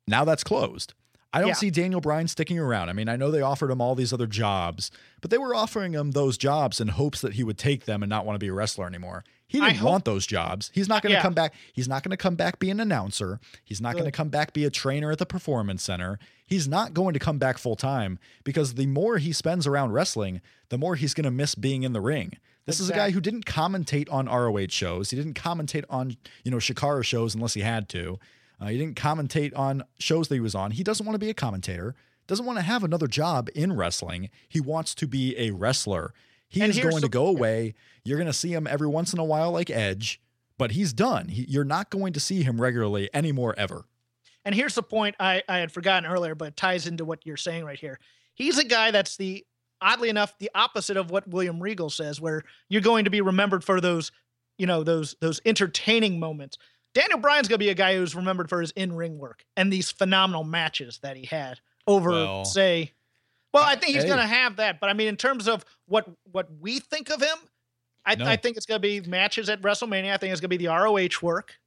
now 0.08 0.24
that's 0.24 0.44
closed. 0.44 0.94
I 1.34 1.40
don't 1.40 1.50
Yeah. 1.50 1.54
see 1.56 1.70
Daniel 1.70 2.00
Bryan 2.00 2.28
sticking 2.30 2.58
around. 2.58 2.90
I 2.90 2.94
mean, 2.94 3.10
I 3.10 3.18
know 3.18 3.30
they 3.32 3.42
offered 3.42 3.70
him 3.70 3.82
all 3.82 3.94
these 3.96 4.14
other 4.14 4.28
jobs, 4.28 4.90
but 5.22 5.30
they 5.30 5.38
were 5.38 5.54
offering 5.54 5.92
him 5.94 6.12
those 6.12 6.38
jobs 6.38 6.80
in 6.80 6.88
hopes 6.88 7.20
that 7.22 7.34
he 7.34 7.44
would 7.44 7.58
take 7.58 7.84
them 7.86 8.02
and 8.02 8.10
not 8.10 8.26
want 8.26 8.36
to 8.36 8.40
be 8.40 8.48
a 8.48 8.54
wrestler 8.54 8.88
anymore. 8.88 9.26
He 9.46 9.60
didn't 9.60 9.76
hope- 9.78 9.90
want 9.92 10.06
those 10.06 10.26
jobs. 10.26 10.72
He's 10.74 10.88
not 10.88 11.04
going 11.04 11.12
to 11.12 11.18
Yeah. 11.18 11.22
come 11.22 11.34
back. 11.34 11.54
He's 11.74 11.88
not 11.88 12.02
going 12.04 12.12
to 12.12 12.18
come 12.18 12.36
back 12.36 12.60
be 12.60 12.70
an 12.70 12.80
announcer. 12.80 13.40
He's 13.64 13.82
not 13.82 13.94
going 13.94 14.06
to 14.06 14.12
come 14.12 14.30
back 14.30 14.54
be 14.54 14.64
a 14.66 14.70
trainer 14.70 15.12
at 15.12 15.20
the 15.20 15.26
performance 15.26 15.84
center. 15.84 16.18
He's 16.48 16.68
not 16.68 16.94
going 16.94 17.14
to 17.14 17.20
come 17.20 17.38
back 17.38 17.58
full 17.58 17.76
time 17.76 18.18
because 18.44 18.74
the 18.74 18.88
more 18.88 19.18
he 19.18 19.34
spends 19.34 19.68
around 19.68 19.92
wrestling, 19.92 20.42
the 20.70 20.78
more 20.78 20.96
he's 20.96 21.14
going 21.14 21.26
to 21.26 21.32
miss 21.32 21.54
being 21.54 21.84
in 21.84 21.94
the 21.94 22.02
ring. 22.02 22.38
This 22.66 22.80
is 22.80 22.90
a 22.90 22.94
guy 22.94 23.12
who 23.12 23.22
didn't 23.22 23.46
commentate 23.46 24.12
on 24.12 24.26
ROH 24.26 24.68
shows. 24.70 25.10
He 25.10 25.16
didn't 25.16 25.36
commentate 25.36 25.86
on, 25.90 26.18
you 26.44 26.52
know, 26.52 26.58
Chikara 26.58 27.04
shows 27.04 27.34
unless 27.36 27.54
he 27.54 27.62
had 27.62 27.88
to. 27.90 28.20
Uh, 28.60 28.68
he 28.68 28.78
didn't 28.78 28.96
commentate 28.96 29.58
on 29.58 29.84
shows 30.00 30.28
that 30.28 30.36
he 30.36 30.42
was 30.42 30.56
on. 30.56 30.72
He 30.72 30.84
doesn't 30.84 31.06
want 31.06 31.16
to 31.16 31.20
be 31.20 31.30
a 31.30 31.34
commentator. 31.34 31.96
Doesn't 32.28 32.46
want 32.46 32.58
to 32.58 32.64
have 32.64 32.84
another 32.84 33.08
job 33.08 33.50
in 33.56 33.74
wrestling. 33.74 34.30
He 34.50 34.60
wants 34.60 34.94
to 34.96 35.08
be 35.08 35.38
a 35.38 35.52
wrestler. 35.52 36.14
He 36.50 36.62
And 36.62 36.70
is 36.70 36.80
going 36.80 37.02
to 37.02 37.10
go 37.10 37.28
away. 37.28 37.74
You're 38.04 38.18
going 38.18 38.28
to 38.28 38.34
see 38.34 38.54
him 38.54 38.68
every 38.68 38.88
once 38.88 39.14
in 39.14 39.20
a 39.20 39.24
while, 39.24 39.52
like 39.52 39.70
Edge, 39.70 40.22
but 40.58 40.72
he's 40.72 40.92
done. 40.92 41.30
He, 41.30 41.46
you're 41.48 41.64
not 41.64 41.90
going 41.90 42.14
to 42.14 42.20
see 42.20 42.44
him 42.44 42.60
regularly 42.60 43.10
anymore, 43.14 43.54
ever. 43.58 43.86
And 44.48 44.56
here's 44.56 44.76
the 44.76 44.82
point 44.82 45.14
I, 45.20 45.44
I 45.50 45.58
had 45.58 45.74
forgotten 45.74 46.10
earlier, 46.10 46.34
but 46.34 46.48
it 46.48 46.56
ties 46.56 46.88
into 46.88 47.04
what 47.04 47.26
you're 47.26 47.36
saying 47.36 47.66
right 47.66 47.78
here. 47.78 48.00
He's 48.34 48.58
a 48.58 48.64
guy 48.64 48.92
that's 48.92 49.18
the 49.18 49.46
oddly 49.82 50.08
enough 50.08 50.40
the 50.40 50.50
opposite 50.56 50.96
of 50.96 51.12
what 51.12 51.28
William 51.28 51.62
Regal 51.62 51.90
says, 51.90 52.22
where 52.22 52.44
you're 52.70 52.82
going 52.82 53.04
to 53.04 53.10
be 53.10 53.20
remembered 53.20 53.62
for 53.62 53.82
those, 53.82 54.14
you 54.58 54.66
know, 54.66 54.86
those 54.86 55.18
those 55.20 55.42
entertaining 55.44 56.18
moments. 56.18 56.58
Daniel 56.94 57.20
Bryan's 57.20 57.50
gonna 57.50 57.58
be 57.58 57.68
a 57.68 57.76
guy 57.76 57.98
who's 57.98 58.16
remembered 58.16 58.48
for 58.48 58.62
his 58.62 58.72
in-ring 58.72 59.18
work 59.18 59.44
and 59.58 59.72
these 59.72 59.92
phenomenal 59.92 60.46
matches 60.46 61.00
that 61.04 61.18
he 61.18 61.26
had 61.26 61.60
over, 61.86 62.12
Well, 62.12 62.46
say. 62.46 62.94
Well, 63.54 63.66
I 63.66 63.76
think 63.76 63.96
he's 63.96 64.04
hey. 64.04 64.10
gonna 64.10 64.26
have 64.26 64.56
that, 64.56 64.80
but 64.80 64.90
I 64.90 64.94
mean, 64.94 65.10
in 65.10 65.18
terms 65.18 65.50
of 65.50 65.66
what 65.88 66.10
what 66.32 66.48
we 66.58 66.80
think 66.80 67.10
of 67.10 67.22
him, 67.22 67.38
I, 68.06 68.16
No. 68.16 68.24
I 68.26 68.38
think 68.38 68.56
it's 68.56 68.66
gonna 68.66 68.80
be 68.80 69.02
matches 69.02 69.50
at 69.50 69.62
WrestleMania. 69.62 70.14
I 70.14 70.18
think 70.18 70.32
it's 70.32 70.40
gonna 70.40 70.48
be 70.48 70.56
the 70.56 70.68
ROH 70.68 71.22
work, 71.22 71.60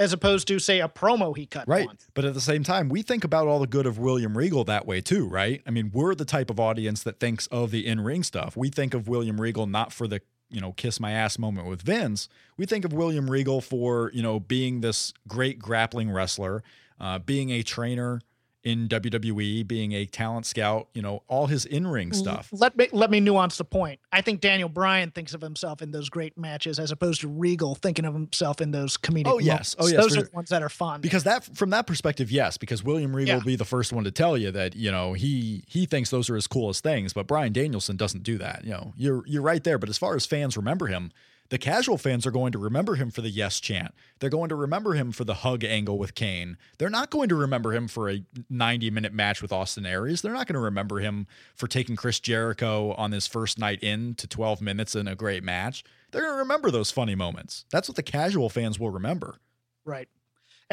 as 0.00 0.12
opposed 0.12 0.48
to 0.48 0.58
say 0.58 0.80
a 0.80 0.88
promo 0.88 1.36
he 1.36 1.46
cut 1.46 1.68
Right. 1.68 1.86
once. 1.86 2.08
But 2.14 2.24
at 2.24 2.34
the 2.34 2.40
same 2.40 2.64
time, 2.64 2.88
we 2.88 3.02
think 3.02 3.22
about 3.22 3.46
all 3.46 3.60
the 3.60 3.66
good 3.66 3.86
of 3.86 3.98
William 3.98 4.36
Regal 4.36 4.64
that 4.64 4.86
way 4.86 5.00
too, 5.00 5.28
right? 5.28 5.62
I 5.66 5.70
mean, 5.70 5.90
we're 5.92 6.14
the 6.14 6.24
type 6.24 6.50
of 6.50 6.58
audience 6.58 7.02
that 7.02 7.20
thinks 7.20 7.46
of 7.48 7.70
the 7.70 7.86
in 7.86 8.00
ring 8.00 8.22
stuff. 8.22 8.56
We 8.56 8.70
think 8.70 8.94
of 8.94 9.06
William 9.06 9.40
Regal 9.40 9.66
not 9.66 9.92
for 9.92 10.08
the 10.08 10.22
you 10.52 10.60
know, 10.60 10.72
kiss 10.72 10.98
my 10.98 11.12
ass 11.12 11.38
moment 11.38 11.68
with 11.68 11.82
Vince, 11.82 12.28
we 12.56 12.66
think 12.66 12.84
of 12.84 12.92
William 12.92 13.30
Regal 13.30 13.60
for, 13.60 14.10
you 14.12 14.20
know, 14.20 14.40
being 14.40 14.80
this 14.80 15.12
great 15.28 15.60
grappling 15.60 16.10
wrestler, 16.10 16.64
uh, 16.98 17.20
being 17.20 17.50
a 17.50 17.62
trainer 17.62 18.20
in 18.62 18.88
WWE, 18.88 19.66
being 19.66 19.92
a 19.92 20.04
talent 20.04 20.44
scout, 20.44 20.88
you 20.92 21.00
know, 21.00 21.22
all 21.28 21.46
his 21.46 21.64
in-ring 21.64 22.10
mm-hmm. 22.10 22.18
stuff. 22.18 22.48
Let 22.52 22.76
me 22.76 22.88
let 22.92 23.10
me 23.10 23.20
nuance 23.20 23.56
the 23.56 23.64
point. 23.64 24.00
I 24.12 24.20
think 24.20 24.40
Daniel 24.40 24.68
Bryan 24.68 25.10
thinks 25.10 25.32
of 25.32 25.40
himself 25.40 25.80
in 25.80 25.92
those 25.92 26.10
great 26.10 26.36
matches 26.36 26.78
as 26.78 26.90
opposed 26.90 27.22
to 27.22 27.28
Regal 27.28 27.74
thinking 27.74 28.04
of 28.04 28.12
himself 28.12 28.60
in 28.60 28.70
those 28.70 28.96
comedic. 28.96 29.26
Oh, 29.26 29.38
yes. 29.38 29.46
moments. 29.48 29.76
Oh, 29.78 29.86
yes, 29.86 29.96
Those 29.96 30.16
are 30.16 30.22
the 30.22 30.30
ones 30.32 30.50
that 30.50 30.62
are 30.62 30.68
fun. 30.68 31.00
Because 31.00 31.24
that 31.24 31.44
from 31.56 31.70
that 31.70 31.86
perspective, 31.86 32.30
yes, 32.30 32.58
because 32.58 32.84
William 32.84 33.14
Regal 33.16 33.28
Yeah. 33.28 33.36
will 33.36 33.44
be 33.44 33.56
the 33.56 33.64
first 33.64 33.92
one 33.92 34.04
to 34.04 34.10
tell 34.10 34.36
you 34.36 34.50
that, 34.50 34.76
you 34.76 34.90
know, 34.90 35.14
he 35.14 35.64
he 35.66 35.86
thinks 35.86 36.10
those 36.10 36.28
are 36.28 36.34
his 36.34 36.46
coolest 36.46 36.82
things, 36.82 37.12
but 37.12 37.26
Brian 37.26 37.52
Danielson 37.52 37.96
doesn't 37.96 38.22
do 38.22 38.36
that. 38.38 38.64
You 38.64 38.72
know, 38.72 38.92
you're 38.96 39.26
you're 39.26 39.42
right 39.42 39.64
there. 39.64 39.78
But 39.78 39.88
as 39.88 39.96
far 39.96 40.16
as 40.16 40.26
fans 40.26 40.56
remember 40.56 40.86
him, 40.88 41.12
the 41.50 41.58
casual 41.58 41.98
fans 41.98 42.26
are 42.26 42.30
going 42.30 42.52
to 42.52 42.58
remember 42.58 42.94
him 42.94 43.10
for 43.10 43.20
the 43.20 43.28
yes 43.28 43.60
chant. 43.60 43.92
They're 44.18 44.30
going 44.30 44.48
to 44.48 44.54
remember 44.54 44.94
him 44.94 45.12
for 45.12 45.24
the 45.24 45.34
hug 45.34 45.64
angle 45.64 45.98
with 45.98 46.14
Kane. 46.14 46.56
They're 46.78 46.88
not 46.88 47.10
going 47.10 47.28
to 47.28 47.34
remember 47.34 47.74
him 47.74 47.88
for 47.88 48.08
a 48.08 48.24
90 48.48 48.90
minute 48.90 49.12
match 49.12 49.42
with 49.42 49.52
Austin 49.52 49.84
Aries. 49.84 50.22
They're 50.22 50.32
not 50.32 50.46
going 50.46 50.54
to 50.54 50.60
remember 50.60 51.00
him 51.00 51.26
for 51.54 51.66
taking 51.66 51.96
Chris 51.96 52.20
Jericho 52.20 52.92
on 52.92 53.12
his 53.12 53.26
first 53.26 53.58
night 53.58 53.82
in 53.82 54.14
to 54.14 54.26
12 54.26 54.62
minutes 54.62 54.94
in 54.94 55.08
a 55.08 55.16
great 55.16 55.42
match. 55.42 55.84
They're 56.12 56.22
going 56.22 56.34
to 56.34 56.38
remember 56.38 56.70
those 56.70 56.90
funny 56.90 57.16
moments. 57.16 57.64
That's 57.70 57.88
what 57.88 57.96
the 57.96 58.02
casual 58.02 58.48
fans 58.48 58.78
will 58.78 58.90
remember. 58.90 59.36
Right. 59.84 60.08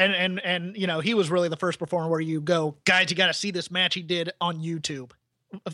And 0.00 0.14
and 0.14 0.40
and 0.44 0.76
you 0.76 0.86
know, 0.86 1.00
he 1.00 1.14
was 1.14 1.28
really 1.28 1.48
the 1.48 1.56
first 1.56 1.80
performer 1.80 2.08
where 2.08 2.20
you 2.20 2.40
go, 2.40 2.76
guys, 2.84 3.10
you 3.10 3.16
got 3.16 3.26
to 3.26 3.34
see 3.34 3.50
this 3.50 3.68
match 3.68 3.94
he 3.94 4.02
did 4.02 4.30
on 4.40 4.60
YouTube. 4.60 5.10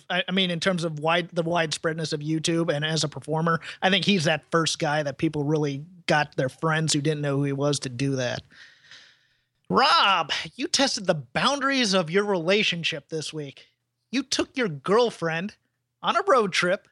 I, 0.09 0.23
I 0.29 0.33
mean, 0.33 0.51
in 0.51 0.61
terms 0.61 0.85
of 0.85 1.01
wide 1.01 1.31
the 1.33 1.43
widespreadness 1.43 2.13
of 2.13 2.21
YouTube 2.21 2.75
and 2.75 2.85
as 2.85 3.05
a 3.05 3.09
performer, 3.09 3.61
I 3.83 3.91
think 3.91 4.05
he's 4.05 4.25
that 4.25 4.45
first 4.51 4.79
guy 4.79 5.03
that 5.03 5.19
people 5.19 5.45
really 5.45 5.85
got 6.07 6.37
their 6.37 6.49
friends 6.49 6.93
who 6.93 7.01
didn't 7.01 7.23
know 7.23 7.37
who 7.39 7.45
he 7.45 7.53
was 7.53 7.81
to 7.81 7.89
do 7.89 8.17
that. 8.17 8.43
Rob, 9.69 10.31
you 10.57 10.69
tested 10.69 11.07
the 11.07 11.15
boundaries 11.15 11.95
of 11.95 12.11
your 12.11 12.25
relationship 12.25 13.09
this 13.09 13.33
week. 13.33 13.67
You 14.11 14.23
took 14.23 14.57
your 14.57 14.69
girlfriend 14.69 15.57
on 16.03 16.17
a 16.17 16.23
road 16.27 16.53
trip 16.53 16.87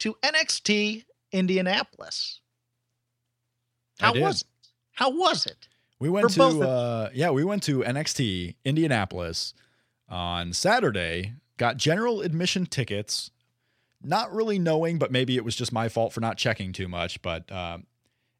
to 0.00 0.14
NXT 0.22 1.04
Indianapolis. 1.32 2.40
How 4.00 4.14
was 4.14 4.42
it? 4.42 4.48
How 4.92 5.10
was 5.10 5.46
it? 5.46 5.68
We 5.98 6.08
went 6.08 6.30
to 6.30 6.42
uh, 6.42 7.10
yeah, 7.14 7.30
we 7.30 7.44
went 7.44 7.62
to 7.64 7.80
NXT 7.80 8.56
Indianapolis 8.64 9.54
on 10.08 10.52
Saturday. 10.52 11.34
Got 11.60 11.76
general 11.76 12.22
admission 12.22 12.64
tickets, 12.64 13.30
not 14.02 14.32
really 14.34 14.58
knowing, 14.58 14.98
but 14.98 15.12
maybe 15.12 15.36
it 15.36 15.44
was 15.44 15.54
just 15.54 15.74
my 15.74 15.90
fault 15.90 16.14
for 16.14 16.22
not 16.22 16.38
checking 16.38 16.72
too 16.72 16.88
much. 16.88 17.20
But 17.20 17.52
um, 17.52 17.84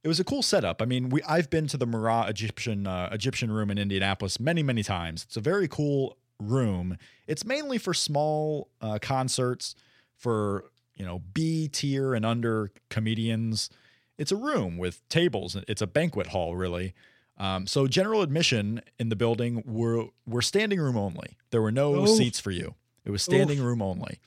it 0.03 0.09
was 0.09 0.19
a 0.19 0.25
cool 0.25 0.43
setup. 0.43 0.81
I 0.81 0.87
mean, 0.87 1.11
we 1.11 1.23
I've 1.25 1.51
been 1.51 1.67
to 1.67 1.77
the 1.77 1.85
Murat 1.85 2.31
Egyptian 2.31 2.87
uh, 2.87 3.11
Egyptian 3.13 3.53
room 3.53 3.71
in 3.71 3.77
Indianapolis 3.77 4.41
many 4.41 4.63
many 4.63 4.83
times. 4.83 5.25
It's 5.25 5.37
a 5.37 5.43
very 5.43 5.69
cool 5.69 6.17
room. 6.41 6.97
It's 7.27 7.45
mainly 7.45 7.77
for 7.77 7.93
small 7.93 8.71
uh, 8.81 8.99
concerts 9.03 9.75
for 10.17 10.65
you 10.97 11.05
know 11.05 11.21
B 11.35 11.69
tier 11.69 12.15
and 12.15 12.25
under 12.25 12.73
comedians. 12.89 13.69
It's 14.17 14.33
a 14.33 14.37
room 14.37 14.79
with 14.79 15.07
tables. 15.11 15.59
It's 15.69 15.83
a 15.83 15.87
banquet 15.87 16.29
hall, 16.29 16.57
really. 16.57 16.95
Um, 17.37 17.67
so 17.67 17.87
general 17.87 18.23
admission 18.23 18.81
in 18.99 19.11
the 19.11 19.17
building 19.17 19.63
were 19.67 20.07
were 20.27 20.41
standing 20.41 20.81
room 20.81 20.97
only. 20.97 21.37
There 21.51 21.61
were 21.61 21.71
no 21.71 21.97
Oof. 21.97 22.17
seats 22.17 22.41
for 22.41 22.51
you. 22.51 22.77
It 23.05 23.11
was 23.11 23.23
standing 23.23 23.61
room 23.63 23.83
only. 23.83 24.21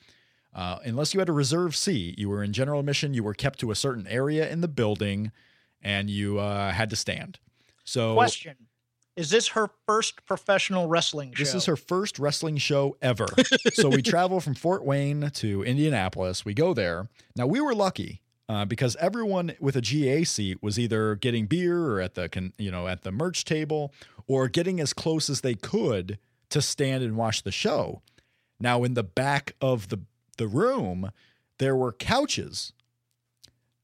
Uh, 0.54 0.78
unless 0.84 1.14
you 1.14 1.20
had 1.20 1.28
a 1.28 1.32
reserve 1.32 1.74
seat, 1.74 2.18
you 2.18 2.28
were 2.28 2.42
in 2.42 2.52
general 2.52 2.80
admission. 2.80 3.12
You 3.12 3.24
were 3.24 3.34
kept 3.34 3.58
to 3.60 3.70
a 3.70 3.74
certain 3.74 4.06
area 4.06 4.48
in 4.48 4.60
the 4.60 4.68
building, 4.68 5.32
and 5.82 6.08
you 6.08 6.38
uh, 6.38 6.70
had 6.70 6.90
to 6.90 6.96
stand. 6.96 7.38
So 7.84 8.14
Question: 8.14 8.56
Is 9.16 9.30
this 9.30 9.48
her 9.48 9.70
first 9.86 10.24
professional 10.26 10.86
wrestling 10.86 11.32
show? 11.34 11.42
this 11.42 11.54
is 11.54 11.66
her 11.66 11.76
first 11.76 12.18
wrestling 12.18 12.56
show 12.58 12.96
ever. 13.02 13.26
so 13.72 13.88
we 13.88 14.00
travel 14.02 14.40
from 14.40 14.54
Fort 14.54 14.84
Wayne 14.84 15.30
to 15.34 15.64
Indianapolis. 15.64 16.44
We 16.44 16.54
go 16.54 16.72
there. 16.72 17.08
Now 17.34 17.46
we 17.46 17.60
were 17.60 17.74
lucky 17.74 18.22
uh, 18.48 18.64
because 18.64 18.96
everyone 18.96 19.54
with 19.58 19.74
a 19.74 19.80
GA 19.80 20.22
seat 20.22 20.62
was 20.62 20.78
either 20.78 21.16
getting 21.16 21.46
beer 21.46 21.86
or 21.86 22.00
at 22.00 22.14
the 22.14 22.28
con- 22.28 22.52
you 22.58 22.70
know 22.70 22.86
at 22.86 23.02
the 23.02 23.10
merch 23.10 23.44
table 23.44 23.92
or 24.26 24.48
getting 24.48 24.80
as 24.80 24.92
close 24.92 25.28
as 25.28 25.40
they 25.40 25.54
could 25.54 26.18
to 26.50 26.62
stand 26.62 27.02
and 27.02 27.16
watch 27.16 27.42
the 27.42 27.52
show. 27.52 28.02
Now 28.60 28.84
in 28.84 28.94
the 28.94 29.02
back 29.02 29.54
of 29.60 29.88
the 29.88 30.00
the 30.36 30.48
room 30.48 31.10
there 31.58 31.76
were 31.76 31.92
couches. 31.92 32.72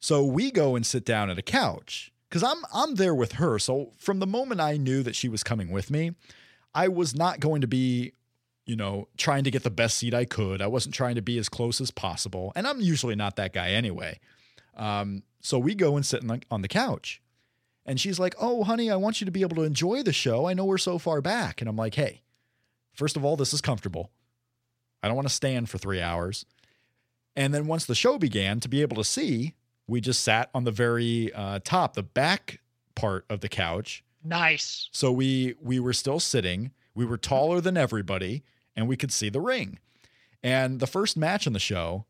So 0.00 0.24
we 0.24 0.50
go 0.50 0.74
and 0.74 0.84
sit 0.84 1.04
down 1.04 1.30
at 1.30 1.38
a 1.38 1.42
couch 1.42 2.12
cuz 2.30 2.42
I'm 2.42 2.64
I'm 2.72 2.96
there 2.96 3.14
with 3.14 3.32
her. 3.32 3.58
So 3.58 3.92
from 3.96 4.18
the 4.18 4.26
moment 4.26 4.60
I 4.60 4.76
knew 4.76 5.02
that 5.02 5.16
she 5.16 5.28
was 5.28 5.42
coming 5.42 5.70
with 5.70 5.90
me, 5.90 6.12
I 6.74 6.88
was 6.88 7.14
not 7.14 7.40
going 7.40 7.60
to 7.60 7.66
be, 7.66 8.12
you 8.66 8.76
know, 8.76 9.08
trying 9.16 9.44
to 9.44 9.50
get 9.50 9.62
the 9.62 9.70
best 9.70 9.98
seat 9.98 10.14
I 10.14 10.24
could. 10.24 10.62
I 10.62 10.66
wasn't 10.66 10.94
trying 10.94 11.16
to 11.16 11.22
be 11.22 11.38
as 11.38 11.48
close 11.48 11.80
as 11.80 11.90
possible. 11.90 12.52
And 12.54 12.66
I'm 12.66 12.80
usually 12.80 13.16
not 13.16 13.36
that 13.36 13.52
guy 13.52 13.70
anyway. 13.70 14.20
Um, 14.76 15.24
so 15.40 15.58
we 15.58 15.74
go 15.74 15.96
and 15.96 16.06
sit 16.06 16.26
the, 16.26 16.40
on 16.50 16.62
the 16.62 16.68
couch. 16.68 17.20
And 17.86 18.00
she's 18.00 18.18
like, 18.18 18.34
Oh, 18.38 18.64
honey, 18.64 18.90
I 18.90 18.96
want 18.96 19.20
you 19.20 19.24
to 19.24 19.30
be 19.30 19.42
able 19.42 19.56
to 19.56 19.62
enjoy 19.62 20.02
the 20.02 20.12
show. 20.12 20.46
I 20.46 20.54
know 20.54 20.64
we're 20.64 20.78
so 20.78 20.98
far 20.98 21.20
back. 21.20 21.60
And 21.60 21.68
I'm 21.68 21.76
like, 21.76 21.94
Hey, 21.94 22.22
first 22.94 23.16
of 23.16 23.24
all, 23.24 23.36
this 23.36 23.52
is 23.52 23.60
comfortable. 23.60 24.10
I 25.02 25.08
don't 25.08 25.16
want 25.16 25.28
to 25.28 25.34
stand 25.34 25.68
for 25.68 25.78
three 25.78 26.00
hours. 26.00 26.44
And 27.36 27.54
then 27.54 27.66
once 27.66 27.86
the 27.86 27.94
show 27.94 28.18
began, 28.18 28.60
to 28.60 28.68
be 28.68 28.82
able 28.82 28.96
to 28.96 29.04
see, 29.04 29.54
we 29.86 30.00
just 30.00 30.22
sat 30.22 30.50
on 30.54 30.64
the 30.64 30.70
very 30.70 31.32
uh, 31.32 31.60
top, 31.64 31.94
the 31.94 32.02
back 32.02 32.60
part 32.94 33.24
of 33.30 33.40
the 33.40 33.48
couch. 33.48 34.04
nice. 34.24 34.88
So 34.92 35.10
we 35.12 35.54
we 35.60 35.80
were 35.80 35.92
still 35.92 36.20
sitting. 36.20 36.72
We 36.94 37.04
were 37.04 37.16
taller 37.16 37.60
than 37.60 37.76
everybody, 37.76 38.42
and 38.76 38.88
we 38.88 38.96
could 38.96 39.12
see 39.12 39.28
the 39.30 39.40
ring. 39.40 39.78
And 40.42 40.80
the 40.80 40.86
first 40.86 41.16
match 41.16 41.46
on 41.46 41.52
the 41.52 41.58
show, 41.58 42.04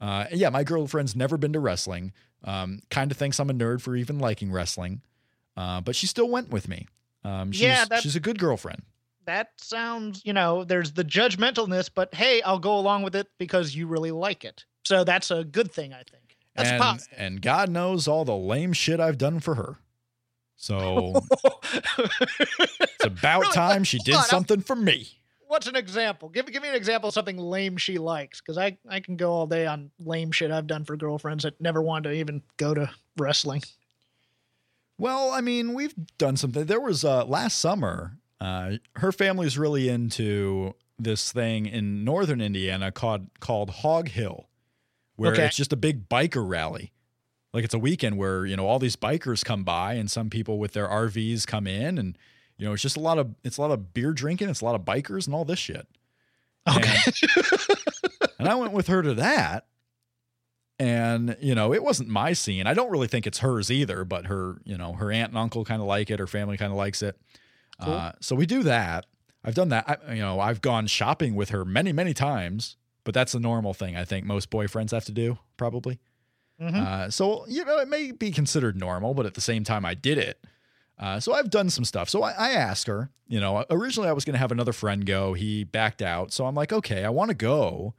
uh, 0.00 0.26
yeah, 0.32 0.48
my 0.48 0.64
girlfriend's 0.64 1.14
never 1.14 1.36
been 1.36 1.52
to 1.52 1.60
wrestling. 1.60 2.12
Um, 2.42 2.80
kind 2.90 3.10
of 3.10 3.16
thinks 3.16 3.38
I'm 3.38 3.50
a 3.50 3.54
nerd 3.54 3.80
for 3.80 3.96
even 3.96 4.18
liking 4.18 4.52
wrestling, 4.52 5.02
uh, 5.56 5.80
but 5.80 5.96
she 5.96 6.06
still 6.06 6.28
went 6.28 6.50
with 6.50 6.68
me. 6.68 6.88
Um, 7.24 7.52
she's, 7.52 7.62
Yeah, 7.62 7.84
she's 8.00 8.16
a 8.16 8.20
good 8.20 8.38
girlfriend. 8.38 8.82
That 9.26 9.50
sounds, 9.56 10.22
you 10.24 10.32
know, 10.32 10.64
there's 10.64 10.92
the 10.92 11.04
judgmentalness, 11.04 11.90
but 11.94 12.14
hey, 12.14 12.42
I'll 12.42 12.58
go 12.58 12.76
along 12.78 13.02
with 13.02 13.16
it 13.16 13.28
because 13.38 13.74
you 13.74 13.86
really 13.86 14.10
like 14.10 14.44
it. 14.44 14.64
So 14.84 15.04
that's 15.04 15.30
a 15.30 15.44
good 15.44 15.72
thing, 15.72 15.92
I 15.92 16.02
think. 16.02 16.36
That's 16.54 16.70
and, 16.70 16.80
positive. 16.82 17.18
and 17.18 17.42
God 17.42 17.70
knows 17.70 18.06
all 18.06 18.24
the 18.24 18.36
lame 18.36 18.72
shit 18.72 19.00
I've 19.00 19.18
done 19.18 19.40
for 19.40 19.54
her. 19.54 19.76
So 20.56 21.14
it's 21.98 23.04
about 23.04 23.42
Really? 23.42 23.54
time 23.54 23.84
she 23.84 23.98
Hold 23.98 24.04
did 24.06 24.14
on, 24.14 24.24
something 24.24 24.60
for 24.60 24.76
me. 24.76 25.08
What's 25.46 25.66
an 25.66 25.76
example? 25.76 26.28
Give 26.28 26.46
give 26.50 26.62
me 26.62 26.68
an 26.68 26.74
example 26.74 27.08
of 27.08 27.14
something 27.14 27.36
lame 27.36 27.76
she 27.76 27.98
likes, 27.98 28.40
because 28.40 28.56
I 28.56 28.78
I 28.88 29.00
can 29.00 29.16
go 29.16 29.30
all 29.30 29.46
day 29.46 29.66
on 29.66 29.90
lame 29.98 30.32
shit 30.32 30.50
I've 30.50 30.66
done 30.66 30.84
for 30.84 30.96
girlfriends 30.96 31.44
that 31.44 31.60
never 31.60 31.82
wanted 31.82 32.10
to 32.10 32.14
even 32.16 32.42
go 32.56 32.72
to 32.74 32.90
wrestling. 33.16 33.62
Well, 34.96 35.30
I 35.30 35.40
mean, 35.40 35.74
we've 35.74 35.94
done 36.18 36.36
something. 36.36 36.64
There 36.64 36.80
was 36.80 37.04
uh, 37.04 37.24
last 37.24 37.58
summer. 37.58 38.16
Uh, 38.40 38.72
her 38.96 39.12
family's 39.12 39.56
really 39.56 39.88
into 39.88 40.74
this 40.98 41.32
thing 41.32 41.66
in 41.66 42.04
northern 42.04 42.40
Indiana 42.40 42.92
called 42.92 43.28
called 43.40 43.70
Hog 43.70 44.08
Hill, 44.08 44.48
where 45.16 45.32
Okay. 45.32 45.46
it's 45.46 45.56
just 45.56 45.72
a 45.72 45.76
big 45.76 46.08
biker 46.08 46.46
rally. 46.48 46.92
Like 47.52 47.64
it's 47.64 47.74
a 47.74 47.78
weekend 47.78 48.18
where 48.18 48.44
you 48.46 48.56
know 48.56 48.66
all 48.66 48.78
these 48.78 48.96
bikers 48.96 49.44
come 49.44 49.64
by, 49.64 49.94
and 49.94 50.10
some 50.10 50.28
people 50.30 50.58
with 50.58 50.72
their 50.72 50.88
RVs 50.88 51.46
come 51.46 51.66
in, 51.66 51.98
and 51.98 52.18
you 52.58 52.66
know 52.66 52.72
it's 52.72 52.82
just 52.82 52.96
a 52.96 53.00
lot 53.00 53.18
of 53.18 53.34
it's 53.44 53.56
a 53.58 53.60
lot 53.60 53.70
of 53.70 53.94
beer 53.94 54.12
drinking, 54.12 54.48
it's 54.48 54.60
a 54.60 54.64
lot 54.64 54.74
of 54.74 54.82
bikers 54.82 55.26
and 55.26 55.34
all 55.34 55.44
this 55.44 55.58
shit. 55.58 55.86
Okay. 56.68 56.96
And, 57.06 58.28
and 58.40 58.48
I 58.48 58.54
went 58.56 58.72
with 58.72 58.86
her 58.88 59.02
to 59.02 59.14
that. 59.14 59.66
And, 60.78 61.36
you 61.40 61.54
know, 61.54 61.72
it 61.72 61.84
wasn't 61.84 62.08
my 62.08 62.32
scene. 62.32 62.66
I 62.66 62.74
don't 62.74 62.90
really 62.90 63.06
think 63.06 63.26
it's 63.28 63.38
hers 63.38 63.70
either, 63.70 64.04
but 64.04 64.26
her, 64.26 64.56
you 64.64 64.76
know, 64.76 64.94
her 64.94 65.12
aunt 65.12 65.30
and 65.30 65.38
uncle 65.38 65.64
kind 65.64 65.80
of 65.80 65.86
like 65.86 66.10
it. 66.10 66.18
Her 66.18 66.26
family 66.26 66.56
kind 66.56 66.72
of 66.72 66.76
likes 66.76 67.00
it. 67.00 67.16
Uh, 67.78 68.12
so 68.20 68.34
we 68.36 68.46
do 68.46 68.62
that. 68.62 69.06
I've 69.44 69.54
done 69.54 69.68
that. 69.70 70.00
I, 70.08 70.14
you 70.14 70.20
know, 70.22 70.40
I've 70.40 70.60
gone 70.60 70.86
shopping 70.86 71.34
with 71.34 71.50
her 71.50 71.64
many, 71.64 71.92
many 71.92 72.14
times, 72.14 72.76
but 73.04 73.12
that's 73.14 73.34
a 73.34 73.40
normal 73.40 73.74
thing 73.74 73.96
I 73.96 74.04
think 74.04 74.24
most 74.24 74.50
boyfriends 74.50 74.92
have 74.92 75.04
to 75.06 75.12
do, 75.12 75.38
probably. 75.56 75.98
Mhm. 76.60 76.74
Uh, 76.76 77.10
so, 77.10 77.44
you 77.48 77.64
know, 77.64 77.78
it 77.78 77.88
may 77.88 78.12
be 78.12 78.30
considered 78.30 78.76
normal, 78.78 79.12
but 79.12 79.26
at 79.26 79.34
the 79.34 79.40
same 79.40 79.64
time, 79.64 79.84
I 79.84 79.94
did 79.94 80.18
it. 80.18 80.42
Uh, 80.98 81.18
so 81.18 81.34
I've 81.34 81.50
done 81.50 81.68
some 81.70 81.84
stuff. 81.84 82.08
So 82.08 82.22
I, 82.22 82.30
I 82.30 82.50
asked 82.52 82.86
her, 82.86 83.10
you 83.26 83.40
know, 83.40 83.64
originally 83.68 84.08
I 84.08 84.12
was 84.12 84.24
going 84.24 84.34
to 84.34 84.38
have 84.38 84.52
another 84.52 84.72
friend 84.72 85.04
go. 85.04 85.34
He 85.34 85.64
backed 85.64 86.00
out. 86.00 86.32
So 86.32 86.46
I'm 86.46 86.54
like, 86.54 86.72
okay, 86.72 87.04
I 87.04 87.10
want 87.10 87.30
to 87.30 87.34
go. 87.34 87.94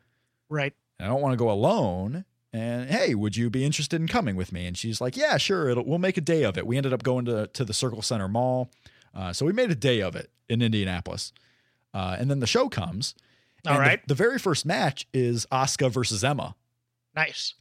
right. 0.49 0.73
I 0.97 1.07
don't 1.07 1.21
want 1.21 1.34
to 1.34 1.38
go 1.38 1.51
alone. 1.51 2.23
And 2.53 2.89
hey, 2.89 3.13
would 3.15 3.36
you 3.36 3.49
be 3.49 3.65
interested 3.65 3.99
in 3.99 4.07
coming 4.07 4.38
with 4.38 4.53
me? 4.53 4.65
And 4.65 4.78
she's 4.78 5.01
like, 5.01 5.17
yeah, 5.17 5.36
sure. 5.36 5.67
It'll, 5.67 5.84
we'll 5.84 5.99
make 5.99 6.15
a 6.15 6.21
day 6.21 6.43
of 6.43 6.57
it. 6.57 6.65
We 6.65 6.78
ended 6.78 6.93
up 6.93 7.03
going 7.03 7.26
to, 7.26 7.47
to 7.47 7.65
the 7.65 7.73
Circle 7.73 8.01
Center 8.01 8.30
Mall. 8.30 8.71
Uh, 9.16 9.32
so 9.34 9.45
we 9.45 9.53
made 9.53 9.72
a 9.72 9.76
day 9.76 10.01
of 10.01 10.16
it 10.16 10.30
in 10.49 10.61
Indianapolis. 10.61 11.32
Uh, 11.93 12.18
and 12.20 12.30
then 12.30 12.39
the 12.41 12.47
show 12.47 12.68
comes. 12.70 13.16
All 13.66 13.74
and 13.80 13.86
the- 13.86 14.07
The, 14.07 14.16
very 14.16 14.38
first 14.38 14.66
match 14.66 15.07
is 15.13 15.45
Asuka 15.51 15.89
versus 15.89 16.24
Emma. 16.24 16.55
Nice. 17.16 17.53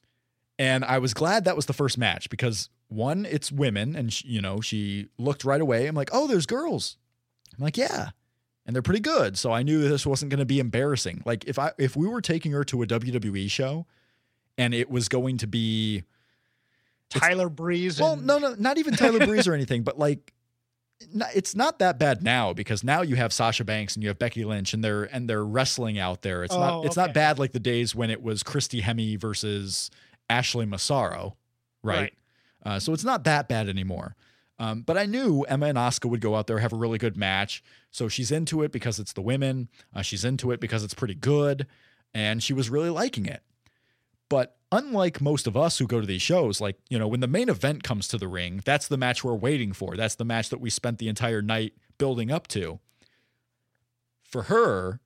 And 0.59 0.85
I 0.85 0.99
was 0.99 1.15
glad 1.15 1.45
that 1.45 1.57
was 1.57 1.67
the 1.67 1.73
first 1.73 1.97
match 1.97 2.29
because 2.29 2.69
one, 2.89 3.25
it's 3.25 3.51
women, 3.51 3.97
and 3.97 4.13
sh 4.13 4.25
you 4.25 4.41
know 4.41 4.61
she 4.61 5.09
looked 5.19 5.45
right 5.45 5.61
away. 5.61 5.87
I'm 5.87 5.95
like, 5.97 6.11
oh, 6.13 6.27
there's 6.27 6.47
girls. 6.47 6.97
I'm 7.57 7.63
like, 7.65 7.77
yeah, 7.77 8.11
and 8.67 8.75
they're 8.75 8.83
pretty 8.83 9.01
good. 9.01 9.39
So 9.39 9.53
I 9.53 9.63
knew 9.63 9.89
this 9.89 10.05
wasn't 10.07 10.31
going 10.31 10.41
to 10.41 10.45
be 10.45 10.61
embarrassing. 10.61 11.23
Like 11.25 11.45
if 11.47 11.59
I 11.59 11.73
if 11.79 11.97
we 11.97 12.07
were 12.07 12.21
taking 12.21 12.53
her 12.53 12.63
to 12.65 12.83
a 12.83 12.87
WWE 12.87 13.51
show, 13.51 13.87
and 14.59 14.75
it 14.75 14.91
was 14.91 15.09
going 15.09 15.39
to 15.39 15.47
be 15.49 16.03
Tyler 17.11 17.49
Breeze. 17.49 18.01
well, 18.01 18.13
and- 18.15 18.27
no, 18.27 18.39
no, 18.39 18.55
not 18.59 18.79
even 18.79 18.95
Tyler 18.95 19.25
Breeze 19.27 19.47
or 19.49 19.55
anything, 19.55 19.83
but 19.83 19.99
like, 19.99 20.33
it's 21.35 21.55
not 21.55 21.79
that 21.79 21.99
bad 21.99 22.23
now 22.23 22.53
because 22.53 22.83
now 22.85 23.03
you 23.03 23.17
have 23.17 23.33
Sasha 23.33 23.65
Banks 23.65 23.95
and 23.95 24.03
you 24.03 24.09
have 24.09 24.19
Becky 24.19 24.45
Lynch 24.45 24.75
and 24.75 24.83
they're 24.85 25.05
and 25.05 25.29
they're 25.29 25.45
wrestling 25.45 25.99
out 25.99 26.23
there. 26.23 26.45
It's 26.45 26.55
Oh, 26.55 26.59
not 26.61 26.85
it's 26.87 26.99
okay. 26.99 27.07
not 27.07 27.15
bad 27.15 27.39
like 27.39 27.53
the 27.53 27.61
days 27.61 27.95
when 27.95 28.11
it 28.11 28.23
was 28.23 28.43
Christy 28.43 28.81
Hemme 28.83 29.19
versus 29.21 29.91
Ashley 30.31 30.67
Massaro, 30.67 31.37
right? 31.83 32.01
Right. 32.01 32.15
Uh, 32.65 32.79
so 32.79 32.93
it's 32.93 33.05
not 33.05 33.25
that 33.25 33.49
bad 33.49 33.69
anymore. 33.69 34.17
Um, 34.59 34.83
but 34.83 34.97
I 34.97 35.05
knew 35.07 35.43
Emma 35.43 35.67
and 35.67 35.77
Asuka 35.77 36.09
would 36.09 36.21
go 36.21 36.37
out 36.37 36.47
there 36.47 36.59
have 36.59 36.73
a 36.73 36.77
really 36.77 36.97
good 36.99 37.17
match. 37.17 37.63
So 37.91 38.09
she's 38.09 38.31
into 38.31 38.63
it 38.63 38.71
because 38.73 38.99
it's 39.01 39.13
the 39.13 39.21
women. 39.21 39.69
Uh, 39.95 40.03
she's 40.03 40.25
into 40.25 40.53
it 40.53 40.61
because 40.61 40.85
it's 40.85 40.95
pretty 40.95 41.15
good, 41.17 41.67
and 42.15 42.43
she 42.43 42.53
was 42.53 42.71
really 42.71 42.89
liking 42.91 43.27
it. 43.27 43.43
But 44.31 44.57
unlike 44.75 45.21
most 45.21 45.47
of 45.47 45.57
us 45.57 45.79
who 45.79 45.87
go 45.87 46.01
to 46.01 46.07
these 46.07 46.23
shows, 46.23 46.61
like, 46.61 46.77
you 46.89 46.99
know, 46.99 47.07
when 47.07 47.21
the 47.21 47.29
main 47.29 47.49
event 47.49 47.83
comes 47.85 48.09
to 48.09 48.19
the 48.19 48.29
ring, 48.29 48.61
that's 48.65 48.89
the 48.89 48.97
match 48.97 49.23
we're 49.23 49.35
waiting 49.35 49.73
for. 49.73 49.97
That's 49.97 50.17
the 50.17 50.25
match 50.25 50.49
that 50.51 50.61
we 50.61 50.69
spent 50.69 50.99
the 50.99 51.09
entire 51.09 51.41
night 51.41 51.75
building 51.97 52.31
up 52.31 52.49
to. 52.49 52.81
For 54.23 54.43
her, 54.45 55.01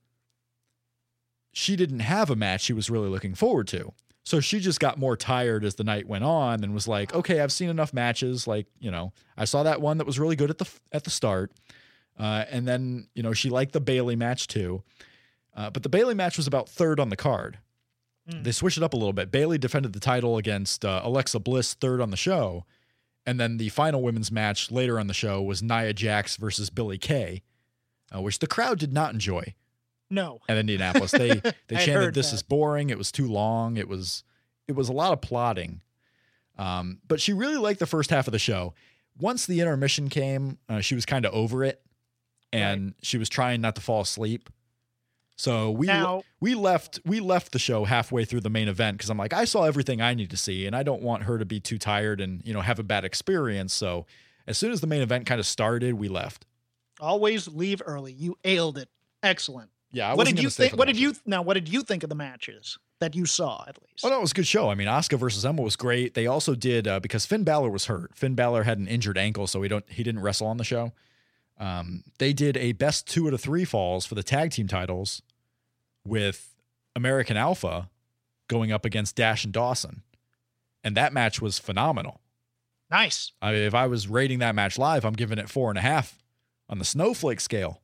she 1.51 1.75
didn't 1.75 1.99
have 1.99 2.29
a 2.29 2.35
match 2.35 2.61
she 2.61 2.73
was 2.73 2.89
really 2.89 3.09
looking 3.09 3.35
forward 3.35 3.67
to. 3.69 3.93
So 4.23 4.39
she 4.39 4.59
just 4.59 4.79
got 4.79 4.97
more 4.97 5.15
tired 5.15 5.63
as 5.63 5.75
the 5.75 5.83
night 5.83 6.07
went 6.07 6.23
on 6.23 6.63
and 6.63 6.73
was 6.73 6.87
like, 6.87 7.13
"Okay, 7.13 7.39
I've 7.39 7.51
seen 7.51 7.69
enough 7.69 7.93
matches. 7.93 8.47
Like, 8.47 8.67
you 8.79 8.91
know, 8.91 9.13
I 9.37 9.45
saw 9.45 9.63
that 9.63 9.81
one 9.81 9.97
that 9.97 10.05
was 10.05 10.19
really 10.19 10.35
good 10.35 10.49
at 10.49 10.57
the 10.57 10.69
at 10.91 11.03
the 11.03 11.09
start, 11.09 11.51
uh, 12.19 12.45
and 12.51 12.67
then 12.67 13.07
you 13.15 13.23
know 13.23 13.33
she 13.33 13.49
liked 13.49 13.73
the 13.73 13.79
Bayley 13.79 14.15
match 14.15 14.47
too, 14.47 14.83
uh, 15.55 15.71
but 15.71 15.81
the 15.81 15.89
Bayley 15.89 16.13
match 16.13 16.37
was 16.37 16.45
about 16.45 16.69
third 16.69 16.99
on 16.99 17.09
the 17.09 17.15
card. 17.15 17.57
Hmm. 18.29 18.43
They 18.43 18.51
switched 18.51 18.77
it 18.77 18.83
up 18.83 18.93
a 18.93 18.97
little 18.97 19.13
bit. 19.13 19.31
Bayley 19.31 19.57
defended 19.57 19.93
the 19.93 19.99
title 19.99 20.37
against 20.37 20.85
uh, 20.85 21.01
Alexa 21.03 21.39
Bliss 21.39 21.73
third 21.73 22.01
on 22.01 22.11
the 22.11 22.17
show, 22.17 22.65
and 23.25 23.39
then 23.39 23.57
the 23.57 23.69
final 23.69 24.01
women's 24.01 24.31
match 24.31 24.71
later 24.71 24.99
on 24.99 25.07
the 25.07 25.13
show 25.13 25.41
was 25.41 25.63
Nia 25.63 25.93
Jax 25.93 26.35
versus 26.37 26.69
Billie 26.69 26.97
Kay, 26.97 27.43
uh, 28.13 28.21
which 28.21 28.39
the 28.39 28.47
crowd 28.47 28.79
did 28.79 28.93
not 28.93 29.13
enjoy 29.13 29.53
no. 30.09 30.39
at 30.47 30.57
Indianapolis. 30.57 31.11
They 31.11 31.41
they 31.67 31.77
chanted 31.77 32.13
this 32.13 32.29
that. 32.29 32.35
is 32.35 32.43
boring. 32.43 32.89
It 32.89 32.97
was 32.97 33.11
too 33.11 33.27
long. 33.27 33.77
It 33.77 33.87
was 33.87 34.23
it 34.67 34.73
was 34.73 34.89
a 34.89 34.93
lot 34.93 35.13
of 35.13 35.21
plotting. 35.21 35.81
Um, 36.57 36.99
but 37.07 37.21
she 37.21 37.33
really 37.33 37.57
liked 37.57 37.79
the 37.79 37.85
first 37.85 38.09
half 38.09 38.27
of 38.27 38.33
the 38.33 38.39
show. 38.39 38.73
Once 39.17 39.45
the 39.45 39.61
intermission 39.61 40.09
came, 40.09 40.57
uh, 40.67 40.81
she 40.81 40.93
was 40.93 41.05
kind 41.05 41.25
of 41.25 41.33
over 41.33 41.63
it, 41.63 41.81
and 42.51 42.93
she 43.01 43.17
was 43.17 43.29
trying 43.29 43.61
not 43.61 43.75
to 43.75 43.81
fall 43.81 44.01
asleep. 44.01 44.49
So 45.39 45.71
we 45.71 45.87
Now- 45.87 46.23
we 46.41 46.53
left 46.53 46.99
we 47.05 47.21
left 47.21 47.53
the 47.53 47.59
show 47.59 47.85
halfway 47.85 48.25
through 48.25 48.41
the 48.41 48.49
main 48.49 48.67
event 48.67 48.97
because 48.97 49.09
I'm 49.09 49.17
like 49.17 49.31
I 49.31 49.45
saw 49.45 49.63
everything 49.63 50.01
I 50.01 50.13
need 50.13 50.31
to 50.31 50.37
see, 50.37 50.65
and 50.67 50.75
I 50.75 50.83
don't 50.83 51.01
want 51.01 51.23
her 51.23 51.37
to 51.37 51.45
be 51.45 51.61
too 51.61 51.77
tired 51.77 52.19
and 52.19 52.41
you 52.43 52.53
know 52.53 52.59
have 52.59 52.77
a 52.77 52.83
bad 52.83 53.05
experience. 53.05 53.73
So 53.73 54.05
as 54.47 54.57
soon 54.57 54.73
as 54.73 54.81
the 54.81 54.87
main 54.87 55.01
event 55.01 55.27
kind 55.27 55.39
of 55.39 55.45
started, 55.45 55.93
we 55.93 56.09
left. 56.09 56.45
Always 56.99 57.47
leave 57.47 57.81
early. 57.85 58.11
You 58.11 58.37
ailed 58.43 58.77
it. 58.77 58.89
Excellent. 59.23 59.69
Yeah, 59.93 60.11
I 60.11 60.13
what 60.15 60.27
did 60.27 60.43
you 60.43 60.49
think? 60.49 60.75
What 60.75 60.89
did 60.89 60.99
you 60.99 61.15
now? 61.25 61.41
What 61.41 61.53
did 61.53 61.69
you 61.69 61.83
think 61.83 62.03
of 62.03 62.09
the 62.09 62.15
matches 62.15 62.77
that 62.99 63.15
you 63.15 63.25
saw 63.25 63.63
at 63.65 63.81
least? 63.81 64.03
Oh 64.03 64.09
no, 64.09 64.17
it 64.17 64.21
was 64.21 64.31
a 64.31 64.35
good 64.35 64.45
show. 64.47 64.69
I 64.69 64.75
mean, 64.75 64.89
Asuka 64.89 65.17
versus 65.17 65.45
Emma 65.45 65.61
was 65.61 65.77
great. 65.77 66.15
They 66.15 66.27
also 66.27 66.53
did 66.53 66.85
uh, 66.85 66.99
because 66.99 67.25
Finn 67.25 67.45
Balor 67.45 67.69
was 67.69 67.85
hurt. 67.85 68.13
Finn 68.13 68.35
Balor 68.35 68.63
had 68.63 68.77
an 68.77 68.89
injured 68.89 69.17
ankle, 69.17 69.47
so 69.47 69.61
he 69.61 69.69
don't 69.69 69.89
he 69.89 70.03
didn't 70.03 70.21
wrestle 70.21 70.47
on 70.47 70.57
the 70.57 70.65
show. 70.65 70.91
Um, 71.57 72.03
they 72.17 72.33
did 72.33 72.57
a 72.57 72.73
best 72.73 73.07
two 73.07 73.27
out 73.27 73.33
of 73.33 73.39
three 73.39 73.63
falls 73.63 74.05
for 74.05 74.15
the 74.15 74.23
tag 74.23 74.51
team 74.51 74.67
titles 74.67 75.21
with 76.05 76.55
American 76.95 77.37
Alpha 77.37 77.89
going 78.47 78.71
up 78.71 78.85
against 78.85 79.15
Dash 79.15 79.43
and 79.43 79.53
Dawson, 79.53 80.03
and 80.83 80.95
that 80.95 81.13
match 81.13 81.41
was 81.41 81.59
phenomenal. 81.59 82.21
Nice. 82.91 83.31
I 83.41 83.51
mean, 83.51 83.61
if 83.61 83.75
I 83.75 83.87
was 83.87 84.07
rating 84.07 84.39
that 84.39 84.55
match 84.55 84.77
live, 84.77 85.05
I'm 85.05 85.13
giving 85.13 85.37
it 85.37 85.49
four 85.49 85.69
and 85.69 85.77
a 85.77 85.81
half 85.81 86.23
on 86.67 86.79
the 86.79 86.85
snowflake 86.85 87.39
scale. 87.39 87.81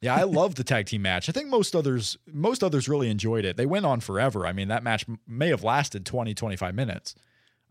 Yeah, 0.00 0.14
I 0.14 0.24
love 0.24 0.56
the 0.56 0.64
tag 0.64 0.86
team 0.86 1.02
match. 1.02 1.28
I 1.28 1.32
think 1.32 1.48
most 1.48 1.74
others 1.74 2.18
most 2.26 2.62
others 2.62 2.88
really 2.88 3.10
enjoyed 3.10 3.44
it. 3.44 3.56
They 3.56 3.66
went 3.66 3.86
on 3.86 4.00
forever. 4.00 4.46
I 4.46 4.52
mean, 4.52 4.68
that 4.68 4.82
match 4.82 5.06
may 5.26 5.48
have 5.48 5.64
lasted 5.64 6.04
20, 6.04 6.34
25 6.34 6.74
minutes. 6.74 7.14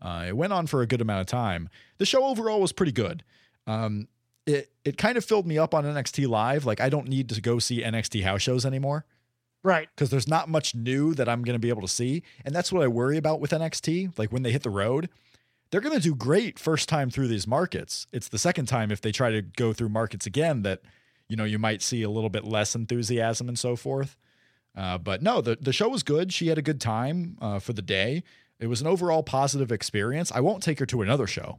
Uh, 0.02 0.24
it 0.28 0.36
went 0.36 0.52
on 0.52 0.66
for 0.66 0.82
a 0.82 0.86
good 0.86 1.00
amount 1.00 1.20
of 1.20 1.26
time. 1.26 1.68
The 1.98 2.06
show 2.06 2.24
overall 2.24 2.60
was 2.60 2.72
pretty 2.72 2.92
good. 2.92 3.22
Um, 3.66 4.08
it 4.46 4.70
it 4.84 4.98
kind 4.98 5.16
of 5.16 5.24
filled 5.24 5.46
me 5.46 5.56
up 5.56 5.74
on 5.74 5.84
NXT 5.84 6.28
live. 6.28 6.66
Like 6.66 6.80
I 6.80 6.88
don't 6.88 7.08
need 7.08 7.28
to 7.30 7.40
go 7.40 7.58
see 7.58 7.82
NXT 7.82 8.24
house 8.24 8.42
shows 8.42 8.66
anymore 8.66 9.06
Right. 9.64 9.88
because 9.96 10.10
there's 10.10 10.28
not 10.28 10.48
much 10.48 10.74
new 10.74 11.14
that 11.14 11.28
I'm 11.28 11.42
going 11.42 11.54
to 11.54 11.58
be 11.58 11.70
able 11.70 11.82
to 11.82 11.88
see. 11.88 12.22
And 12.44 12.54
that's 12.54 12.70
what 12.70 12.82
I 12.84 12.86
worry 12.86 13.16
about 13.16 13.40
with 13.40 13.50
NXT. 13.50 14.16
Like 14.18 14.30
when 14.30 14.42
they 14.42 14.52
hit 14.52 14.62
the 14.62 14.70
road, 14.70 15.08
they're 15.70 15.80
going 15.80 15.96
to 15.96 16.00
do 16.02 16.14
great 16.14 16.58
first 16.58 16.88
time 16.88 17.10
through 17.10 17.28
these 17.28 17.46
markets. 17.46 18.06
It's 18.12 18.28
the 18.28 18.38
second 18.38 18.66
time 18.66 18.90
if 18.92 19.00
they 19.00 19.10
try 19.10 19.30
to 19.30 19.40
go 19.42 19.72
through 19.72 19.88
markets 19.88 20.26
again 20.26 20.62
that, 20.62 20.82
you 21.28 21.36
know, 21.36 21.44
you 21.44 21.58
might 21.58 21.80
see 21.82 22.02
a 22.02 22.10
little 22.10 22.28
bit 22.30 22.44
less 22.44 22.74
enthusiasm 22.74 23.48
and 23.48 23.58
so 23.58 23.74
forth. 23.74 24.16
Uh, 24.76 24.98
but 24.98 25.22
no, 25.22 25.40
the, 25.40 25.56
the 25.60 25.72
show 25.72 25.88
was 25.88 26.02
good. 26.02 26.32
She 26.32 26.48
had 26.48 26.58
a 26.58 26.62
good 26.62 26.80
time 26.80 27.38
uh, 27.40 27.58
for 27.58 27.72
the 27.72 27.82
day. 27.82 28.22
It 28.60 28.66
was 28.66 28.80
an 28.82 28.86
overall 28.86 29.22
positive 29.22 29.72
experience. 29.72 30.30
I 30.30 30.40
won't 30.40 30.62
take 30.62 30.78
her 30.78 30.86
to 30.86 31.00
another 31.00 31.26
show 31.26 31.58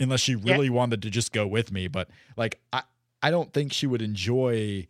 unless 0.00 0.20
she 0.20 0.32
Yeah. 0.32 0.54
really 0.54 0.70
wanted 0.70 1.00
to 1.02 1.10
just 1.10 1.32
go 1.32 1.46
with 1.46 1.70
me. 1.70 1.86
But 1.86 2.08
like, 2.36 2.58
I, 2.72 2.82
I 3.22 3.30
don't 3.30 3.52
think 3.52 3.72
she 3.72 3.86
would 3.86 4.02
enjoy 4.02 4.86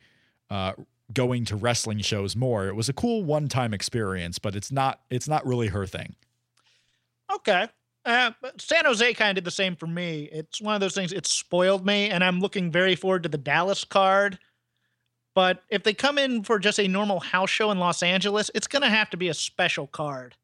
uh, 0.49 0.73
going 1.15 1.45
to 1.47 1.57
wrestling 1.57 2.01
shows 2.01 2.37
more. 2.37 2.69
It 2.69 2.77
was 2.77 2.89
a 2.89 2.93
cool 2.93 3.25
one-time 3.25 3.75
experience, 3.75 4.39
but 4.39 4.55
it's 4.55 4.73
not 4.73 5.01
it's 5.11 5.29
not 5.29 5.47
really 5.47 5.69
her 5.69 5.87
thing. 5.87 6.15
Okay. 7.33 7.69
Uh, 8.05 8.33
San 8.59 8.87
Jose 8.87 9.15
kind 9.15 9.31
of 9.31 9.35
did 9.37 9.45
the 9.45 9.51
same 9.51 9.77
for 9.77 9.87
me. 9.87 10.29
It's 10.33 10.61
one 10.61 10.75
of 10.75 10.81
those 10.81 10.95
things. 10.95 11.13
It 11.13 11.27
spoiled 11.27 11.85
me, 11.85 12.09
and 12.09 12.25
I'm 12.25 12.41
looking 12.41 12.71
very 12.71 12.95
forward 12.95 13.25
to 13.25 13.29
the 13.29 13.39
Dallas 13.39 13.85
card. 13.85 14.39
But 15.35 15.63
if 15.69 15.85
they 15.85 15.93
come 15.93 16.19
in 16.19 16.43
for 16.43 16.59
just 16.59 16.81
a 16.81 16.89
normal 16.89 17.21
house 17.21 17.51
show 17.51 17.71
in 17.71 17.79
Los 17.79 18.03
Angeles, 18.03 18.51
it's 18.55 18.67
going 18.67 18.83
to 18.83 18.89
have 18.89 19.11
to 19.11 19.17
be 19.17 19.29
a 19.29 19.35
special 19.35 19.87
card 19.87 20.35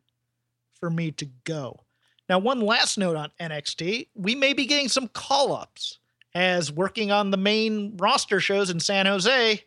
for 0.78 0.90
me 0.90 1.10
to 1.12 1.26
go. 1.44 1.80
Now, 2.28 2.38
one 2.38 2.60
last 2.60 2.98
note 2.98 3.16
on 3.16 3.30
NXT: 3.40 4.08
we 4.14 4.34
may 4.34 4.52
be 4.52 4.66
getting 4.66 4.88
some 4.88 5.08
call-ups 5.08 5.98
as 6.34 6.70
working 6.70 7.10
on 7.10 7.30
the 7.30 7.36
main 7.36 7.96
roster 7.96 8.40
shows 8.40 8.68
in 8.68 8.78
San 8.78 9.06
Jose. 9.06 9.64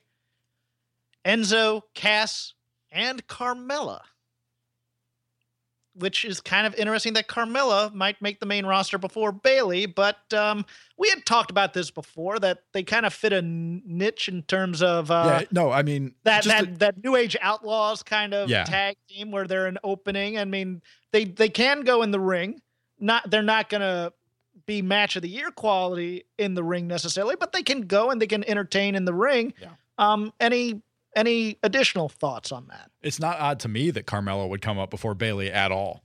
Enzo, 1.26 1.82
Cass, 1.94 2.54
and 2.92 3.26
Carmella 3.28 4.02
which 5.96 6.24
is 6.24 6.40
kind 6.40 6.66
of 6.66 6.74
interesting 6.76 7.14
that 7.14 7.28
Carmella 7.28 7.94
might 7.94 8.22
make 8.22 8.40
the 8.40 8.46
main 8.46 8.66
roster 8.66 8.98
before 8.98 9.32
Bayley. 9.32 9.86
But 9.86 10.34
um, 10.34 10.66
we 10.98 11.10
had 11.10 11.26
talked 11.26 11.52
about 11.52 11.74
this 11.74 11.92
before 11.92 12.40
that 12.40 12.60
they 12.74 12.84
kind 12.84 13.06
of 13.06 13.14
fit 13.14 13.34
a 13.34 13.42
niche 13.42 14.30
in 14.30 14.44
terms 14.44 14.82
of 14.82 15.12
uh, 15.12 15.40
yeah, 15.42 15.48
no, 15.52 15.72
I 15.72 15.84
mean 15.84 16.16
that 16.24 16.46
that, 16.46 16.66
to- 16.66 16.72
that 16.78 17.04
New 17.04 17.16
Age 17.16 17.36
Outlaws 17.42 18.04
kind 18.04 18.34
of 18.34 18.50
Yeah. 18.50 18.64
tag 18.64 18.96
team 19.10 19.32
where 19.32 19.46
they're 19.46 19.68
an 19.68 19.78
opening. 19.84 20.38
I 20.38 20.46
mean, 20.46 20.82
they 21.12 21.26
they 21.26 21.50
can 21.50 21.82
go 21.82 22.02
in 22.02 22.12
the 22.12 22.20
ring. 22.20 22.62
Not 23.00 23.30
they're 23.30 23.42
not 23.42 23.70
gonna 23.70 24.14
be 24.66 24.82
match 24.82 25.16
of 25.16 25.22
the 25.22 25.30
year 25.30 25.52
quality 25.52 26.26
in 26.38 26.54
the 26.54 26.64
ring 26.64 26.88
necessarily, 26.88 27.36
but 27.38 27.52
they 27.52 27.64
can 27.64 27.82
go 27.82 28.10
and 28.12 28.22
they 28.22 28.28
can 28.28 28.48
entertain 28.50 28.96
in 28.96 29.06
the 29.06 29.14
ring. 29.14 29.54
Yeah. 29.60 29.70
Um, 29.98 30.32
any 30.40 30.82
any 31.16 31.58
additional 31.64 32.10
thoughts 32.10 32.52
on 32.52 32.68
that? 32.68 32.92
it's 33.02 33.20
not 33.20 33.40
odd 33.40 33.60
to 33.62 33.68
me 33.68 33.92
that 33.92 34.06
Carmella 34.06 34.48
would 34.50 34.62
come 34.62 34.78
up 34.78 34.90
before 34.90 35.14
Bayley 35.16 35.52
at 35.52 35.72
all. 35.72 36.04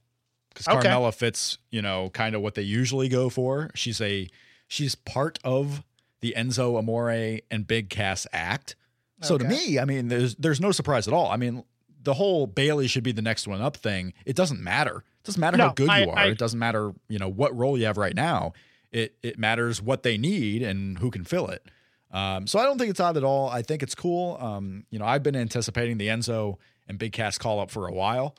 Because 0.50 0.68
Okay. 0.68 0.88
Carmella 0.88 1.12
fits, 1.12 1.58
you 1.70 1.82
know, 1.82 2.10
kind 2.10 2.34
of 2.36 2.40
what 2.42 2.54
they 2.54 2.62
usually 2.62 3.08
go 3.08 3.28
for. 3.28 3.70
She's 3.74 4.00
a 4.00 4.28
she's 4.68 4.94
part 4.94 5.38
of 5.44 5.82
the 6.20 6.32
Enzo 6.36 6.78
Amore 6.78 7.40
and 7.50 7.66
Big 7.66 7.90
Cass 7.90 8.26
act. 8.32 8.76
So 9.20 9.36
to 9.38 9.44
me, 9.44 9.78
I 9.78 9.84
mean, 9.84 10.08
there's 10.08 10.34
there's 10.36 10.60
no 10.60 10.70
surprise 10.70 11.08
at 11.08 11.14
all. 11.14 11.30
I 11.30 11.36
mean, 11.36 11.64
the 12.02 12.14
whole 12.14 12.46
Bayley 12.46 12.86
should 12.86 13.02
be 13.04 13.12
the 13.12 13.22
next 13.22 13.48
one 13.48 13.60
up 13.62 13.76
thing. 13.76 14.12
It 14.26 14.36
doesn't 14.36 14.60
matter. 14.60 14.98
It 15.22 15.24
doesn't 15.24 15.40
matter 15.40 15.56
how 15.58 15.72
good 15.72 15.88
I- 15.88 16.00
you 16.04 16.10
are. 16.10 16.18
I- 16.18 16.26
it 16.26 16.38
doesn't 16.38 16.58
matter, 16.58 16.92
you 17.08 17.18
know, 17.18 17.28
what 17.28 17.56
role 17.56 17.76
you 17.78 17.86
have 17.86 17.96
right 17.96 18.14
now. 18.14 18.52
It 18.92 19.16
it 19.22 19.38
matters 19.38 19.80
what 19.82 20.02
they 20.04 20.16
need 20.18 20.62
and 20.62 20.98
who 20.98 21.10
can 21.10 21.24
fill 21.24 21.48
it. 21.48 21.66
Um, 22.14 22.46
so 22.46 22.60
I 22.60 22.62
don't 22.62 22.78
think 22.78 22.90
it's 22.90 23.00
odd 23.00 23.16
at 23.16 23.24
all. 23.24 23.48
I 23.48 23.62
think 23.62 23.82
it's 23.82 23.94
cool. 23.96 24.38
Um, 24.40 24.86
you 24.88 25.00
know, 25.00 25.04
I've 25.04 25.24
been 25.24 25.34
anticipating 25.34 25.98
the 25.98 26.06
Enzo 26.06 26.58
and 26.88 26.96
Big 26.96 27.12
Cass 27.12 27.38
call 27.38 27.58
up 27.58 27.72
for 27.72 27.88
a 27.88 27.92
while. 27.92 28.36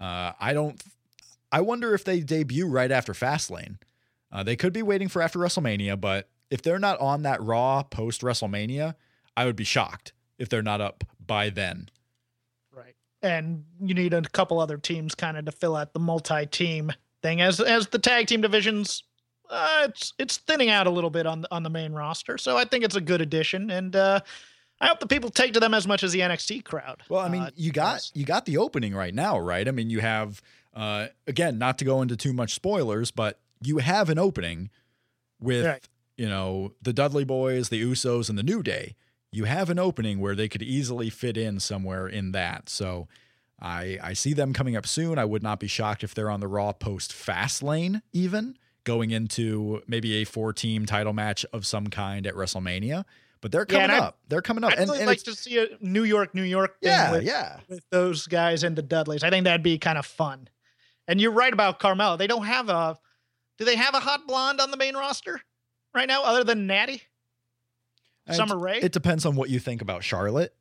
Uh, 0.00 0.32
I 0.40 0.52
don't. 0.52 0.82
I 1.52 1.60
wonder 1.60 1.94
if 1.94 2.04
they 2.04 2.20
debut 2.20 2.66
right 2.66 2.90
after 2.90 3.12
Fastlane. 3.12 3.76
Uh, 4.32 4.42
they 4.42 4.56
could 4.56 4.72
be 4.72 4.82
waiting 4.82 5.08
for 5.08 5.22
after 5.22 5.38
WrestleMania, 5.38 6.00
but 6.00 6.28
if 6.50 6.62
they're 6.62 6.78
not 6.80 6.98
on 6.98 7.22
that 7.22 7.40
Raw 7.42 7.82
post 7.84 8.22
WrestleMania, 8.22 8.96
I 9.36 9.44
would 9.46 9.56
be 9.56 9.64
shocked 9.64 10.12
if 10.38 10.48
they're 10.48 10.62
not 10.62 10.80
up 10.80 11.04
by 11.24 11.50
then. 11.50 11.88
Right. 12.74 12.96
and 13.22 13.64
you 13.80 13.94
need 13.94 14.14
a 14.14 14.22
couple 14.22 14.58
other 14.58 14.78
teams 14.78 15.14
kind 15.14 15.36
of 15.36 15.44
to 15.44 15.52
fill 15.52 15.76
out 15.76 15.92
the 15.92 16.00
multi-team 16.00 16.92
thing. 17.22 17.40
As 17.40 17.60
as 17.60 17.86
the 17.86 17.98
tag 18.00 18.26
team 18.26 18.40
divisions, 18.40 19.04
uh, 19.50 19.86
it's 19.88 20.12
it's 20.18 20.38
thinning 20.38 20.70
out 20.70 20.86
a 20.86 20.90
little 20.90 21.10
bit 21.10 21.26
on 21.26 21.42
the, 21.42 21.48
on 21.54 21.62
the 21.62 21.70
main 21.70 21.92
roster. 21.92 22.38
So 22.38 22.56
I 22.56 22.64
think 22.64 22.84
it's 22.84 22.96
a 22.96 23.00
good 23.00 23.20
addition, 23.20 23.70
and 23.70 23.94
uh, 23.94 24.20
I 24.80 24.86
hope 24.88 25.00
the 25.00 25.06
people 25.06 25.30
take 25.30 25.52
to 25.54 25.60
them 25.60 25.74
as 25.74 25.86
much 25.86 26.02
as 26.02 26.12
the 26.12 26.20
NXT 26.20 26.64
crowd. 26.64 27.02
Well, 27.08 27.20
I 27.20 27.28
mean, 27.28 27.42
uh, 27.42 27.50
you 27.54 27.72
got 27.72 27.94
does. 27.94 28.12
you 28.14 28.24
got 28.24 28.46
the 28.46 28.58
opening 28.58 28.94
right 28.94 29.14
now, 29.14 29.38
right? 29.38 29.66
I 29.66 29.70
mean, 29.70 29.90
you 29.90 30.00
have 30.00 30.40
uh, 30.74 31.08
again, 31.26 31.58
not 31.58 31.78
to 31.78 31.84
go 31.84 32.00
into 32.02 32.16
too 32.16 32.32
much 32.32 32.54
spoilers, 32.54 33.10
but 33.10 33.38
you 33.62 33.78
have 33.78 34.08
an 34.08 34.18
opening 34.18 34.70
with 35.40 35.66
Right. 35.66 35.88
you 36.16 36.28
know 36.28 36.72
the 36.82 36.92
Dudley 36.92 37.24
Boys, 37.24 37.68
the 37.68 37.82
Usos, 37.82 38.28
and 38.28 38.38
the 38.38 38.42
New 38.42 38.62
Day. 38.62 38.96
You 39.30 39.44
have 39.44 39.70
an 39.70 39.78
opening 39.78 40.18
where 40.20 40.34
they 40.34 40.48
could 40.48 40.62
easily 40.62 41.08
fit 41.10 41.36
in 41.36 41.58
somewhere 41.60 42.06
in 42.06 42.32
that. 42.32 42.68
So 42.68 43.08
I 43.60 43.98
I 44.02 44.12
see 44.14 44.32
them 44.32 44.52
coming 44.52 44.76
up 44.76 44.86
soon. 44.86 45.18
I 45.18 45.24
would 45.24 45.42
not 45.42 45.60
be 45.60 45.66
shocked 45.68 46.02
if 46.04 46.14
they're 46.14 46.30
on 46.30 46.40
the 46.40 46.48
Raw 46.48 46.72
post 46.72 47.12
Fastlane, 47.12 48.02
even 48.12 48.56
going 48.84 49.10
into 49.10 49.82
maybe 49.86 50.14
a 50.22 50.24
four 50.24 50.52
team 50.52 50.86
title 50.86 51.12
match 51.12 51.44
of 51.52 51.66
some 51.66 51.86
kind 51.88 52.26
at 52.26 52.34
WrestleMania. 52.34 53.04
But 53.40 53.50
they're 53.50 53.66
Yeah, 53.68 53.86
coming 53.86 53.90
I- 54.02 54.06
up. 54.06 54.18
They're 54.28 54.42
coming 54.42 54.62
up. 54.64 54.72
I'd 54.72 54.78
and 54.78 54.86
really 54.88 55.00
and 55.00 55.06
like 55.08 55.22
to 55.24 55.34
see 55.34 55.58
a 55.58 55.66
New 55.80 56.04
York, 56.04 56.34
New 56.34 56.44
York 56.44 56.80
thing 56.80 56.90
yeah, 56.90 57.10
with, 57.10 57.24
yeah. 57.24 57.58
with 57.68 57.82
those 57.90 58.26
guys 58.28 58.62
and 58.62 58.76
the 58.76 58.82
Dudleys. 58.82 59.24
I 59.24 59.30
think 59.30 59.44
that'd 59.44 59.62
be 59.64 59.78
kind 59.78 59.98
of 59.98 60.06
fun. 60.06 60.48
And 61.08 61.20
you're 61.20 61.32
right 61.32 61.52
about 61.52 61.80
Carmel. 61.80 62.16
They 62.16 62.28
don't 62.28 62.44
have 62.44 62.68
a. 62.68 62.96
Do 63.58 63.64
they 63.64 63.74
have 63.76 63.94
a 63.94 64.00
hot 64.00 64.26
blonde 64.28 64.60
on 64.60 64.70
the 64.70 64.76
main 64.76 64.94
roster 64.96 65.40
right 65.94 66.06
now, 66.08 66.22
other 66.22 66.44
than 66.44 66.66
Natty? 66.68 67.02
Summer 68.30 68.56
Rae? 68.56 68.78
It 68.80 68.92
depends 68.92 69.26
on 69.26 69.34
what 69.34 69.50
you 69.50 69.58
think 69.58 69.82
about 69.82 70.04
Charlotte. 70.04 70.54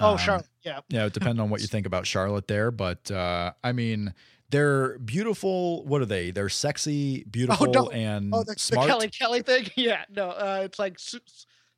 oh, 0.00 0.12
Um, 0.12 0.18
Charlotte. 0.18 0.46
Yeah. 0.62 0.80
Yeah, 0.88 1.04
it 1.06 1.12
depends 1.12 1.38
on 1.40 1.50
what 1.50 1.60
you 1.60 1.66
think 1.68 1.86
about 1.86 2.06
Charlotte 2.06 2.48
there, 2.48 2.70
but 2.70 3.10
uh, 3.10 3.52
I 3.62 3.72
mean, 3.72 4.14
they're 4.52 4.98
beautiful. 5.00 5.84
What 5.84 6.00
are 6.00 6.06
they? 6.06 6.30
They're 6.30 6.48
sexy, 6.48 7.24
beautiful, 7.24 7.66
no. 7.72 7.88
and 7.90 8.32
Oh, 8.32 8.44
the, 8.44 8.54
the. 8.54 8.76
Kelly 8.86 9.08
Kelly 9.08 9.42
thing. 9.42 9.66
Yeah. 9.76 10.04
No, 10.08 10.30
uh, 10.30 10.62
it's 10.64 10.78
like 10.78 11.00
su- 11.00 11.18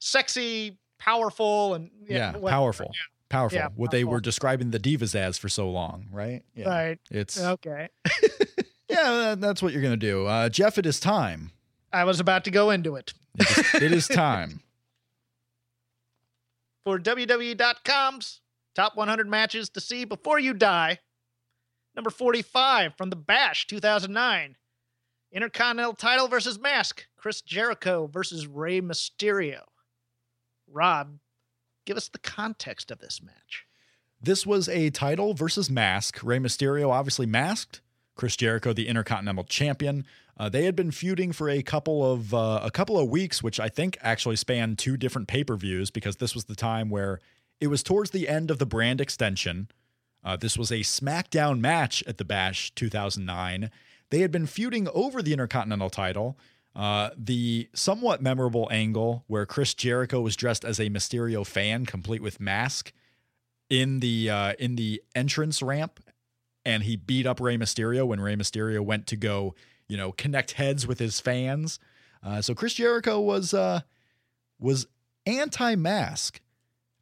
sexy, 0.01 0.77
powerful, 0.99 1.73
and 1.75 1.91
yeah, 2.07 2.29
whatever. 2.33 2.49
powerful, 2.51 2.91
powerful. 3.31 3.57
Yeah, 3.59 3.69
what 3.75 3.91
they 3.91 4.05
were 4.05 4.21
describing 4.21 4.71
the 4.71 4.79
divas 4.81 5.15
as 5.15 5.39
for 5.39 5.49
so 5.49 5.71
long, 5.71 6.09
right? 6.13 6.43
Yeah, 6.55 6.69
Right. 6.69 6.99
it's 7.11 7.41
Okay. 7.41 7.89
yeah, 8.89 9.35
that's 9.39 9.63
what 9.63 9.73
you're 9.73 9.83
gonna 9.83 9.97
do. 9.97 10.27
Uh, 10.27 10.51
Jeff, 10.51 10.77
it 10.77 10.85
is 10.85 11.01
time. 11.01 11.53
I 11.93 12.05
was 12.05 12.21
about 12.21 12.45
to 12.45 12.51
go 12.51 12.71
into 12.71 12.97
it. 12.97 13.15
It 13.39 13.59
is, 13.59 13.75
it 13.83 13.93
is 13.93 14.09
time. 14.09 14.61
for 16.85 16.99
WWE.com's 16.99 18.41
top 18.75 18.97
100 18.97 19.29
matches 19.29 19.69
to 19.71 19.81
see 19.81 20.05
before 20.05 20.39
you 20.39 20.55
die. 20.55 20.99
Number 21.95 22.11
45 22.11 22.97
from 22.97 23.11
the 23.11 23.17
Bash 23.17 23.67
2009. 23.67 24.57
Intercontinental 25.33 25.95
title 25.95 26.29
versus 26.29 26.59
mask. 26.59 27.07
Chris 27.17 27.41
Jericho 27.41 28.07
versus 28.07 28.47
Rey 28.47 28.81
Mysterio. 28.81 29.63
Rob, 30.69 31.19
give 31.85 31.97
us 31.97 32.09
the 32.09 32.19
context 32.19 32.91
of 32.91 32.99
this 32.99 33.21
match. 33.23 33.67
This 34.21 34.47
was 34.47 34.69
a 34.69 34.91
title 34.91 35.35
versus 35.35 35.69
mask. 35.69 36.21
Rey 36.23 36.39
Mysterio 36.39 36.91
obviously 36.91 37.27
masked. 37.27 37.81
Chris 38.17 38.37
Jericho, 38.37 38.73
the 38.73 38.89
Intercontinental 38.89 39.45
Champion. 39.45 40.05
Uh, 40.39 40.49
they 40.49 40.65
had 40.65 40.75
been 40.75 40.91
feuding 40.91 41.33
for 41.33 41.49
a 41.49 41.63
couple 41.63 42.11
of 42.11 42.33
uh, 42.33 42.61
a 42.63 42.71
couple 42.71 42.99
of 42.99 43.09
weeks, 43.09 43.43
which 43.43 43.61
I 43.61 43.69
think 43.69 43.99
actually 44.01 44.37
spanned 44.37 44.79
two 44.79 44.97
different 44.97 45.29
pay 45.29 45.45
per 45.45 45.57
views 45.57 45.91
because 45.91 46.17
this 46.17 46.35
was 46.35 46.45
the 46.45 46.57
time 46.57 46.91
where 46.91 47.21
it 47.61 47.69
was 47.69 47.83
towards 47.83 48.11
the 48.11 48.29
end 48.29 48.51
of 48.51 48.59
the 48.59 48.67
brand 48.67 49.01
extension. 49.01 49.69
Uh, 50.25 50.37
this 50.37 50.57
was 50.57 50.71
a 50.71 50.81
SmackDown 50.81 51.61
match 51.61 52.03
at 52.07 52.19
the 52.19 52.25
Bash 52.25 52.75
2009. 52.75 53.71
They 54.11 54.21
had 54.21 54.31
been 54.31 54.47
feuding 54.47 54.89
over 54.95 55.23
the 55.23 55.33
Intercontinental 55.33 55.91
title. 55.91 56.39
Uh, 56.75 57.11
the 57.17 57.69
somewhat 57.73 58.21
memorable 58.21 58.69
angle 58.71 59.25
where 59.29 59.47
Chris 59.47 59.75
Jericho 59.75 60.21
was 60.21 60.35
dressed 60.35 60.65
as 60.65 60.81
a 60.81 60.91
Mysterio 60.91 61.47
fan, 61.47 61.87
complete 61.87 62.23
with 62.23 62.41
mask, 62.41 62.93
in 63.71 64.01
the 64.01 64.29
uh, 64.31 64.55
in 64.59 64.77
the 64.77 65.03
entrance 65.15 65.63
ramp, 65.63 66.01
and 66.65 66.83
he 66.83 66.97
beat 66.97 67.27
up 67.27 67.41
Rey 67.41 67.57
Mysterio 67.57 68.07
when 68.07 68.21
Rey 68.21 68.37
Mysterio 68.37 68.81
went 68.81 69.07
to 69.09 69.17
go, 69.17 69.55
you 69.89 69.97
know, 69.97 70.13
connect 70.13 70.53
heads 70.53 70.87
with 70.87 70.99
his 70.99 71.21
fans. 71.21 71.79
Uh, 72.23 72.41
so 72.41 72.55
Chris 72.55 72.75
Jericho 72.75 73.21
was 73.21 73.55
uh, 73.55 73.81
was 74.59 74.87
anti-mask. 75.27 76.41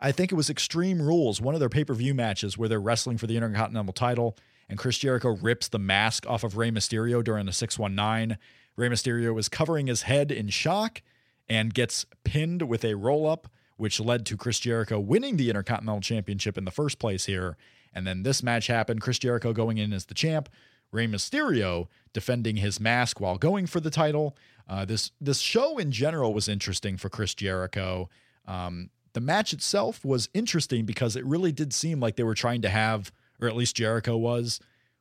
I 0.04 0.10
think 0.10 0.32
it 0.32 0.34
was 0.34 0.50
Extreme 0.50 1.00
Rules, 1.00 1.40
one 1.40 1.54
of 1.54 1.60
their 1.60 1.68
pay-per-view 1.68 2.12
matches 2.12 2.58
where 2.58 2.68
they're 2.68 2.80
wrestling 2.80 3.18
for 3.18 3.28
the 3.28 3.36
Intercontinental 3.36 3.92
title, 3.92 4.36
and 4.68 4.76
Chris 4.76 4.98
Jericho 4.98 5.36
rips 5.36 5.68
the 5.68 5.78
mask 5.78 6.26
off 6.26 6.42
of 6.42 6.56
Rey 6.56 6.72
Mysterio 6.72 7.22
during 7.22 7.46
the 7.46 7.52
619. 7.52 8.36
Rey 8.74 8.88
Mysterio 8.88 9.32
was 9.32 9.48
covering 9.48 9.86
his 9.86 10.02
head 10.02 10.32
in 10.32 10.48
shock 10.48 11.02
and 11.48 11.72
gets 11.72 12.04
pinned 12.24 12.62
with 12.62 12.84
a 12.84 12.94
roll-up, 12.94 13.46
which 13.76 14.00
led 14.00 14.26
to 14.26 14.36
Chris 14.36 14.58
Jericho 14.58 14.98
winning 14.98 15.36
the 15.36 15.48
Intercontinental 15.48 16.00
Championship 16.00 16.58
in 16.58 16.64
the 16.64 16.72
first 16.72 16.98
place 16.98 17.26
here. 17.26 17.56
And 17.94 18.04
then 18.04 18.24
this 18.24 18.42
match 18.42 18.66
happened, 18.66 19.02
Chris 19.02 19.20
Jericho 19.20 19.52
going 19.52 19.78
in 19.78 19.92
as 19.92 20.06
the 20.06 20.14
champ, 20.14 20.48
Rey 20.90 21.06
Mysterio 21.06 21.86
defending 22.12 22.56
his 22.56 22.80
mask 22.80 23.20
while 23.20 23.38
going 23.38 23.66
for 23.66 23.78
the 23.78 23.90
title. 23.90 24.36
Uh, 24.68 24.84
this 24.84 25.12
this 25.20 25.38
show 25.38 25.78
in 25.78 25.92
general 25.92 26.34
was 26.34 26.48
interesting 26.48 26.96
for 26.96 27.08
Chris 27.08 27.34
Jericho. 27.34 28.08
Um, 28.46 28.90
the 29.14 29.20
match 29.20 29.52
itself 29.52 30.04
was 30.04 30.28
interesting 30.34 30.84
because 30.84 31.16
it 31.16 31.24
really 31.24 31.52
did 31.52 31.72
seem 31.72 32.00
like 32.00 32.16
they 32.16 32.22
were 32.22 32.34
trying 32.34 32.62
to 32.62 32.68
have, 32.68 33.12
or 33.40 33.48
at 33.48 33.56
least 33.56 33.76
Jericho 33.76 34.16
was, 34.16 34.58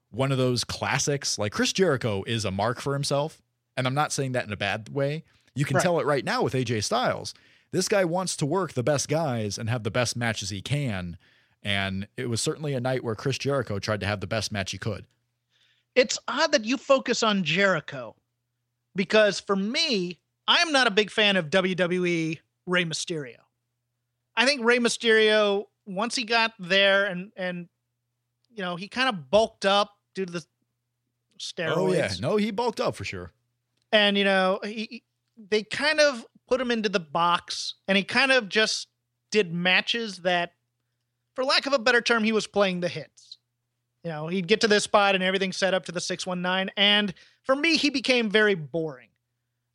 one 0.09 0.31
of 0.31 0.37
those 0.37 0.63
classics. 0.63 1.37
Like 1.39 1.53
Chris 1.53 1.71
Jericho 1.73 2.23
is 2.27 2.43
a 2.45 2.51
mark 2.51 2.81
for 2.81 2.93
himself, 2.93 3.41
and 3.77 3.87
I'm 3.87 3.93
not 3.93 4.11
saying 4.11 4.33
that 4.33 4.45
in 4.45 4.51
a 4.51 4.57
bad 4.57 4.89
way. 4.89 5.23
You 5.55 5.65
can 5.65 5.75
Right. 5.77 5.83
tell 5.83 5.99
it 5.99 6.05
right 6.05 6.25
now 6.25 6.41
with 6.43 6.53
AJ 6.53 6.81
Styles. 6.83 7.33
This 7.71 7.87
guy 7.87 8.03
wants 8.05 8.35
to 8.37 8.45
work 8.45 8.73
the 8.73 8.83
best 8.83 9.07
guys 9.07 9.57
and 9.57 9.69
have 9.69 9.83
the 9.83 9.91
best 9.91 10.15
matches 10.17 10.49
he 10.49 10.61
can. 10.61 11.17
And 11.63 12.07
it 12.17 12.27
was 12.29 12.41
certainly 12.41 12.73
a 12.73 12.81
night 12.81 13.03
where 13.03 13.15
Chris 13.15 13.37
Jericho 13.37 13.79
tried 13.79 13.99
to 14.01 14.05
have 14.05 14.19
the 14.19 14.27
best 14.27 14.51
match 14.51 14.71
he 14.71 14.77
could. 14.77 15.05
It's 15.95 16.17
odd 16.27 16.51
that 16.53 16.65
you 16.65 16.75
focus 16.77 17.21
on 17.23 17.43
Jericho 17.43 18.15
because 18.95 19.39
for 19.39 19.55
me, 19.55 20.19
I'm 20.47 20.71
not 20.71 20.87
a 20.87 20.91
big 20.91 21.11
fan 21.11 21.37
of 21.37 21.49
WWE 21.49 22.39
Rey 22.65 22.83
Mysterio. 22.85 23.37
I 24.41 24.45
think 24.45 24.63
Rey 24.65 24.79
Mysterio, 24.79 25.65
once 25.85 26.15
he 26.15 26.23
got 26.23 26.53
there 26.59 27.05
and 27.05 27.31
and 27.35 27.67
you 28.49 28.63
know, 28.63 28.75
he 28.75 28.87
kind 28.87 29.07
of 29.09 29.29
bulked 29.29 29.65
up 29.65 29.91
due 30.15 30.25
to 30.25 30.31
the 30.31 30.45
steroids. 31.39 31.77
Oh 31.77 31.91
yeah, 31.93 32.11
no, 32.19 32.37
he 32.37 32.51
bulked 32.51 32.79
up 32.79 32.95
for 32.95 33.03
sure. 33.05 33.31
and 33.91 34.17
you 34.17 34.23
know 34.23 34.59
he, 34.63 34.87
he- 34.89 35.03
they 35.49 35.63
kind 35.63 35.99
of 35.99 36.25
put 36.47 36.59
him 36.61 36.69
into 36.71 36.89
the 36.89 36.99
box 36.99 37.75
and 37.87 37.97
he 37.97 38.03
kind 38.03 38.31
of 38.31 38.47
just 38.49 38.87
did 39.31 39.53
matches 39.53 40.17
that 40.19 40.51
for 41.35 41.43
lack 41.45 41.65
of 41.65 41.73
a 41.73 41.79
better 41.79 42.01
term 42.01 42.23
he 42.23 42.31
was 42.33 42.45
playing 42.45 42.81
the 42.81 42.87
hits 42.89 43.37
you 44.03 44.09
know 44.11 44.27
he'd 44.27 44.47
get 44.47 44.59
to 44.61 44.67
this 44.67 44.83
spot 44.83 45.15
and 45.15 45.23
everything 45.23 45.51
set 45.53 45.73
up 45.73 45.85
to 45.85 45.91
the 45.93 46.01
619 46.01 46.71
and 46.77 47.13
for 47.43 47.55
me 47.55 47.77
he 47.77 47.89
became 47.89 48.29
very 48.29 48.53
boring 48.55 49.07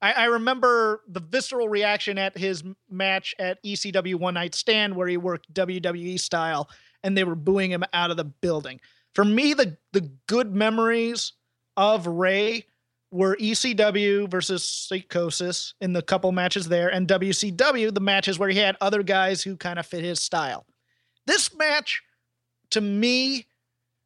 I, 0.02 0.12
I 0.12 0.24
remember 0.26 1.02
the 1.08 1.20
visceral 1.20 1.68
reaction 1.68 2.18
at 2.18 2.36
his 2.36 2.62
match 2.90 3.34
at 3.38 3.62
ECW 3.62 4.16
One 4.16 4.34
Night 4.34 4.54
Stand, 4.54 4.94
where 4.94 5.08
he 5.08 5.16
worked 5.16 5.52
WWE 5.52 6.20
style, 6.20 6.68
and 7.02 7.16
they 7.16 7.24
were 7.24 7.34
booing 7.34 7.70
him 7.70 7.84
out 7.92 8.10
of 8.10 8.16
the 8.16 8.24
building. 8.24 8.80
For 9.14 9.24
me, 9.24 9.54
the 9.54 9.76
the 9.92 10.10
good 10.26 10.54
memories 10.54 11.32
of 11.76 12.06
Rey 12.06 12.66
were 13.10 13.36
ECW 13.36 14.28
versus 14.28 14.68
Psychosis 14.68 15.74
in 15.80 15.92
the 15.92 16.02
couple 16.02 16.32
matches 16.32 16.68
there, 16.68 16.88
and 16.88 17.08
WCW, 17.08 17.94
the 17.94 18.00
matches 18.00 18.38
where 18.38 18.48
he 18.48 18.58
had 18.58 18.76
other 18.80 19.02
guys 19.02 19.42
who 19.42 19.56
kind 19.56 19.78
of 19.78 19.86
fit 19.86 20.04
his 20.04 20.20
style. 20.20 20.66
This 21.26 21.54
match, 21.56 22.02
to 22.70 22.80
me, 22.80 23.46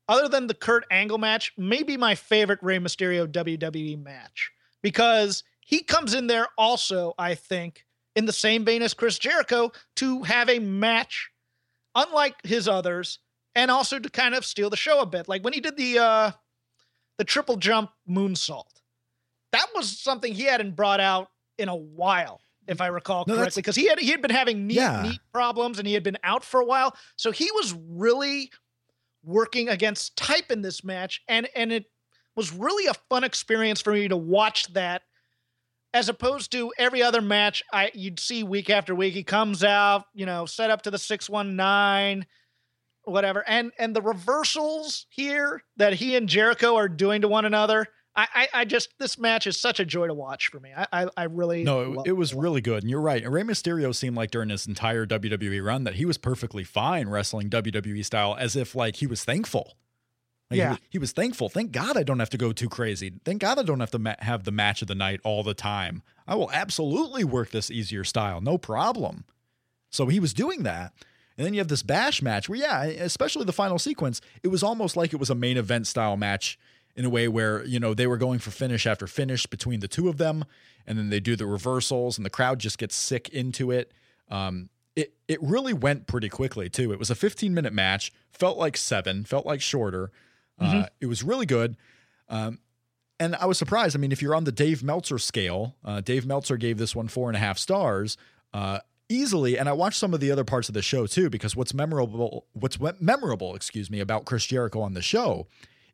other 0.09 0.29
than 0.29 0.47
the 0.47 0.55
Kurt 0.55 0.85
Angle 0.91 1.19
match, 1.19 1.53
may 1.57 1.83
be 1.83 1.97
my 1.97 2.15
favorite 2.15 2.61
Rey 2.63 2.79
Mysterio 2.79 3.27
WWE 3.27 4.03
match 4.03 4.51
because 4.83 5.43
he 5.71 5.83
comes 5.85 6.15
in 6.15 6.27
there 6.27 6.49
also, 6.59 7.15
I 7.17 7.37
think, 7.37 7.87
in 8.17 8.27
the 8.27 8.33
same 8.33 8.65
vein 8.65 8.83
as 8.83 8.93
Chris 8.93 9.19
Jericho 9.19 9.71
to 9.97 10.25
have 10.25 10.49
a 10.51 10.59
match 10.59 11.31
unlike 11.95 12.35
his 12.45 12.67
others 12.67 13.21
and 13.55 13.71
also 13.71 13.99
to 14.01 14.11
kind 14.11 14.35
of 14.35 14.45
steal 14.45 14.69
the 14.69 14.77
show 14.77 15.01
a 15.01 15.07
bit. 15.07 15.29
Like 15.29 15.45
when 15.45 15.53
he 15.53 15.61
did 15.61 15.77
the 15.77 15.99
uh 16.01 16.31
the 17.19 17.25
triple 17.25 17.57
jump 17.57 17.91
moonsault. 18.09 18.81
That 19.53 19.67
was 19.75 19.99
something 19.99 20.33
he 20.35 20.45
hadn't 20.45 20.75
brought 20.75 21.01
out 21.01 21.29
in 21.59 21.69
a 21.69 21.77
while, 21.77 22.41
if 22.67 22.81
I 22.81 22.87
recall 22.87 23.25
No, 23.27 23.37
correctly, 23.37 23.61
because 23.63 23.77
he 23.77 23.87
had 23.87 23.99
he 24.01 24.11
had 24.11 24.23
been 24.23 24.31
having 24.31 24.67
knee, 24.67 24.75
Yeah. 24.75 25.03
knee 25.03 25.21
problems 25.33 25.79
and 25.79 25.87
he 25.87 25.95
had 25.95 26.03
been 26.03 26.19
out 26.25 26.43
for 26.45 26.61
a 26.61 26.65
while. 26.65 26.97
So 27.17 27.31
he 27.31 27.51
was 27.53 27.75
really 27.89 28.51
working 29.23 29.69
against 29.69 30.17
type 30.17 30.51
in 30.51 30.63
this 30.63 30.83
match, 30.83 31.23
and 31.29 31.47
and 31.55 31.71
it 31.73 31.85
was 32.35 32.53
really 32.53 32.87
a 32.87 32.95
fun 32.95 33.23
experience 33.23 33.81
for 33.81 33.93
me 33.93 34.09
to 34.09 34.17
watch 34.17 34.73
that 34.73 35.03
as 35.93 36.09
opposed 36.09 36.53
to 36.53 36.73
every 36.79 37.03
other 37.03 37.21
match 37.21 37.63
I 37.73 37.91
you'd 37.95 38.21
see 38.21 38.43
week 38.43 38.71
after 38.71 38.95
week. 38.95 39.15
He 39.15 39.25
comes 39.25 39.65
out, 39.65 40.05
you 40.15 40.27
know, 40.27 40.47
set 40.47 40.71
up 40.71 40.83
to 40.83 40.91
the 40.91 40.99
619, 40.99 42.27
whatever. 43.05 43.47
And 43.49 43.73
and 43.79 43.95
the 43.95 44.03
reversals 44.03 45.07
here 45.11 45.63
that 45.77 45.95
he 45.95 46.17
and 46.17 46.29
Jericho 46.29 46.77
are 46.77 46.89
doing 46.89 47.23
to 47.23 47.29
one 47.29 47.45
another. 47.45 47.87
I, 48.17 48.27
I, 48.35 48.49
I 48.61 48.65
just 48.65 48.91
this 48.99 49.19
match 49.19 49.47
is 49.47 49.61
such 49.61 49.79
a 49.79 49.85
joy 49.85 50.09
to 50.09 50.15
watch 50.15 50.49
for 50.49 50.61
me. 50.61 50.71
I 50.77 50.87
I, 50.93 51.07
I 51.17 51.25
really 51.25 51.63
No, 51.63 52.01
it, 52.01 52.09
it 52.09 52.13
was 52.13 52.35
really 52.35 52.61
good. 52.61 52.83
And 52.83 52.91
you're 52.91 53.01
right. 53.01 53.29
Rey 53.29 53.43
Mysterio 53.43 53.95
seemed 53.95 54.17
like 54.17 54.31
during 54.31 54.49
his 54.49 54.67
entire 54.67 55.07
WWE 55.07 55.65
run 55.65 55.85
that 55.85 55.95
he 55.95 56.05
was 56.05 56.19
perfectly 56.19 56.65
fine 56.65 57.09
wrestling 57.09 57.51
WWE 57.51 58.05
style 58.05 58.37
as 58.39 58.57
if 58.57 58.75
like 58.75 58.97
he 58.97 59.07
was 59.07 59.25
thankful. 59.25 59.77
Like, 60.51 60.57
he 60.57 60.59
Yeah. 60.59 60.71
was- 60.71 60.79
He, 60.91 60.99
was 60.99 61.13
thankful. 61.13 61.49
Thank 61.49 61.73
God 61.73 61.97
I 61.97 62.03
don't 62.03 62.19
have 62.19 62.31
to 62.31 62.37
go 62.39 62.53
too 62.53 62.69
crazy. 62.69 63.13
Thank 63.25 63.41
God 63.41 63.59
I 63.59 63.63
don't 63.63 63.81
have 63.81 63.91
to 63.93 63.99
ma- 63.99 64.17
have 64.19 64.45
the 64.45 64.51
match 64.51 64.83
of 64.83 64.89
the 64.89 64.95
night 64.95 65.21
all 65.25 65.43
the 65.43 65.55
time. 65.55 66.03
I 66.27 66.35
will 66.35 66.51
absolutely 66.53 67.25
work 67.25 67.51
this 67.51 67.71
easier 67.71 68.05
style. 68.05 68.41
No 68.41 68.59
problem. 68.59 69.25
So 69.91 70.07
he 70.07 70.21
was 70.21 70.35
doing 70.35 70.63
that. 70.65 70.93
And 71.39 71.47
then 71.47 71.55
you 71.55 71.61
have 71.61 71.69
this 71.69 71.83
bash 71.83 72.21
match 72.21 72.49
where, 72.49 72.59
yeah, 72.59 72.83
especially 72.85 73.45
the 73.45 73.53
final 73.53 73.79
sequence, 73.79 74.21
it 74.43 74.49
was 74.49 74.63
almost 74.63 74.97
like 74.97 75.13
it 75.13 75.17
was 75.21 75.31
a 75.31 75.35
main 75.35 75.57
event 75.57 75.87
style 75.87 76.17
match 76.17 76.59
in 76.97 77.05
a 77.05 77.11
way 77.11 77.29
where, 77.29 77.65
you 77.65 77.81
know, 77.81 77.95
they 77.95 78.07
were 78.07 78.19
going 78.19 78.39
for 78.41 78.51
finish 78.51 78.87
after 78.87 79.07
finish 79.07 79.47
between 79.47 79.81
the 79.81 79.89
two 79.89 80.09
of 80.09 80.19
them. 80.19 80.45
And 80.87 80.99
then 80.99 81.09
they 81.11 81.21
do 81.21 81.37
the 81.37 81.47
reversals 81.47 82.19
and 82.19 82.27
the 82.27 82.31
crowd 82.31 82.59
just 82.59 82.77
gets 82.79 82.95
sick 82.97 83.29
into 83.31 83.71
it. 83.71 83.93
Um, 84.29 84.69
it, 84.97 85.15
it 85.29 85.41
really 85.43 85.73
went 85.73 86.07
pretty 86.09 86.29
quickly, 86.29 86.69
too. 86.69 86.93
It 86.93 86.99
was 86.99 87.11
a 87.11 87.15
15 87.15 87.55
minute 87.55 87.73
match, 87.73 88.13
felt 88.33 88.59
like 88.59 88.77
seven, 88.77 89.25
felt 89.25 89.47
like 89.47 89.61
shorter. 89.63 90.11
Uh, 90.61 90.87
it 91.01 91.07
was 91.07 91.23
really 91.23 91.47
good. 91.47 91.77
Um, 92.29 92.59
and 93.19 93.37
I 93.37 93.47
was 93.47 93.59
surprised. 93.59 93.97
I 93.97 93.99
mean, 93.99 94.13
if 94.13 94.23
you're 94.23 94.35
on 94.35 94.45
the 94.45 94.53
Dave 94.53 94.83
Meltzer 94.83 95.19
scale, 95.19 95.77
uh, 95.85 96.01
Dave 96.01 96.27
Meltzer 96.27 96.57
gave 96.57 96.79
this 96.79 96.95
one 96.95 97.09
four 97.09 97.29
and 97.29 97.37
a 97.37 97.41
half 97.41 97.59
stars 97.59 98.17
uh, 98.55 98.81
easily. 99.09 99.59
And 99.59 99.69
I 99.69 99.73
watched 99.73 99.99
some 99.99 100.15
of 100.15 100.21
the 100.21 100.31
other 100.31 100.45
parts 100.45 100.69
of 100.69 100.75
the 100.75 100.83
show 100.83 101.07
too, 101.07 101.29
because 101.29 101.55
what's 101.55 101.75
memorable, 101.75 102.47
what's 102.53 102.79
memorable, 103.01 103.55
excuse 103.55 103.91
me, 103.91 104.01
about 104.01 104.25
Chris 104.25 104.47
Jericho 104.47 104.81
on 104.81 104.95
the 104.95 105.03
show 105.03 105.47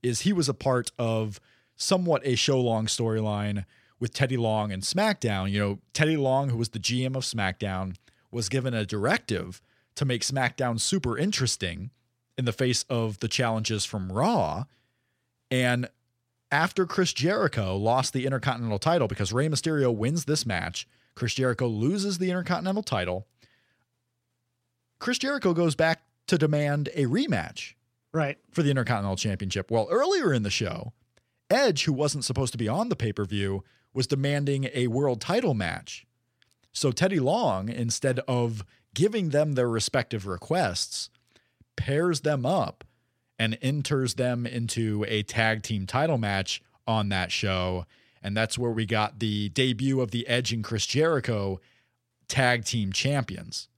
is 0.03 0.21
he 0.21 0.33
was 0.33 0.49
a 0.49 0.55
part 0.55 0.93
of 0.99 1.41
somewhat 1.75 2.23
a 2.25 2.37
show 2.37 2.61
long 2.61 2.87
storyline 2.87 3.65
with 3.99 4.13
Teddy 4.13 4.37
Long 4.37 4.71
and 4.73 4.83
SmackDown. 4.83 5.51
You 5.51 5.59
know, 5.59 5.79
Teddy 5.93 6.17
Long, 6.17 6.51
who 6.51 6.59
was 6.59 6.71
the 6.71 6.79
GM 6.79 7.17
of 7.17 7.25
SmackDown, 7.25 7.97
was 8.31 8.49
given 8.49 8.75
a 8.75 8.87
directive 8.87 9.61
to 9.97 10.05
make 10.05 10.23
SmackDown 10.23 10.79
super 10.79 11.17
interesting 11.19 11.91
in 12.39 12.45
the 12.45 12.53
face 12.53 12.85
of 12.89 13.19
the 13.21 13.29
challenges 13.29 13.85
from 13.85 14.13
Raw. 14.13 14.65
And 15.51 15.89
after 16.51 16.87
Chris 16.87 17.13
Jericho 17.13 17.77
lost 17.77 18.13
the 18.13 18.27
Intercontinental 18.27 18.79
title 18.79 19.09
because 19.09 19.33
Rey 19.33 19.49
Mysterio 19.49 19.95
wins 19.95 20.25
this 20.25 20.47
match, 20.47 20.87
Chris 21.15 21.35
Jericho 21.35 21.67
loses 21.67 22.19
the 22.19 22.31
Intercontinental 22.31 22.83
title. 22.83 23.27
Chris 24.99 25.19
Jericho 25.19 25.55
goes 25.55 25.75
back 25.75 26.03
to 26.27 26.39
demand 26.39 26.89
a 26.95 27.05
rematch 27.05 27.75
right. 28.13 28.39
for 28.51 28.63
the 28.63 28.71
Intercontinental 28.71 29.17
Championship. 29.17 29.71
Well, 29.71 29.89
earlier 29.91 30.33
in 30.33 30.43
the 30.43 30.51
show, 30.51 30.93
Edge, 31.51 31.85
who 31.85 31.93
wasn't 31.93 32.25
supposed 32.25 32.53
to 32.53 32.59
be 32.59 32.69
on 32.69 32.89
the 32.89 32.97
pay 32.97 33.13
per 33.13 33.25
view, 33.25 33.63
was 33.93 34.07
demanding 34.07 34.69
a 34.75 34.89
world 34.89 35.21
title 35.21 35.55
match. 35.55 36.07
So 36.73 36.93
Teddy 36.93 37.21
Long, 37.21 37.69
instead 37.69 38.19
of 38.29 38.65
giving 38.95 39.31
them 39.31 39.53
their 39.53 39.69
respective 39.69 40.27
requests, 40.27 41.09
pairs 41.77 42.23
them 42.23 42.45
up 42.45 42.85
and 43.39 43.59
enters 43.61 44.15
them 44.15 44.47
into 44.47 45.05
a 45.09 45.23
tag 45.23 45.63
team 45.63 45.87
title 45.87 46.19
match 46.19 46.63
on 46.87 47.09
that 47.11 47.31
show. 47.31 47.87
And 48.23 48.37
that's 48.37 48.59
where 48.59 48.71
we 48.71 48.87
got 48.87 49.19
the 49.19 49.51
debut 49.51 50.01
of 50.01 50.11
the 50.11 50.27
Edge 50.27 50.53
and 50.53 50.65
Chris 50.65 50.87
Jericho 50.87 51.61
tag 52.29 52.65
team 52.65 52.93
champions. 52.93 53.69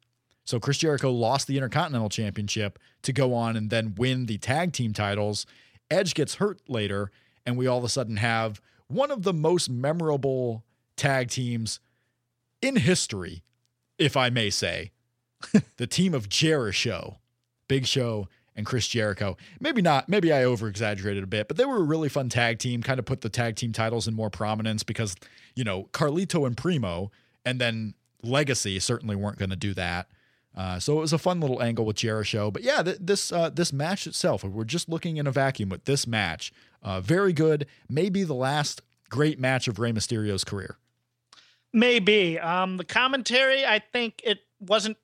So 0.44 0.58
Chris 0.58 0.78
Jericho 0.78 1.10
lost 1.10 1.46
the 1.46 1.56
Intercontinental 1.56 2.08
Championship 2.08 2.78
to 3.02 3.12
go 3.12 3.34
on 3.34 3.56
and 3.56 3.68
then 3.68 3.94
win 3.96 4.26
the 4.26 4.38
tag 4.38 4.72
team 4.72 4.94
titles. 4.94 5.44
Edge 5.90 6.14
gets 6.14 6.36
hurt 6.36 6.60
later, 6.68 7.10
and 7.44 7.58
we 7.58 7.66
all 7.66 7.78
of 7.78 7.84
a 7.84 7.88
sudden 7.88 8.16
have 8.16 8.60
one 8.86 9.10
of 9.10 9.24
the 9.24 9.34
most 9.34 9.68
memorable 9.68 10.64
tag 10.96 11.28
teams 11.28 11.80
in 12.62 12.76
history, 12.76 13.42
if 13.98 14.16
I 14.16 14.30
may 14.30 14.48
say. 14.48 14.92
the 15.76 15.86
team 15.86 16.14
of 16.14 16.28
Jericho, 16.28 17.18
Big 17.68 17.86
Show, 17.86 18.28
and 18.58 18.66
Chris 18.66 18.88
Jericho. 18.88 19.36
Maybe 19.60 19.80
not, 19.80 20.08
maybe 20.08 20.32
I 20.32 20.42
over 20.42 20.66
exaggerated 20.66 21.22
a 21.22 21.28
bit, 21.28 21.46
but 21.46 21.56
they 21.56 21.64
were 21.64 21.76
a 21.76 21.82
really 21.82 22.08
fun 22.08 22.28
tag 22.28 22.58
team, 22.58 22.82
kind 22.82 22.98
of 22.98 23.06
put 23.06 23.20
the 23.20 23.28
tag 23.28 23.54
team 23.54 23.72
titles 23.72 24.08
in 24.08 24.14
more 24.14 24.30
prominence 24.30 24.82
because, 24.82 25.14
you 25.54 25.62
know, 25.62 25.84
Carlito 25.92 26.44
and 26.44 26.56
Primo 26.56 27.12
and 27.46 27.60
then 27.60 27.94
Legacy 28.24 28.80
certainly 28.80 29.14
weren't 29.14 29.38
going 29.38 29.50
to 29.50 29.56
do 29.56 29.74
that. 29.74 30.08
Uh, 30.56 30.80
so 30.80 30.98
it 30.98 31.00
was 31.00 31.12
a 31.12 31.18
fun 31.18 31.38
little 31.38 31.62
angle 31.62 31.84
with 31.84 31.94
Jericho. 31.94 32.50
But 32.50 32.64
yeah, 32.64 32.82
th- 32.82 32.98
this 33.00 33.30
uh, 33.30 33.48
this 33.50 33.72
match 33.72 34.08
itself, 34.08 34.42
we're 34.42 34.64
just 34.64 34.88
looking 34.88 35.18
in 35.18 35.28
a 35.28 35.30
vacuum 35.30 35.68
with 35.68 35.84
this 35.84 36.04
match, 36.04 36.52
uh, 36.82 37.00
very 37.00 37.32
good. 37.32 37.64
Maybe 37.88 38.24
the 38.24 38.34
last 38.34 38.82
great 39.08 39.38
match 39.38 39.68
of 39.68 39.78
Rey 39.78 39.92
Mysterio's 39.92 40.42
career. 40.42 40.76
Maybe. 41.72 42.40
Um, 42.40 42.76
the 42.76 42.84
commentary, 42.84 43.64
I 43.64 43.78
think 43.78 44.20
it 44.24 44.40
wasn't 44.58 44.96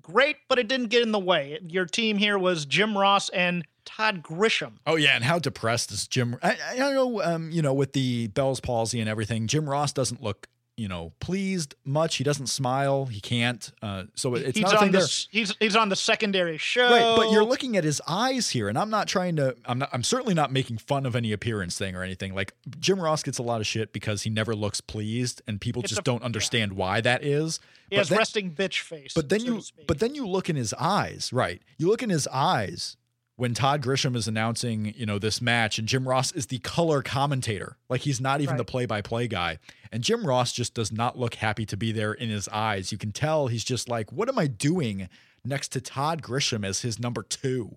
great, 0.00 0.36
but 0.48 0.58
it 0.58 0.68
didn't 0.68 0.88
get 0.88 1.02
in 1.02 1.12
the 1.12 1.18
way. 1.18 1.58
Your 1.66 1.86
team 1.86 2.16
here 2.16 2.38
was 2.38 2.66
Jim 2.66 2.96
Ross 2.96 3.28
and 3.30 3.66
Todd 3.84 4.22
Grisham. 4.22 4.74
Oh 4.86 4.96
yeah, 4.96 5.14
and 5.14 5.24
how 5.24 5.38
depressed 5.38 5.90
is 5.92 6.06
Jim? 6.08 6.36
I, 6.42 6.56
I 6.70 6.76
don't 6.76 6.94
know. 6.94 7.22
Um, 7.22 7.50
you 7.50 7.62
know, 7.62 7.74
with 7.74 7.92
the 7.92 8.28
Bell's 8.28 8.60
palsy 8.60 9.00
and 9.00 9.08
everything, 9.08 9.46
Jim 9.46 9.68
Ross 9.68 9.92
doesn't 9.92 10.22
look, 10.22 10.48
you 10.76 10.88
know, 10.88 11.12
pleased 11.20 11.74
much. 11.84 12.16
He 12.16 12.24
doesn't 12.24 12.48
smile. 12.48 13.06
He 13.06 13.20
can't. 13.20 13.70
Uh, 13.80 14.04
so 14.14 14.34
it's 14.34 14.56
he's 14.58 14.64
not 14.64 14.76
on 14.82 14.90
the 14.90 14.98
there. 14.98 15.06
he's 15.30 15.54
he's 15.60 15.76
on 15.76 15.88
the 15.88 15.96
secondary 15.96 16.58
show. 16.58 16.90
Right, 16.90 17.16
but 17.16 17.30
you're 17.30 17.44
looking 17.44 17.76
at 17.76 17.84
his 17.84 18.00
eyes 18.08 18.50
here, 18.50 18.68
and 18.68 18.76
I'm 18.78 18.90
not 18.90 19.06
trying 19.06 19.36
to. 19.36 19.54
I'm 19.66 19.78
not. 19.78 19.90
I'm 19.92 20.02
certainly 20.02 20.34
not 20.34 20.52
making 20.52 20.78
fun 20.78 21.06
of 21.06 21.14
any 21.14 21.32
appearance 21.32 21.78
thing 21.78 21.94
or 21.94 22.02
anything. 22.02 22.34
Like 22.34 22.54
Jim 22.80 23.00
Ross 23.00 23.22
gets 23.22 23.38
a 23.38 23.42
lot 23.42 23.60
of 23.60 23.66
shit 23.66 23.92
because 23.92 24.22
he 24.22 24.30
never 24.30 24.54
looks 24.54 24.80
pleased, 24.80 25.42
and 25.46 25.60
people 25.60 25.82
It's 25.82 25.90
just 25.90 26.00
a- 26.00 26.04
don't 26.04 26.22
understand 26.24 26.72
why 26.72 27.00
that 27.02 27.22
is. 27.22 27.60
he 27.88 27.96
But 27.96 27.98
has 27.98 28.08
then- 28.08 28.18
resting 28.18 28.50
bitch 28.50 28.80
face. 28.80 29.12
but 29.14 29.28
then 29.28 29.40
so 29.40 29.46
you 29.46 29.62
but 29.86 30.00
then 30.00 30.14
you 30.14 30.26
look 30.26 30.50
in 30.50 30.56
his 30.56 30.74
eyes, 30.74 31.32
right? 31.32 31.62
You 31.78 31.88
look 31.88 32.02
in 32.02 32.10
his 32.10 32.26
eyes 32.28 32.96
when 33.36 33.52
Todd 33.52 33.82
Grisham 33.82 34.14
is 34.14 34.28
announcing, 34.28 34.94
you 34.96 35.06
know, 35.06 35.18
this 35.18 35.40
match 35.40 35.78
and 35.78 35.88
Jim 35.88 36.06
Ross 36.08 36.30
is 36.32 36.46
the 36.46 36.58
color 36.60 37.02
commentator. 37.02 37.76
Like 37.88 38.02
he's 38.02 38.20
not 38.20 38.40
even 38.40 38.52
Right. 38.54 38.58
the 38.58 38.64
play-by-play 38.64 39.26
guy. 39.28 39.58
And 39.90 40.04
Jim 40.04 40.26
Ross 40.26 40.52
just 40.52 40.74
does 40.74 40.92
not 40.92 41.18
look 41.18 41.34
happy 41.36 41.66
to 41.66 41.76
be 41.76 41.90
there 41.90 42.12
in 42.12 42.28
his 42.28 42.48
eyes. 42.48 42.92
You 42.92 42.98
can 42.98 43.10
tell 43.12 43.48
he's 43.48 43.64
just 43.64 43.88
like, 43.88 44.12
"What 44.12 44.28
am 44.28 44.38
I 44.38 44.46
doing 44.46 45.08
next 45.44 45.68
to 45.72 45.80
Todd 45.80 46.22
Grisham 46.22 46.64
as 46.64 46.82
his 46.82 46.98
number 47.00 47.22
2?" 47.22 47.76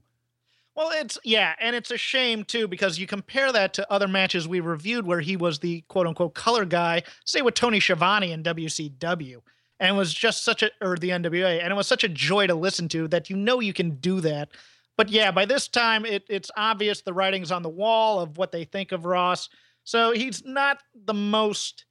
Well, 0.76 0.92
it's 0.94 1.18
yeah, 1.24 1.56
and 1.60 1.76
it's 1.76 1.90
a 1.90 1.98
shame 1.98 2.44
too 2.44 2.68
because 2.68 3.00
you 3.00 3.08
compare 3.08 3.52
that 3.52 3.74
to 3.74 3.92
other 3.92 4.08
matches 4.08 4.48
we 4.48 4.60
reviewed 4.60 5.08
where 5.08 5.22
he 5.22 5.36
was 5.36 5.58
the 5.58 5.82
quote 5.88 6.06
unquote 6.06 6.36
color 6.36 6.66
guy, 6.66 7.02
say 7.26 7.42
with 7.42 7.56
Tony 7.56 7.80
Schiavone 7.80 8.32
in 8.32 8.44
WCW, 8.44 9.42
and 9.80 9.96
it 9.96 9.98
was 9.98 10.14
just 10.14 10.44
such 10.44 10.62
a 10.62 10.70
or 10.80 10.96
the 10.98 11.10
NWA, 11.10 11.60
and 11.64 11.72
it 11.72 11.76
was 11.76 11.88
such 11.88 12.04
a 12.04 12.08
joy 12.10 12.46
to 12.46 12.54
listen 12.54 12.88
to 12.90 13.08
that 13.08 13.28
you 13.28 13.36
know 13.36 13.60
you 13.60 13.74
can 13.74 13.96
do 13.96 14.22
that. 14.22 14.50
But 14.98 15.10
yeah, 15.10 15.32
by 15.32 15.46
this 15.46 15.68
time 15.68 16.06
it, 16.06 16.24
it's 16.30 16.50
obvious 16.58 17.02
the 17.02 17.14
writing's 17.14 17.52
on 17.52 17.62
the 17.62 17.70
wall 17.70 18.20
of 18.20 18.38
what 18.38 18.52
they 18.52 18.64
think 18.66 18.92
of 18.92 19.06
Ross. 19.06 19.48
So 19.84 20.12
he's 20.12 20.44
not 20.44 20.80
the 20.96 21.14
most 21.14 21.86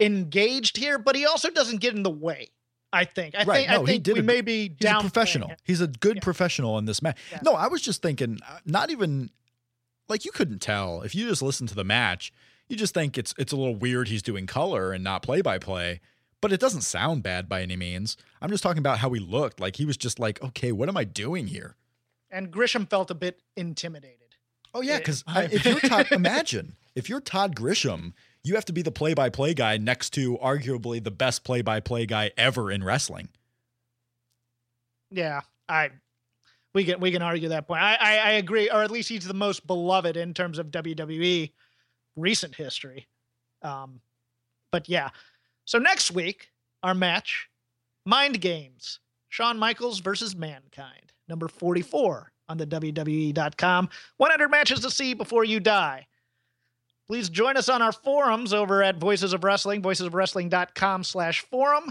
engaged 0.00 0.76
here, 0.76 0.98
but 0.98 1.16
he 1.16 1.26
also 1.26 1.50
doesn't 1.50 1.80
get 1.80 1.94
in 1.94 2.02
the 2.02 2.10
way. 2.10 2.48
I 2.90 3.04
think. 3.04 3.34
I 3.34 3.44
Right, 3.44 3.66
think. 3.66 3.70
no, 3.70 3.86
I 3.86 3.92
he 3.92 3.98
did 3.98 4.14
we 4.14 4.20
a- 4.20 4.22
may 4.22 4.40
be 4.40 4.74
He's 4.80 4.90
a 4.90 4.98
professional. 5.00 5.52
He's 5.62 5.82
a 5.82 5.86
good 5.86 6.16
Yeah. 6.16 6.22
professional 6.22 6.78
in 6.78 6.86
this 6.86 7.02
match. 7.02 7.18
Yeah. 7.30 7.40
No, 7.44 7.52
I 7.52 7.66
was 7.68 7.82
just 7.82 8.00
thinking, 8.00 8.38
uh, 8.48 8.60
not 8.64 8.90
even 8.90 9.30
like 10.08 10.24
you 10.24 10.32
couldn't 10.32 10.60
tell 10.60 11.02
if 11.02 11.14
you 11.14 11.28
just 11.28 11.42
listen 11.42 11.66
to 11.66 11.74
the 11.74 11.84
match. 11.84 12.32
You 12.66 12.76
just 12.76 12.94
think 12.94 13.18
it's 13.18 13.34
it's 13.36 13.52
a 13.52 13.56
little 13.56 13.74
weird. 13.76 14.08
He's 14.08 14.22
doing 14.22 14.46
color 14.46 14.92
and 14.92 15.04
not 15.04 15.22
play 15.22 15.42
by 15.42 15.58
play, 15.58 16.00
but 16.40 16.50
it 16.50 16.60
doesn't 16.60 16.80
sound 16.80 17.22
bad 17.22 17.46
by 17.46 17.60
any 17.60 17.76
means. 17.76 18.16
I'm 18.40 18.48
just 18.48 18.62
talking 18.62 18.78
about 18.78 19.00
how 19.00 19.10
he 19.10 19.20
looked. 19.20 19.60
Like 19.60 19.76
he 19.76 19.84
was 19.84 19.98
just 19.98 20.18
like, 20.18 20.42
okay, 20.42 20.72
what 20.72 20.88
am 20.88 20.96
I 20.96 21.04
doing 21.04 21.48
here? 21.48 21.76
And 22.30 22.50
Grisham 22.50 22.88
felt 22.88 23.10
a 23.10 23.14
bit 23.14 23.42
intimidated. 23.56 24.36
Oh 24.74 24.82
yeah, 24.82 24.98
because 24.98 25.24
if 25.36 25.64
you're 25.64 25.80
Todd, 25.80 26.08
imagine 26.12 26.76
if 26.94 27.08
you're 27.08 27.20
Todd 27.20 27.56
Grisham, 27.56 28.12
you 28.44 28.54
have 28.54 28.64
to 28.66 28.72
be 28.72 28.82
the 28.82 28.90
play-by-play 28.90 29.54
guy 29.54 29.76
next 29.76 30.10
to 30.10 30.36
arguably 30.38 31.02
the 31.02 31.10
best 31.10 31.44
play-by-play 31.44 32.06
guy 32.06 32.30
ever 32.36 32.70
in 32.70 32.84
wrestling. 32.84 33.28
Yeah, 35.10 35.40
I 35.68 35.90
we 36.74 36.84
can 36.84 37.00
we 37.00 37.10
can 37.10 37.22
argue 37.22 37.48
that 37.48 37.66
point. 37.66 37.82
I, 37.82 37.94
I 37.94 38.16
I 38.16 38.30
agree, 38.32 38.70
or 38.70 38.82
at 38.82 38.90
least 38.90 39.08
he's 39.08 39.26
the 39.26 39.34
most 39.34 39.66
beloved 39.66 40.16
in 40.16 40.34
terms 40.34 40.58
of 40.58 40.70
WWE 40.70 41.50
recent 42.16 42.54
history. 42.54 43.08
Um, 43.62 44.00
but 44.70 44.88
yeah. 44.88 45.10
So 45.64 45.78
next 45.78 46.10
week, 46.10 46.50
our 46.82 46.94
match, 46.94 47.48
Mind 48.04 48.40
Games, 48.40 49.00
Shawn 49.28 49.58
Michaels 49.58 50.00
versus 50.00 50.36
Mankind, 50.36 51.07
number 51.28 51.48
44 51.48 52.32
on 52.48 52.58
the 52.58 52.66
WWE.com. 52.66 53.88
100 54.16 54.48
matches 54.48 54.80
to 54.80 54.90
see 54.90 55.14
before 55.14 55.44
you 55.44 55.60
die. 55.60 56.06
Please 57.06 57.28
join 57.28 57.56
us 57.56 57.68
on 57.68 57.80
our 57.80 57.92
forums 57.92 58.52
over 58.52 58.82
at 58.82 58.98
Voices 58.98 59.32
of 59.32 59.42
Wrestling, 59.42 59.80
voicesofwrestling.com 59.82 61.04
slash 61.04 61.40
forum. 61.40 61.90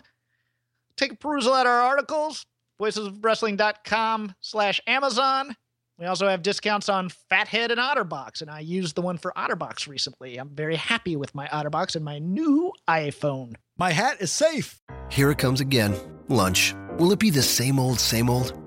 Take 0.96 1.14
a 1.14 1.16
perusal 1.16 1.56
at 1.56 1.66
our 1.66 1.82
articles, 1.82 2.46
voicesofwrestling.com 2.80 4.36
slash 4.42 4.80
Amazon. 4.86 5.56
We 5.98 6.06
also 6.06 6.28
have 6.28 6.44
discounts 6.44 6.90
on 6.90 7.10
Fathead 7.10 7.72
and 7.72 7.80
Otterbox, 7.80 8.42
and 8.42 8.52
I 8.52 8.60
used 8.60 8.96
the 8.96 9.02
one 9.02 9.18
for 9.18 9.34
Otterbox 9.36 9.88
recently. 9.88 10.38
I'm 10.38 10.50
very 10.50 10.76
happy 10.76 11.16
with 11.16 11.34
my 11.34 11.48
Otterbox 11.48 11.96
and 11.96 12.06
my 12.06 12.20
new 12.20 12.72
iPhone. 12.88 13.56
My 13.80 13.92
hat 13.92 14.18
is 14.20 14.32
safe. 14.32 14.80
Here 15.10 15.32
it 15.32 15.40
comes 15.40 15.60
again. 15.60 15.96
Lunch. 16.28 16.76
Will 17.00 17.12
it 17.12 17.20
be 17.20 17.32
the 17.32 17.42
same 17.42 17.80
old, 17.80 18.00
same 18.00 18.30
old? 18.30 18.67